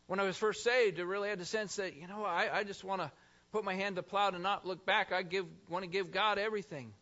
When 0.06 0.20
I 0.20 0.24
was 0.24 0.36
first 0.36 0.64
saved, 0.64 0.98
I 0.98 1.02
really 1.02 1.28
had 1.28 1.38
the 1.38 1.44
sense 1.44 1.76
that, 1.76 1.96
you 1.96 2.06
know, 2.06 2.24
I, 2.24 2.48
I 2.52 2.64
just 2.64 2.82
want 2.82 3.02
to 3.02 3.10
put 3.52 3.64
my 3.64 3.74
hand 3.74 3.96
to 3.96 4.02
plow 4.02 4.28
and 4.28 4.42
not 4.42 4.66
look 4.66 4.86
back. 4.86 5.12
I 5.12 5.22
give 5.22 5.46
want 5.68 5.84
to 5.84 5.90
give 5.90 6.12
God 6.12 6.38
everything. 6.38 6.92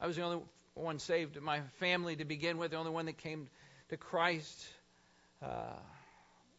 I 0.00 0.06
was 0.06 0.16
the 0.16 0.22
only 0.22 0.42
one 0.74 0.98
saved 0.98 1.36
in 1.36 1.44
my 1.44 1.60
family 1.78 2.16
to 2.16 2.24
begin 2.24 2.58
with, 2.58 2.72
the 2.72 2.76
only 2.76 2.90
one 2.90 3.06
that 3.06 3.18
came 3.18 3.48
to 3.88 3.96
Christ 3.96 4.66
uh, 5.42 5.78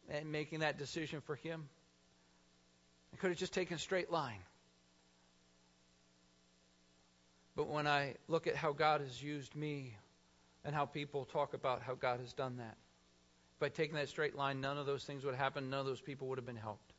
and 0.08 0.32
making 0.32 0.60
that 0.60 0.78
decision 0.78 1.20
for 1.20 1.36
Him. 1.36 1.68
I 3.12 3.16
could 3.16 3.30
have 3.30 3.38
just 3.38 3.52
taken 3.52 3.76
a 3.76 3.78
straight 3.78 4.10
line. 4.10 4.40
But 7.56 7.68
when 7.68 7.86
I 7.86 8.14
look 8.28 8.46
at 8.46 8.54
how 8.54 8.72
God 8.72 9.00
has 9.00 9.22
used 9.22 9.56
me 9.56 9.96
and 10.64 10.74
how 10.74 10.84
people 10.84 11.24
talk 11.24 11.54
about 11.54 11.82
how 11.82 11.94
God 11.94 12.20
has 12.20 12.32
done 12.32 12.58
that, 12.58 12.76
by 13.58 13.70
taking 13.70 13.96
that 13.96 14.10
straight 14.10 14.36
line, 14.36 14.60
none 14.60 14.76
of 14.76 14.84
those 14.84 15.04
things 15.04 15.24
would 15.24 15.34
happen. 15.34 15.70
None 15.70 15.80
of 15.80 15.86
those 15.86 16.00
people 16.00 16.28
would 16.28 16.36
have 16.36 16.46
been 16.46 16.56
helped. 16.56 16.92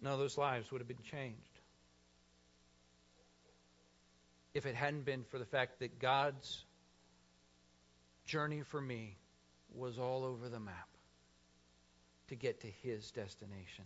None 0.00 0.12
of 0.12 0.20
those 0.20 0.38
lives 0.38 0.70
would 0.70 0.80
have 0.80 0.86
been 0.86 1.02
changed 1.02 1.58
if 4.54 4.66
it 4.66 4.74
hadn't 4.74 5.04
been 5.04 5.24
for 5.24 5.38
the 5.38 5.44
fact 5.44 5.80
that 5.80 5.98
God's 5.98 6.64
journey 8.26 8.62
for 8.62 8.80
me 8.80 9.16
was 9.74 9.98
all 9.98 10.24
over 10.24 10.48
the 10.48 10.60
map 10.60 10.88
to 12.28 12.36
get 12.36 12.60
to 12.60 12.68
his 12.82 13.10
destination. 13.10 13.84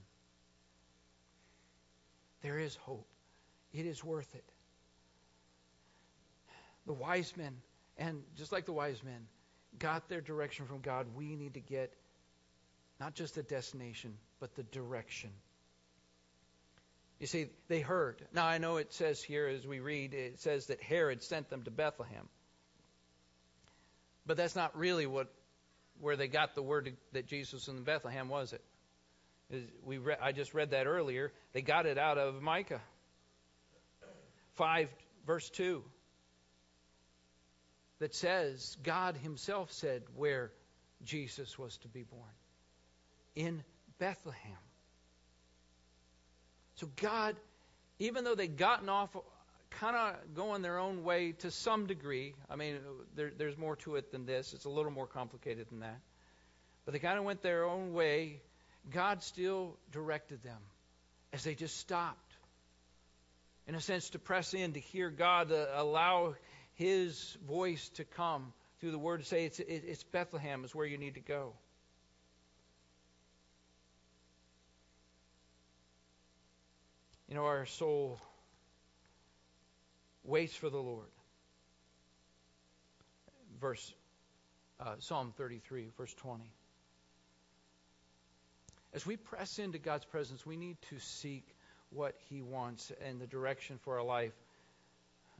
There 2.43 2.59
is 2.59 2.76
hope. 2.76 3.07
It 3.72 3.86
is 3.86 4.05
worth 4.05 4.34
it. 4.34 4.51
The 6.87 6.93
wise 6.93 7.37
men, 7.37 7.57
and 7.97 8.22
just 8.37 8.53
like 8.53 8.66
the 8.66 8.72
wise 8.72 9.03
men, 9.03 9.26
got 9.78 10.09
their 10.09 10.20
direction 10.20 10.66
from 10.66 10.80
God. 10.80 11.07
We 11.14 11.37
need 11.37 11.55
to 11.55 11.61
get 11.61 11.95
not 13.01 13.14
just 13.14 13.35
the 13.35 13.43
destination, 13.43 14.14
but 14.41 14.55
the 14.55 14.62
direction 14.64 15.30
you 17.22 17.28
see, 17.28 17.47
they 17.68 17.78
heard. 17.78 18.20
Now, 18.35 18.47
I 18.47 18.59
know 18.59 18.78
it 18.78 18.93
says 18.93 19.22
here 19.22 19.47
as 19.47 19.64
we 19.64 19.78
read, 19.78 20.12
it 20.12 20.41
says 20.41 20.66
that 20.66 20.83
Herod 20.83 21.22
sent 21.22 21.51
them 21.51 21.62
to 21.62 21.70
Bethlehem. 21.70 22.28
But 24.26 24.37
that's 24.37 24.57
not 24.57 24.76
really 24.76 25.07
what 25.07 25.33
where 26.01 26.16
they 26.16 26.26
got 26.26 26.57
the 26.57 26.62
word 26.62 26.97
that 27.12 27.28
Jesus 27.28 27.53
was 27.53 27.68
in 27.68 27.85
Bethlehem, 27.85 28.28
was 28.28 28.53
it? 28.53 28.61
We 29.85 29.99
re- 29.99 30.16
I 30.20 30.33
just 30.33 30.53
read 30.53 30.72
that 30.72 30.89
earlier. 30.89 31.33
They 31.53 31.62
got 31.62 31.87
it 31.87 31.97
out 31.97 32.18
of 32.18 32.43
Micah 32.43 32.80
5, 34.55 34.89
verse 35.24 35.49
2, 35.51 35.80
that 38.03 38.14
says, 38.14 38.76
God 38.82 39.16
Himself 39.16 39.72
said 39.72 40.03
where 40.14 40.53
Jesus 41.03 41.59
was 41.59 41.76
to 41.78 41.88
be 41.88 42.03
born 42.03 42.22
in 43.34 43.64
Bethlehem. 43.98 44.59
So 46.76 46.88
God 47.00 47.36
even 48.03 48.24
though 48.24 48.34
they'd 48.34 48.57
gotten 48.57 48.88
off 48.88 49.16
kind 49.70 49.96
of 49.96 50.34
going 50.34 50.62
their 50.62 50.78
own 50.78 51.05
way 51.05 51.32
to 51.32 51.50
some 51.50 51.86
degree, 51.86 52.34
I 52.50 52.57
mean, 52.57 52.78
there, 53.14 53.30
there's 53.36 53.57
more 53.57 53.76
to 53.76 53.94
it 53.96 54.11
than 54.11 54.26
this, 54.26 54.53
it's 54.53 54.64
a 54.64 54.70
little 54.70 54.90
more 54.90 55.07
complicated 55.07 55.68
than 55.70 55.80
that. 55.80 56.00
But 56.84 56.92
they 56.92 56.98
kind 56.98 57.18
of 57.18 57.24
went 57.24 57.42
their 57.42 57.64
own 57.64 57.92
way. 57.92 58.40
God 58.90 59.22
still 59.22 59.76
directed 59.92 60.42
them 60.42 60.59
as 61.32 61.44
they 61.44 61.55
just 61.55 61.76
stopped. 61.78 62.18
In 63.68 63.76
a 63.76 63.80
sense, 63.80 64.11
to 64.11 64.18
press 64.18 64.53
in, 64.55 64.72
to 64.72 64.80
hear 64.80 65.09
God, 65.09 65.50
to 65.50 65.80
allow 65.80 66.34
His 66.75 67.37
voice 67.47 67.89
to 67.91 68.05
come 68.05 68.53
through 68.81 68.93
the 68.93 68.99
Word, 68.99 69.20
to 69.20 69.27
say 69.27 69.45
it's, 69.45 69.61
it's 69.61 70.03
Bethlehem 70.03 70.64
is 70.64 70.75
where 70.75 70.87
you 70.87 70.99
need 70.99 71.14
to 71.14 71.20
go. 71.20 71.53
You 77.29 77.35
know, 77.37 77.45
our 77.45 77.64
soul 77.64 78.20
waits 80.25 80.55
for 80.55 80.68
the 80.68 80.79
Lord. 80.79 81.09
Verse 83.61 83.95
uh, 84.81 84.95
Psalm 84.99 85.33
33, 85.37 85.89
verse 85.97 86.12
20. 86.14 86.45
As 88.95 89.07
we 89.07 89.16
press 89.16 89.59
into 89.59 89.79
God's 89.79 90.05
presence, 90.05 90.45
we 90.45 90.57
need 90.57 90.77
to 90.91 90.99
seek 90.99 91.47
what 91.91 92.14
He 92.29 92.43
wants 92.43 92.93
and 93.07 93.20
the 93.20 93.27
direction 93.27 93.79
for 93.83 93.99
our 93.99 94.05
life. 94.05 94.33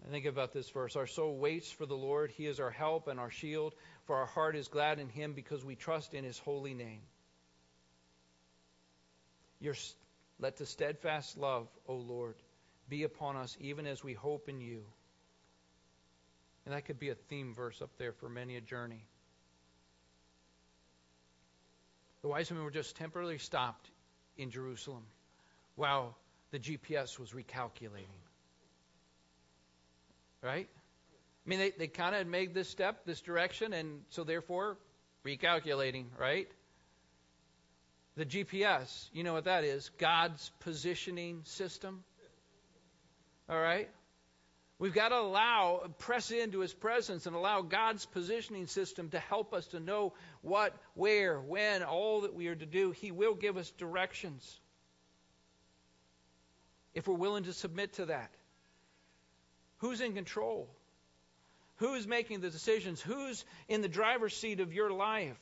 I 0.05 0.11
think 0.11 0.27
about 0.27 0.53
this 0.53 0.69
verse. 0.71 0.97
Our 0.97 1.07
soul 1.07 1.37
waits 1.37 1.71
for 1.71 1.87
the 1.87 1.97
Lord. 1.97 2.31
He 2.31 2.47
is 2.47 2.59
our 2.59 2.71
help 2.71 3.07
and 3.07 3.21
our 3.21 3.31
shield, 3.31 3.75
for 4.07 4.17
our 4.17 4.27
heart 4.27 4.57
is 4.57 4.69
glad 4.69 4.99
in 4.99 5.09
Him 5.09 5.33
because 5.33 5.65
we 5.65 5.77
trust 5.77 6.15
in 6.15 6.25
His 6.25 6.39
holy 6.39 6.75
name. 6.75 7.03
Your, 9.61 9.75
let 10.41 10.57
the 10.57 10.67
steadfast 10.67 11.39
love, 11.39 11.69
O 11.87 11.95
Lord, 11.95 12.35
be 12.89 13.05
upon 13.05 13.37
us 13.37 13.57
even 13.61 13.87
as 13.87 14.03
we 14.03 14.13
hope 14.13 14.49
in 14.49 14.61
you. 14.61 14.83
And 16.67 16.75
that 16.75 16.85
could 16.85 16.99
be 16.99 17.11
a 17.11 17.15
theme 17.15 17.55
verse 17.55 17.81
up 17.81 17.91
there 17.97 18.13
for 18.13 18.29
many 18.29 18.57
a 18.57 18.61
journey. 18.61 19.05
The 22.23 22.29
wise 22.29 22.51
men 22.51 22.63
were 22.63 22.71
just 22.71 22.97
temporarily 22.97 23.39
stopped 23.39 23.91
in 24.37 24.51
Jerusalem 24.51 25.05
while 25.77 26.17
the 26.51 26.59
GPS 26.59 27.19
was 27.19 27.31
recalculating. 27.31 28.23
Right? 30.43 30.69
I 31.47 31.49
mean, 31.49 31.59
they, 31.59 31.71
they 31.71 31.87
kind 31.87 32.15
of 32.15 32.27
made 32.27 32.55
this 32.55 32.69
step, 32.69 33.05
this 33.05 33.21
direction, 33.21 33.73
and 33.73 34.01
so 34.11 34.25
therefore 34.25 34.77
recalculating, 35.25 36.07
right? 36.19 36.49
The 38.17 38.27
GPS, 38.27 39.09
you 39.13 39.25
know 39.25 39.33
what 39.33 39.45
that 39.45 39.65
is? 39.65 39.91
God's 39.99 40.51
positioning 40.61 41.43
system. 41.45 42.05
All 43.49 43.61
right? 43.61 43.89
We've 44.79 44.93
got 44.93 45.11
to 45.11 45.17
allow, 45.17 45.89
press 45.99 46.31
into 46.31 46.59
his 46.59 46.75
presence 46.75 47.27
and 47.27 47.37
allow 47.37 47.63
God's 47.63 48.05
positioning 48.05 48.67
system 48.67 49.11
to 49.11 49.19
help 49.21 49.55
us 49.55 49.67
to 49.69 49.81
know 49.81 50.13
what, 50.43 50.75
where, 50.95 51.41
when, 51.41 51.83
all 51.83 52.23
that 52.23 52.35
we 52.35 52.49
are 52.49 52.57
to 52.57 52.67
do. 52.67 52.91
He 52.91 53.13
will 53.13 53.35
give 53.35 53.57
us 53.57 53.71
directions 53.71 54.61
if 56.95 57.07
we're 57.07 57.15
willing 57.15 57.45
to 57.45 57.53
submit 57.53 57.93
to 57.95 58.07
that. 58.07 58.31
Who's 59.83 60.01
in 60.01 60.15
control? 60.15 60.69
Who's 61.79 62.07
making 62.07 62.41
the 62.41 62.51
decisions? 62.51 63.01
Who's 63.01 63.45
in 63.69 63.81
the 63.81 63.89
driver's 63.89 64.33
seat 64.33 64.61
of 64.61 64.73
your 64.73 64.93
life? 64.93 65.37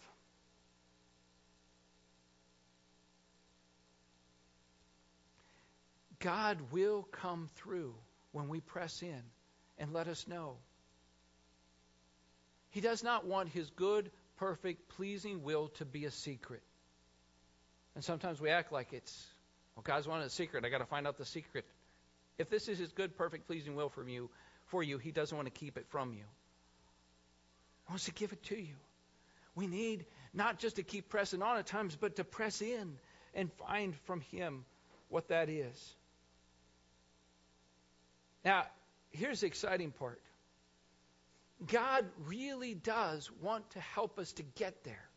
God 6.20 6.58
will 6.72 7.02
come 7.02 7.50
through 7.56 7.94
when 8.32 8.48
we 8.48 8.60
press 8.60 9.02
in 9.02 9.22
and 9.78 9.92
let 9.92 10.08
us 10.08 10.26
know. 10.26 10.56
He 12.70 12.80
does 12.80 13.04
not 13.04 13.26
want 13.26 13.50
his 13.50 13.68
good, 13.68 14.10
perfect, 14.38 14.88
pleasing 14.96 15.42
will 15.42 15.68
to 15.76 15.84
be 15.84 16.06
a 16.06 16.10
secret. 16.10 16.62
And 17.94 18.02
sometimes 18.02 18.40
we 18.40 18.48
act 18.48 18.72
like 18.72 18.94
it's, 18.94 19.22
well, 19.76 19.82
God's 19.82 20.08
wanted 20.08 20.28
a 20.28 20.30
secret. 20.30 20.64
I 20.64 20.70
got 20.70 20.78
to 20.78 20.86
find 20.86 21.06
out 21.06 21.18
the 21.18 21.26
secret. 21.26 21.66
If 22.40 22.48
this 22.48 22.68
is 22.68 22.78
his 22.78 22.90
good, 22.92 23.18
perfect, 23.18 23.46
pleasing 23.46 23.76
will 23.76 23.90
from 23.90 24.08
you, 24.08 24.30
for 24.68 24.82
you, 24.82 24.96
he 24.96 25.12
doesn't 25.12 25.36
want 25.36 25.46
to 25.46 25.52
keep 25.52 25.76
it 25.76 25.84
from 25.90 26.14
you. 26.14 26.24
He 27.86 27.90
wants 27.90 28.06
to 28.06 28.12
give 28.12 28.32
it 28.32 28.42
to 28.44 28.56
you. 28.58 28.76
We 29.54 29.66
need 29.66 30.06
not 30.32 30.58
just 30.58 30.76
to 30.76 30.82
keep 30.82 31.10
pressing 31.10 31.42
on 31.42 31.58
at 31.58 31.66
times, 31.66 31.98
but 32.00 32.16
to 32.16 32.24
press 32.24 32.62
in 32.62 32.96
and 33.34 33.52
find 33.52 33.94
from 34.06 34.22
him 34.22 34.64
what 35.10 35.28
that 35.28 35.50
is. 35.50 35.94
Now, 38.42 38.64
here's 39.10 39.40
the 39.40 39.46
exciting 39.46 39.90
part 39.90 40.22
God 41.66 42.06
really 42.24 42.72
does 42.72 43.30
want 43.42 43.68
to 43.72 43.80
help 43.80 44.18
us 44.18 44.32
to 44.32 44.42
get 44.42 44.82
there. 44.82 45.10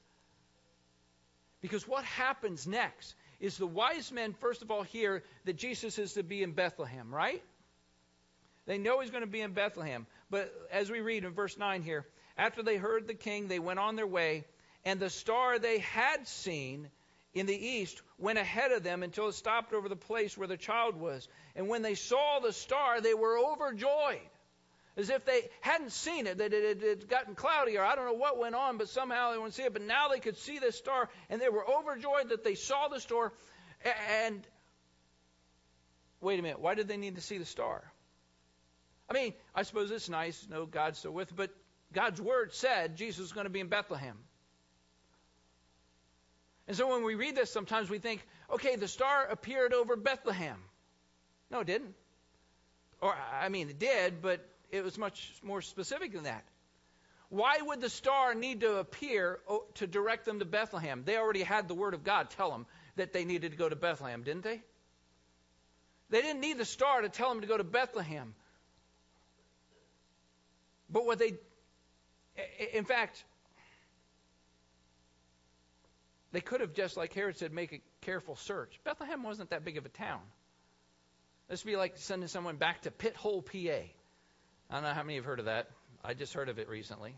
Because 1.62 1.88
what 1.88 2.04
happens 2.04 2.68
next 2.68 3.16
is 3.44 3.58
the 3.58 3.68
wise 3.68 4.10
men, 4.10 4.34
first 4.40 4.62
of 4.62 4.72
all, 4.72 4.84
hear 4.84 5.22
that 5.44 5.58
Jesus 5.58 6.00
is 6.00 6.14
to 6.14 6.24
be 6.24 6.44
in 6.44 6.54
Bethlehem, 6.54 7.14
right? 7.14 7.44
They 8.66 8.78
know 8.78 9.02
he's 9.02 9.12
going 9.12 9.26
to 9.26 9.28
be 9.30 9.42
in 9.42 9.52
Bethlehem. 9.52 10.08
But 10.30 10.54
as 10.72 10.90
we 10.90 11.02
read 11.02 11.26
in 11.26 11.34
verse 11.34 11.58
9 11.58 11.82
here, 11.84 12.06
after 12.38 12.64
they 12.64 12.78
heard 12.78 13.06
the 13.06 13.14
king, 13.14 13.50
they 13.50 13.60
went 13.60 13.80
on 13.80 13.98
their 13.98 14.08
way, 14.08 14.46
and 14.86 14.98
the 14.98 15.10
star 15.10 15.60
they 15.60 15.80
had 15.80 16.26
seen 16.26 16.90
in 17.34 17.46
the 17.46 17.68
east 17.68 18.02
went 18.18 18.40
ahead 18.40 18.72
of 18.72 18.82
them 18.82 19.04
until 19.04 19.28
it 19.28 19.34
stopped 19.34 19.74
over 19.74 19.90
the 19.90 19.98
place 19.98 20.38
where 20.38 20.48
the 20.48 20.56
child 20.56 20.96
was. 20.96 21.28
And 21.54 21.68
when 21.68 21.82
they 21.82 21.96
saw 21.96 22.40
the 22.40 22.54
star, 22.54 23.02
they 23.02 23.14
were 23.14 23.38
overjoyed, 23.38 24.22
as 24.96 25.10
if 25.10 25.26
they 25.26 25.50
hadn't 25.62 25.92
seen 25.92 26.28
it, 26.28 26.38
that 26.38 26.54
it 26.54 26.82
had 26.82 27.10
gotten 27.10 27.36
cloudy, 27.36 27.78
or 27.78 27.84
I 27.84 27.96
don't 27.96 28.06
know 28.06 28.14
what 28.14 28.38
went 28.38 28.56
on, 28.56 28.78
but 28.78 28.90
somehow 28.90 29.32
they 29.32 29.38
wouldn't 29.38 29.56
see 29.56 29.64
it. 29.64 29.74
But 29.74 29.82
now 29.82 30.10
they 30.10 30.20
could 30.20 30.38
see 30.38 30.60
this 30.60 30.78
star, 30.78 31.10
and 31.30 31.42
they 31.42 31.50
were 31.50 31.68
overjoyed 31.68 32.30
that 32.30 32.44
they 32.44 32.56
saw 32.56 32.88
the 32.88 33.00
star. 33.00 33.34
And 34.26 34.46
wait 36.22 36.40
a 36.40 36.44
minute, 36.44 36.60
why 36.60 36.76
did 36.76 36.88
they 36.88 36.98
need 36.98 37.16
to 37.16 37.22
see 37.22 37.38
the 37.38 37.46
star? 37.46 37.84
I 39.10 39.14
mean, 39.14 39.34
I 39.54 39.64
suppose 39.64 39.92
it's 39.92 40.10
nice, 40.10 40.48
no, 40.50 40.66
God's 40.66 41.00
still 41.00 41.12
with, 41.12 41.36
but 41.36 41.52
God's 41.92 42.22
word 42.22 42.54
said 42.54 42.96
Jesus 42.96 43.20
was 43.20 43.32
going 43.34 43.46
to 43.46 43.52
be 43.52 43.60
in 43.60 43.68
Bethlehem. 43.68 44.18
And 46.68 46.78
so 46.78 46.88
when 46.88 47.04
we 47.04 47.16
read 47.16 47.36
this, 47.36 47.52
sometimes 47.52 47.90
we 47.90 48.00
think, 48.00 48.26
okay, 48.50 48.78
the 48.78 48.88
star 48.88 49.26
appeared 49.26 49.74
over 49.74 49.96
Bethlehem. 49.96 50.58
No, 51.52 51.60
it 51.60 51.68
didn't. 51.68 51.94
Or, 53.02 53.14
I 53.34 53.50
mean, 53.50 53.70
it 53.70 53.80
did, 53.80 54.22
but 54.22 54.48
it 54.74 54.84
was 54.84 54.98
much 54.98 55.32
more 55.44 55.62
specific 55.62 56.14
than 56.14 56.24
that. 56.24 56.44
Why 57.30 57.60
would 57.62 57.80
the 57.80 57.90
star 57.90 58.34
need 58.34 58.62
to 58.62 58.78
appear 58.78 59.40
oh, 59.48 59.66
to 59.76 59.88
direct 59.88 60.26
them 60.26 60.40
to 60.40 60.46
Bethlehem? 60.46 61.04
They 61.06 61.16
already 61.18 61.44
had 61.44 61.68
the 61.68 61.76
Word 61.76 61.94
of 61.94 62.04
God 62.04 62.32
tell 62.32 62.50
them 62.50 62.66
that 62.96 63.14
they 63.14 63.24
needed 63.24 63.52
to 63.52 63.58
go 63.58 63.70
to 63.70 63.76
Bethlehem, 63.76 64.24
didn't 64.24 64.44
they? 64.44 64.62
They 66.10 66.22
didn't 66.22 66.42
need 66.42 66.58
the 66.58 66.66
star 66.66 67.02
to 67.02 67.10
tell 67.10 67.30
them 67.30 67.42
to 67.42 67.48
go 67.48 67.56
to 67.56 67.64
Bethlehem. 67.64 68.34
But 70.90 71.06
what 71.06 71.20
they, 71.20 71.34
in 72.74 72.86
fact, 72.86 73.24
they 76.32 76.42
could 76.42 76.62
have 76.62 76.74
just, 76.74 76.98
like 76.98 77.14
Herod 77.14 77.38
said, 77.38 77.54
make 77.54 77.74
a 77.74 77.82
careful 78.02 78.36
search. 78.36 78.80
Bethlehem 78.84 79.22
wasn't 79.22 79.52
that 79.52 79.64
big 79.64 79.78
of 79.78 79.86
a 79.86 79.90
town. 79.90 80.22
This 81.48 81.64
would 81.64 81.72
be 81.72 81.78
like 81.78 81.94
sending 81.98 82.28
someone 82.28 82.56
back 82.58 82.82
to 82.82 82.92
Pithole, 82.92 83.46
PA. 83.46 83.88
I 84.74 84.78
don't 84.78 84.86
know 84.86 84.94
how 84.96 85.04
many 85.04 85.18
have 85.18 85.26
heard 85.26 85.38
of 85.38 85.46
that. 85.46 85.70
I 86.04 86.16
just 86.16 86.34
heard 86.34 86.50
of 86.50 86.58
it 86.58 86.68
recently. 86.68 87.14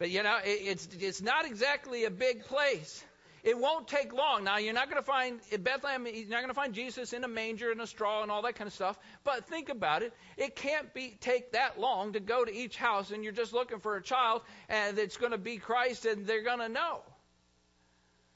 But 0.00 0.10
you 0.10 0.24
know, 0.24 0.38
it, 0.44 0.48
it's 0.48 0.88
it's 0.98 1.22
not 1.22 1.46
exactly 1.46 2.06
a 2.06 2.10
big 2.10 2.44
place. 2.46 3.04
It 3.44 3.56
won't 3.56 3.86
take 3.86 4.12
long. 4.12 4.42
Now 4.42 4.58
you're 4.58 4.74
not 4.74 4.90
going 4.90 5.00
to 5.00 5.06
find 5.06 5.38
in 5.52 5.62
Bethlehem. 5.62 6.08
You're 6.12 6.26
not 6.26 6.40
going 6.40 6.48
to 6.48 6.54
find 6.54 6.74
Jesus 6.74 7.12
in 7.12 7.22
a 7.22 7.28
manger 7.28 7.70
and 7.70 7.80
a 7.80 7.86
straw 7.86 8.22
and 8.22 8.32
all 8.32 8.42
that 8.42 8.56
kind 8.56 8.66
of 8.66 8.74
stuff. 8.74 8.98
But 9.22 9.46
think 9.46 9.68
about 9.68 10.02
it. 10.02 10.12
It 10.36 10.56
can't 10.56 10.92
be 10.92 11.16
take 11.20 11.52
that 11.52 11.78
long 11.78 12.14
to 12.14 12.20
go 12.20 12.44
to 12.44 12.52
each 12.52 12.76
house 12.76 13.12
and 13.12 13.22
you're 13.22 13.32
just 13.32 13.52
looking 13.52 13.78
for 13.78 13.94
a 13.94 14.02
child 14.02 14.42
and 14.68 14.98
it's 14.98 15.16
going 15.16 15.32
to 15.32 15.38
be 15.38 15.58
Christ 15.58 16.04
and 16.04 16.26
they're 16.26 16.42
going 16.42 16.58
to 16.58 16.68
know. 16.68 16.98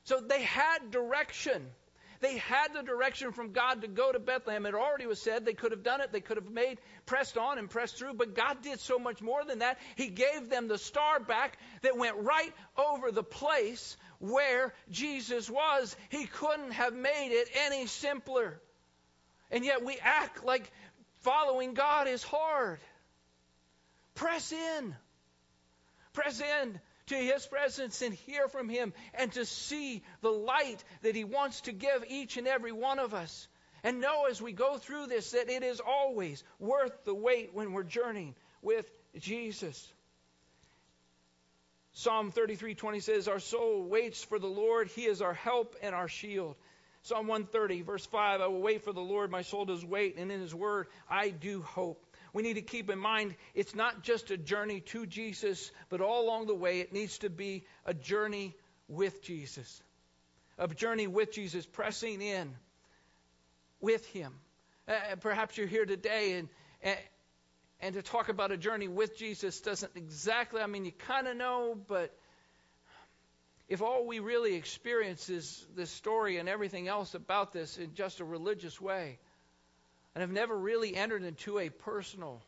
So 0.04 0.20
they 0.20 0.42
had 0.42 0.92
direction. 0.92 1.66
They 2.20 2.38
had 2.38 2.72
the 2.74 2.82
direction 2.82 3.32
from 3.32 3.52
God 3.52 3.82
to 3.82 3.88
go 3.88 4.12
to 4.12 4.18
Bethlehem. 4.18 4.66
It 4.66 4.74
already 4.74 5.06
was 5.06 5.20
said 5.20 5.44
they 5.44 5.54
could 5.54 5.72
have 5.72 5.82
done 5.82 6.00
it. 6.00 6.12
They 6.12 6.20
could 6.20 6.36
have 6.36 6.50
made, 6.50 6.78
pressed 7.04 7.36
on 7.36 7.58
and 7.58 7.68
pressed 7.68 7.98
through. 7.98 8.14
But 8.14 8.34
God 8.34 8.62
did 8.62 8.80
so 8.80 8.98
much 8.98 9.20
more 9.22 9.44
than 9.44 9.60
that. 9.60 9.78
He 9.96 10.08
gave 10.08 10.48
them 10.48 10.68
the 10.68 10.78
star 10.78 11.20
back 11.20 11.58
that 11.82 11.96
went 11.96 12.16
right 12.16 12.52
over 12.76 13.10
the 13.10 13.22
place 13.22 13.96
where 14.18 14.72
Jesus 14.90 15.50
was. 15.50 15.94
He 16.08 16.26
couldn't 16.26 16.72
have 16.72 16.94
made 16.94 17.30
it 17.32 17.48
any 17.66 17.86
simpler. 17.86 18.60
And 19.50 19.64
yet 19.64 19.84
we 19.84 19.98
act 20.00 20.44
like 20.44 20.70
following 21.20 21.74
God 21.74 22.08
is 22.08 22.22
hard. 22.22 22.78
Press 24.14 24.52
in. 24.52 24.96
Press 26.12 26.40
in 26.40 26.80
to 27.06 27.16
His 27.16 27.46
presence 27.46 28.02
and 28.02 28.14
hear 28.14 28.48
from 28.48 28.68
Him 28.68 28.92
and 29.14 29.32
to 29.32 29.44
see 29.44 30.02
the 30.22 30.30
light 30.30 30.82
that 31.02 31.14
He 31.14 31.24
wants 31.24 31.60
to 31.62 31.72
give 31.72 32.04
each 32.08 32.36
and 32.36 32.46
every 32.46 32.72
one 32.72 32.98
of 32.98 33.14
us. 33.14 33.48
And 33.84 34.00
know 34.00 34.26
as 34.26 34.42
we 34.42 34.52
go 34.52 34.78
through 34.78 35.06
this 35.06 35.30
that 35.30 35.48
it 35.48 35.62
is 35.62 35.80
always 35.80 36.42
worth 36.58 37.04
the 37.04 37.14
wait 37.14 37.54
when 37.54 37.72
we're 37.72 37.84
journeying 37.84 38.34
with 38.60 38.86
Jesus. 39.18 39.92
Psalm 41.92 42.32
33:20 42.32 43.00
says, 43.00 43.28
"Our 43.28 43.40
soul 43.40 43.84
waits 43.84 44.22
for 44.22 44.38
the 44.38 44.48
Lord; 44.48 44.88
he 44.88 45.06
is 45.06 45.22
our 45.22 45.34
help 45.34 45.76
and 45.82 45.94
our 45.94 46.08
shield." 46.08 46.56
Psalm 47.02 47.28
130, 47.28 47.82
verse 47.82 48.04
5, 48.04 48.40
I 48.40 48.48
will 48.48 48.60
wait 48.60 48.82
for 48.82 48.92
the 48.92 49.00
Lord, 49.00 49.30
my 49.30 49.42
soul 49.42 49.64
does 49.64 49.84
wait, 49.84 50.16
and 50.16 50.32
in 50.32 50.40
his 50.40 50.54
word 50.54 50.88
I 51.08 51.30
do 51.30 51.62
hope. 51.62 52.04
We 52.36 52.42
need 52.42 52.56
to 52.56 52.60
keep 52.60 52.90
in 52.90 52.98
mind 52.98 53.34
it's 53.54 53.74
not 53.74 54.02
just 54.02 54.30
a 54.30 54.36
journey 54.36 54.80
to 54.92 55.06
Jesus, 55.06 55.72
but 55.88 56.02
all 56.02 56.26
along 56.26 56.48
the 56.48 56.54
way 56.54 56.80
it 56.80 56.92
needs 56.92 57.16
to 57.20 57.30
be 57.30 57.64
a 57.86 57.94
journey 57.94 58.54
with 58.88 59.22
Jesus. 59.22 59.82
A 60.58 60.68
journey 60.68 61.06
with 61.06 61.32
Jesus, 61.32 61.64
pressing 61.64 62.20
in 62.20 62.54
with 63.80 64.04
him. 64.08 64.34
Uh, 64.86 65.16
perhaps 65.18 65.56
you're 65.56 65.66
here 65.66 65.86
today 65.86 66.34
and, 66.34 66.48
and 66.82 66.98
and 67.80 67.94
to 67.94 68.02
talk 68.02 68.28
about 68.28 68.52
a 68.52 68.58
journey 68.58 68.88
with 68.88 69.16
Jesus 69.16 69.62
doesn't 69.62 69.92
exactly, 69.96 70.60
I 70.60 70.66
mean, 70.66 70.84
you 70.84 70.92
kind 70.92 71.28
of 71.28 71.38
know, 71.38 71.74
but 71.88 72.14
if 73.66 73.80
all 73.80 74.06
we 74.06 74.18
really 74.18 74.56
experience 74.56 75.30
is 75.30 75.66
this 75.74 75.90
story 75.90 76.36
and 76.36 76.50
everything 76.50 76.86
else 76.86 77.14
about 77.14 77.54
this 77.54 77.78
in 77.78 77.94
just 77.94 78.20
a 78.20 78.26
religious 78.26 78.78
way, 78.78 79.20
and 80.16 80.22
have 80.22 80.32
never 80.32 80.56
really 80.56 80.96
entered 80.96 81.22
into 81.24 81.58
a 81.58 81.68
personal, 81.68 82.40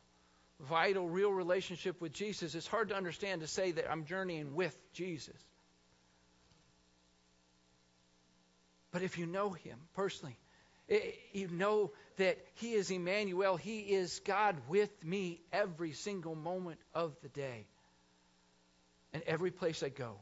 vital, 0.59 1.07
real 1.07 1.31
relationship 1.31 2.01
with 2.01 2.15
Jesus, 2.15 2.55
it's 2.55 2.67
hard 2.67 2.89
to 2.89 2.97
understand 2.97 3.43
to 3.43 3.47
say 3.47 3.73
that 3.73 3.91
I'm 3.93 4.07
journeying 4.07 4.55
with 4.55 4.75
Jesus. 4.95 5.37
But 8.91 9.03
if 9.03 9.19
you 9.19 9.27
know 9.27 9.51
him 9.51 9.79
personally, 9.95 10.39
you 11.35 11.49
know 11.49 11.91
that 12.17 12.39
he 12.55 12.73
is 12.73 12.91
Emmanuel, 12.91 13.59
he 13.59 13.81
is 13.81 14.19
God 14.21 14.57
with 14.67 15.05
me 15.05 15.39
every 15.53 15.93
single 15.93 16.35
moment 16.35 16.79
of 16.95 17.15
the 17.21 17.29
day 17.29 17.67
and 19.13 19.23
every 19.25 19.51
place 19.51 19.83
I 19.83 19.91
go. 19.91 20.17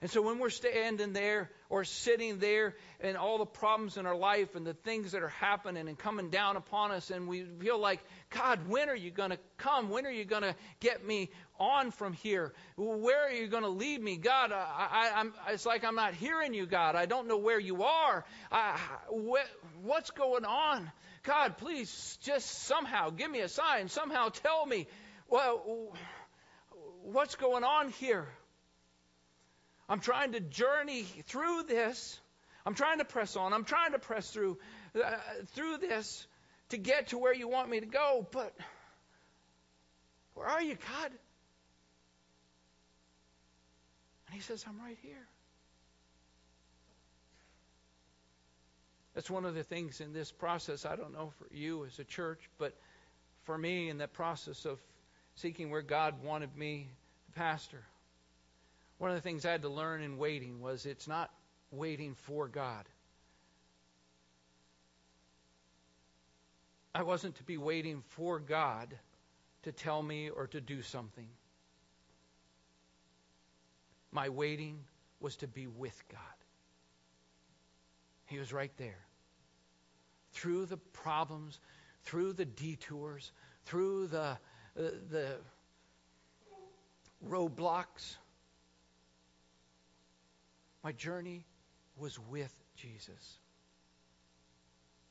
And 0.00 0.08
so 0.08 0.22
when 0.22 0.38
we're 0.38 0.50
standing 0.50 1.12
there 1.12 1.50
or 1.68 1.82
sitting 1.82 2.38
there 2.38 2.76
and 3.00 3.16
all 3.16 3.38
the 3.38 3.46
problems 3.46 3.96
in 3.96 4.06
our 4.06 4.16
life 4.16 4.54
and 4.54 4.64
the 4.64 4.74
things 4.74 5.10
that 5.10 5.22
are 5.24 5.28
happening 5.28 5.88
and 5.88 5.98
coming 5.98 6.30
down 6.30 6.56
upon 6.56 6.92
us 6.92 7.10
and 7.10 7.26
we 7.26 7.44
feel 7.58 7.80
like, 7.80 7.98
God, 8.30 8.68
when 8.68 8.88
are 8.90 8.94
you 8.96 9.10
going 9.10 9.30
to 9.30 9.38
come? 9.56 9.90
When 9.90 10.06
are 10.06 10.12
you 10.12 10.24
going 10.24 10.42
to 10.42 10.54
get 10.78 11.04
me 11.04 11.30
on 11.58 11.90
from 11.90 12.12
here? 12.12 12.52
Where 12.76 13.26
are 13.26 13.32
you 13.32 13.48
going 13.48 13.64
to 13.64 13.70
lead 13.70 14.00
me? 14.00 14.16
God, 14.16 14.52
I, 14.52 15.24
I, 15.48 15.52
it's 15.52 15.66
like 15.66 15.82
I'm 15.82 15.96
not 15.96 16.14
hearing 16.14 16.54
you, 16.54 16.66
God. 16.66 16.94
I 16.94 17.06
don't 17.06 17.26
know 17.26 17.38
where 17.38 17.58
you 17.58 17.82
are. 17.82 18.24
I, 18.52 18.78
wh- 19.10 19.84
what's 19.84 20.12
going 20.12 20.44
on? 20.44 20.92
God, 21.24 21.58
please 21.58 22.18
just 22.22 22.46
somehow 22.46 23.10
give 23.10 23.30
me 23.30 23.40
a 23.40 23.48
sign. 23.48 23.88
Somehow 23.88 24.28
tell 24.28 24.64
me, 24.64 24.86
well, 25.28 25.92
what's 27.02 27.34
going 27.34 27.64
on 27.64 27.90
here? 27.90 28.28
I'm 29.88 30.00
trying 30.00 30.32
to 30.32 30.40
journey 30.40 31.02
through 31.26 31.64
this. 31.64 32.18
I'm 32.66 32.74
trying 32.74 32.98
to 32.98 33.04
press 33.04 33.36
on. 33.36 33.52
I'm 33.52 33.64
trying 33.64 33.92
to 33.92 33.98
press 33.98 34.30
through 34.30 34.58
uh, 34.94 35.16
through 35.54 35.78
this 35.78 36.26
to 36.70 36.76
get 36.76 37.08
to 37.08 37.18
where 37.18 37.34
you 37.34 37.48
want 37.48 37.70
me 37.70 37.80
to 37.80 37.86
go. 37.86 38.26
But 38.30 38.54
where 40.34 40.46
are 40.46 40.62
you, 40.62 40.74
God? 40.74 41.10
And 44.26 44.34
he 44.34 44.40
says, 44.40 44.64
I'm 44.68 44.78
right 44.84 44.98
here. 45.02 45.26
That's 49.14 49.30
one 49.30 49.46
of 49.46 49.54
the 49.54 49.64
things 49.64 50.00
in 50.00 50.12
this 50.12 50.30
process. 50.30 50.84
I 50.84 50.94
don't 50.94 51.12
know 51.12 51.32
for 51.38 51.52
you 51.52 51.86
as 51.86 51.98
a 51.98 52.04
church, 52.04 52.38
but 52.58 52.72
for 53.44 53.56
me 53.56 53.88
in 53.88 53.98
that 53.98 54.12
process 54.12 54.64
of 54.64 54.78
seeking 55.36 55.70
where 55.70 55.82
God 55.82 56.22
wanted 56.22 56.54
me 56.56 56.88
to 57.26 57.38
pastor. 57.38 57.82
One 58.98 59.10
of 59.10 59.16
the 59.16 59.22
things 59.22 59.46
I 59.46 59.52
had 59.52 59.62
to 59.62 59.68
learn 59.68 60.02
in 60.02 60.18
waiting 60.18 60.60
was 60.60 60.84
it's 60.84 61.06
not 61.06 61.30
waiting 61.70 62.14
for 62.14 62.48
God. 62.48 62.84
I 66.94 67.02
wasn't 67.02 67.36
to 67.36 67.44
be 67.44 67.58
waiting 67.58 68.02
for 68.08 68.40
God 68.40 68.92
to 69.62 69.72
tell 69.72 70.02
me 70.02 70.30
or 70.30 70.48
to 70.48 70.60
do 70.60 70.82
something. 70.82 71.28
My 74.10 74.28
waiting 74.28 74.80
was 75.20 75.36
to 75.36 75.46
be 75.46 75.66
with 75.66 76.02
God. 76.10 76.20
He 78.26 78.38
was 78.38 78.52
right 78.52 78.72
there. 78.78 79.06
Through 80.32 80.66
the 80.66 80.76
problems, 80.76 81.60
through 82.02 82.32
the 82.32 82.44
detours, 82.44 83.32
through 83.64 84.08
the, 84.08 84.20
uh, 84.20 84.36
the 85.10 85.36
roadblocks, 87.26 88.16
my 90.82 90.92
journey 90.92 91.44
was 91.96 92.18
with 92.30 92.54
Jesus. 92.76 93.38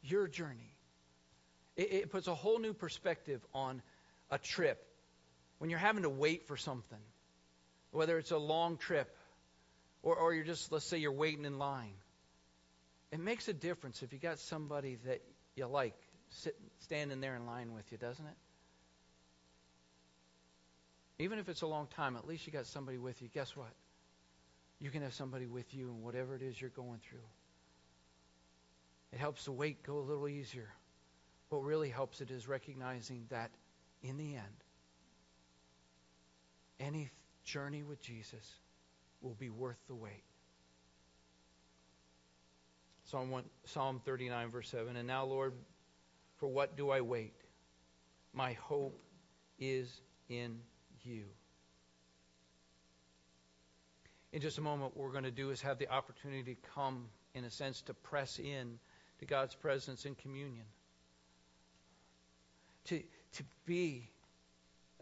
Your 0.03 0.28
journey. 0.28 0.74
It, 1.76 1.93
it, 1.93 2.11
puts 2.11 2.28
a 2.28 2.36
whole 2.36 2.59
new 2.59 2.74
perspective 2.74 3.45
on 3.53 3.82
a 4.32 4.38
trip. 4.38 4.84
When 5.59 5.70
you're 5.70 5.80
having 5.80 6.03
to 6.03 6.09
wait 6.09 6.47
for 6.47 6.57
something, 6.57 6.99
whether 7.91 8.18
it's 8.18 8.32
a 8.32 8.38
long 8.38 8.78
trip 8.78 9.15
or, 10.03 10.15
or 10.15 10.34
you're 10.34 10.45
just, 10.45 10.72
let's 10.72 10.86
say, 10.86 10.97
you're 10.97 11.11
waiting 11.11 11.45
in 11.45 11.57
line, 11.59 11.93
it 13.11 13.20
makes 13.20 13.47
a 13.47 13.53
difference 13.53 14.01
if 14.03 14.11
you 14.13 14.20
got 14.20 14.39
somebody 14.39 14.97
that 15.05 15.22
you 15.55 15.65
like 15.68 15.95
sitting, 16.30 16.59
standing 16.80 17.22
there 17.22 17.36
in 17.36 17.45
line 17.45 17.74
with 17.74 17.91
you, 17.91 17.97
doesn't 17.97 18.26
it? 18.26 18.36
Even 21.20 21.39
if 21.39 21.49
it's 21.49 21.61
a 21.61 21.68
long 21.68 21.88
time, 21.88 22.15
at 22.15 22.28
least 22.28 22.45
you 22.45 22.53
got 22.53 22.68
somebody 22.68 22.97
with 22.97 23.22
you. 23.22 23.28
Guess 23.34 23.55
what? 23.55 23.72
You 24.80 24.91
can 24.91 25.01
have 25.01 25.13
somebody 25.13 25.47
with 25.47 25.73
you 25.73 25.89
in 25.89 26.03
whatever 26.03 26.36
it 26.36 26.41
is 26.41 26.59
you're 26.59 26.69
going 26.69 26.99
through. 27.07 27.19
It 29.11 29.19
helps 29.19 29.45
the 29.45 29.51
wait 29.51 29.84
go 29.84 29.97
a 29.97 30.01
little 30.01 30.28
easier. 30.28 30.69
What 31.49 31.63
really 31.63 31.89
helps 31.89 32.21
it 32.21 32.30
is 32.30 32.47
recognizing 32.47 33.25
that 33.30 33.51
in 34.03 34.17
the 34.17 34.36
end, 34.36 34.63
any 36.80 37.09
journey 37.43 37.84
with 37.84 38.01
Jesus 38.01 38.45
will 39.21 39.34
be 39.34 39.49
worth 39.49 39.80
the 39.88 39.95
wait. 39.95 40.23
Psalm, 43.05 43.32
1, 43.32 43.43
Psalm 43.63 44.01
39, 44.05 44.51
verse 44.51 44.69
7. 44.69 44.95
And 44.95 45.07
now, 45.07 45.23
Lord, 45.23 45.53
for 46.36 46.47
what 46.47 46.75
do 46.75 46.89
I 46.89 47.01
wait? 47.01 47.34
My 48.34 48.53
hope 48.53 48.99
is 49.57 50.01
in 50.30 50.59
you 51.03 51.23
in 54.38 54.41
just 54.41 54.59
a 54.59 54.61
moment, 54.61 54.95
what 54.95 55.03
we're 55.03 55.11
going 55.11 55.23
to 55.23 55.31
do 55.31 55.49
is 55.49 55.63
have 55.63 55.79
the 55.79 55.89
opportunity 55.89 56.53
to 56.53 56.69
come, 56.75 57.05
in 57.33 57.43
a 57.43 57.49
sense, 57.49 57.81
to 57.81 57.95
press 57.95 58.38
in 58.38 58.77
to 59.17 59.25
God's 59.25 59.55
presence 59.55 60.05
in 60.05 60.13
communion. 60.13 60.65
To, 62.89 62.99
to 62.99 63.43
be, 63.65 64.07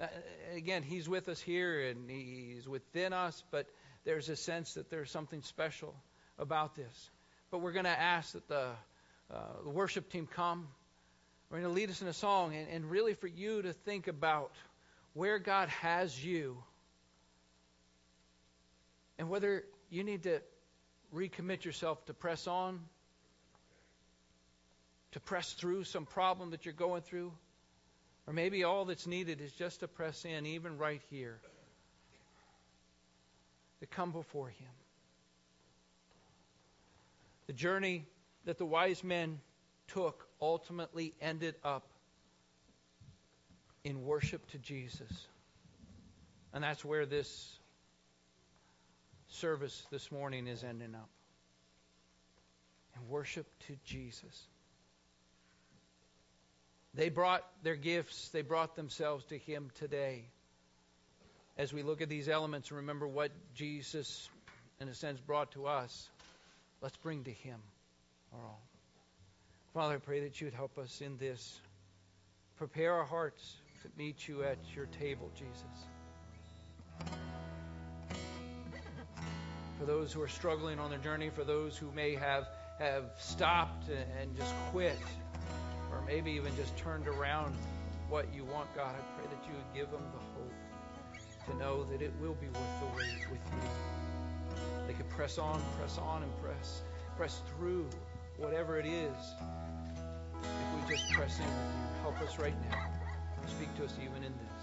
uh, 0.01 0.07
again, 0.55 0.83
He's 0.83 1.09
with 1.09 1.27
us 1.27 1.41
here 1.41 1.81
and 1.81 2.09
He's 2.09 2.65
within 2.65 3.11
us, 3.11 3.43
but 3.51 3.67
there's 4.05 4.29
a 4.29 4.37
sense 4.37 4.75
that 4.75 4.89
there's 4.89 5.11
something 5.11 5.41
special 5.41 5.93
about 6.39 6.75
this. 6.75 7.09
But 7.51 7.57
we're 7.57 7.73
going 7.73 7.83
to 7.83 7.89
ask 7.89 8.31
that 8.31 8.47
the, 8.47 8.69
uh, 9.29 9.37
the 9.65 9.69
worship 9.69 10.09
team 10.13 10.29
come. 10.33 10.65
We're 11.49 11.59
going 11.59 11.73
to 11.73 11.75
lead 11.75 11.89
us 11.89 12.01
in 12.01 12.07
a 12.07 12.13
song, 12.13 12.55
and, 12.55 12.69
and 12.69 12.89
really 12.89 13.15
for 13.15 13.27
you 13.27 13.63
to 13.63 13.73
think 13.73 14.07
about 14.07 14.53
where 15.13 15.39
God 15.39 15.67
has 15.67 16.23
you 16.23 16.55
and 19.17 19.29
whether 19.29 19.63
you 19.89 20.03
need 20.03 20.23
to 20.23 20.41
recommit 21.13 21.63
yourself 21.63 22.05
to 22.05 22.13
press 22.13 22.47
on, 22.47 22.81
to 25.11 25.19
press 25.19 25.53
through 25.53 25.83
some 25.85 26.05
problem 26.05 26.51
that 26.51 26.65
you're 26.65 26.73
going 26.73 27.01
through, 27.01 27.31
or 28.27 28.33
maybe 28.33 28.63
all 28.63 28.85
that's 28.85 29.07
needed 29.07 29.39
is 29.39 29.51
just 29.53 29.79
to 29.81 29.87
press 29.87 30.25
in, 30.25 30.45
even 30.45 30.77
right 30.77 31.01
here, 31.09 31.39
to 33.79 33.85
come 33.85 34.11
before 34.11 34.49
Him. 34.49 34.67
The 37.47 37.53
journey 37.53 38.05
that 38.45 38.57
the 38.57 38.65
wise 38.65 39.03
men 39.03 39.39
took 39.87 40.27
ultimately 40.41 41.13
ended 41.21 41.55
up 41.63 41.87
in 43.83 44.03
worship 44.03 44.49
to 44.51 44.57
Jesus. 44.57 45.27
And 46.53 46.63
that's 46.63 46.83
where 46.83 47.05
this 47.05 47.59
service 49.35 49.85
this 49.91 50.11
morning 50.11 50.47
is 50.47 50.63
ending 50.63 50.95
up. 50.95 51.09
And 52.95 53.07
worship 53.09 53.47
to 53.67 53.75
Jesus. 53.83 54.47
They 56.93 57.09
brought 57.09 57.43
their 57.61 57.75
gifts, 57.75 58.29
they 58.29 58.41
brought 58.41 58.75
themselves 58.75 59.25
to 59.25 59.37
Him 59.37 59.69
today. 59.75 60.23
As 61.57 61.73
we 61.73 61.83
look 61.83 62.01
at 62.01 62.09
these 62.09 62.29
elements 62.29 62.69
and 62.69 62.77
remember 62.77 63.07
what 63.07 63.31
Jesus, 63.53 64.29
in 64.79 64.87
a 64.87 64.93
sense, 64.93 65.19
brought 65.19 65.51
to 65.51 65.67
us, 65.67 66.09
let's 66.81 66.97
bring 66.97 67.23
to 67.25 67.31
Him 67.31 67.59
our 68.33 68.39
all. 68.39 68.61
Father, 69.73 69.95
I 69.95 69.97
pray 69.97 70.21
that 70.21 70.39
you 70.39 70.47
would 70.47 70.53
help 70.53 70.77
us 70.77 71.01
in 71.01 71.17
this. 71.17 71.59
Prepare 72.57 72.93
our 72.93 73.03
hearts 73.03 73.57
to 73.83 73.89
meet 73.97 74.27
you 74.27 74.43
at 74.43 74.57
your 74.73 74.85
table, 74.85 75.29
Jesus. 75.35 75.94
For 79.79 79.85
those 79.85 80.13
who 80.13 80.21
are 80.21 80.27
struggling 80.27 80.79
on 80.79 80.89
their 80.89 80.99
journey, 80.99 81.29
for 81.29 81.43
those 81.43 81.77
who 81.77 81.91
may 81.91 82.15
have, 82.15 82.47
have 82.79 83.05
stopped 83.17 83.89
and 83.89 84.35
just 84.37 84.53
quit, 84.71 84.97
or 85.91 86.01
maybe 86.07 86.31
even 86.31 86.55
just 86.55 86.75
turned 86.77 87.07
around 87.07 87.55
what 88.09 88.33
you 88.33 88.45
want, 88.45 88.73
God, 88.75 88.95
I 88.95 89.19
pray 89.19 89.25
that 89.29 89.45
you 89.47 89.53
would 89.55 89.73
give 89.75 89.91
them 89.91 90.03
the 90.13 90.19
hope 90.39 90.53
to 91.49 91.57
know 91.57 91.83
that 91.85 92.01
it 92.01 92.13
will 92.21 92.35
be 92.35 92.47
worth 92.47 92.79
the 92.79 92.97
wait 92.97 93.29
with 93.29 93.39
you. 93.51 93.69
They 94.87 94.93
can 94.93 95.05
press 95.09 95.37
on, 95.37 95.61
press 95.77 95.97
on, 95.97 96.23
and 96.23 96.31
press, 96.41 96.81
press 97.17 97.41
through 97.57 97.87
whatever 98.37 98.79
it 98.79 98.85
is. 98.85 99.15
If 100.41 100.89
we 100.89 100.95
just 100.95 101.11
press 101.11 101.37
in 101.39 101.45
with 101.45 101.53
you, 101.53 102.01
help 102.01 102.21
us 102.21 102.39
right 102.39 102.55
now. 102.69 102.87
Speak 103.47 103.75
to 103.77 103.85
us 103.85 103.93
even 104.01 104.23
in 104.23 104.31
this. 104.31 104.54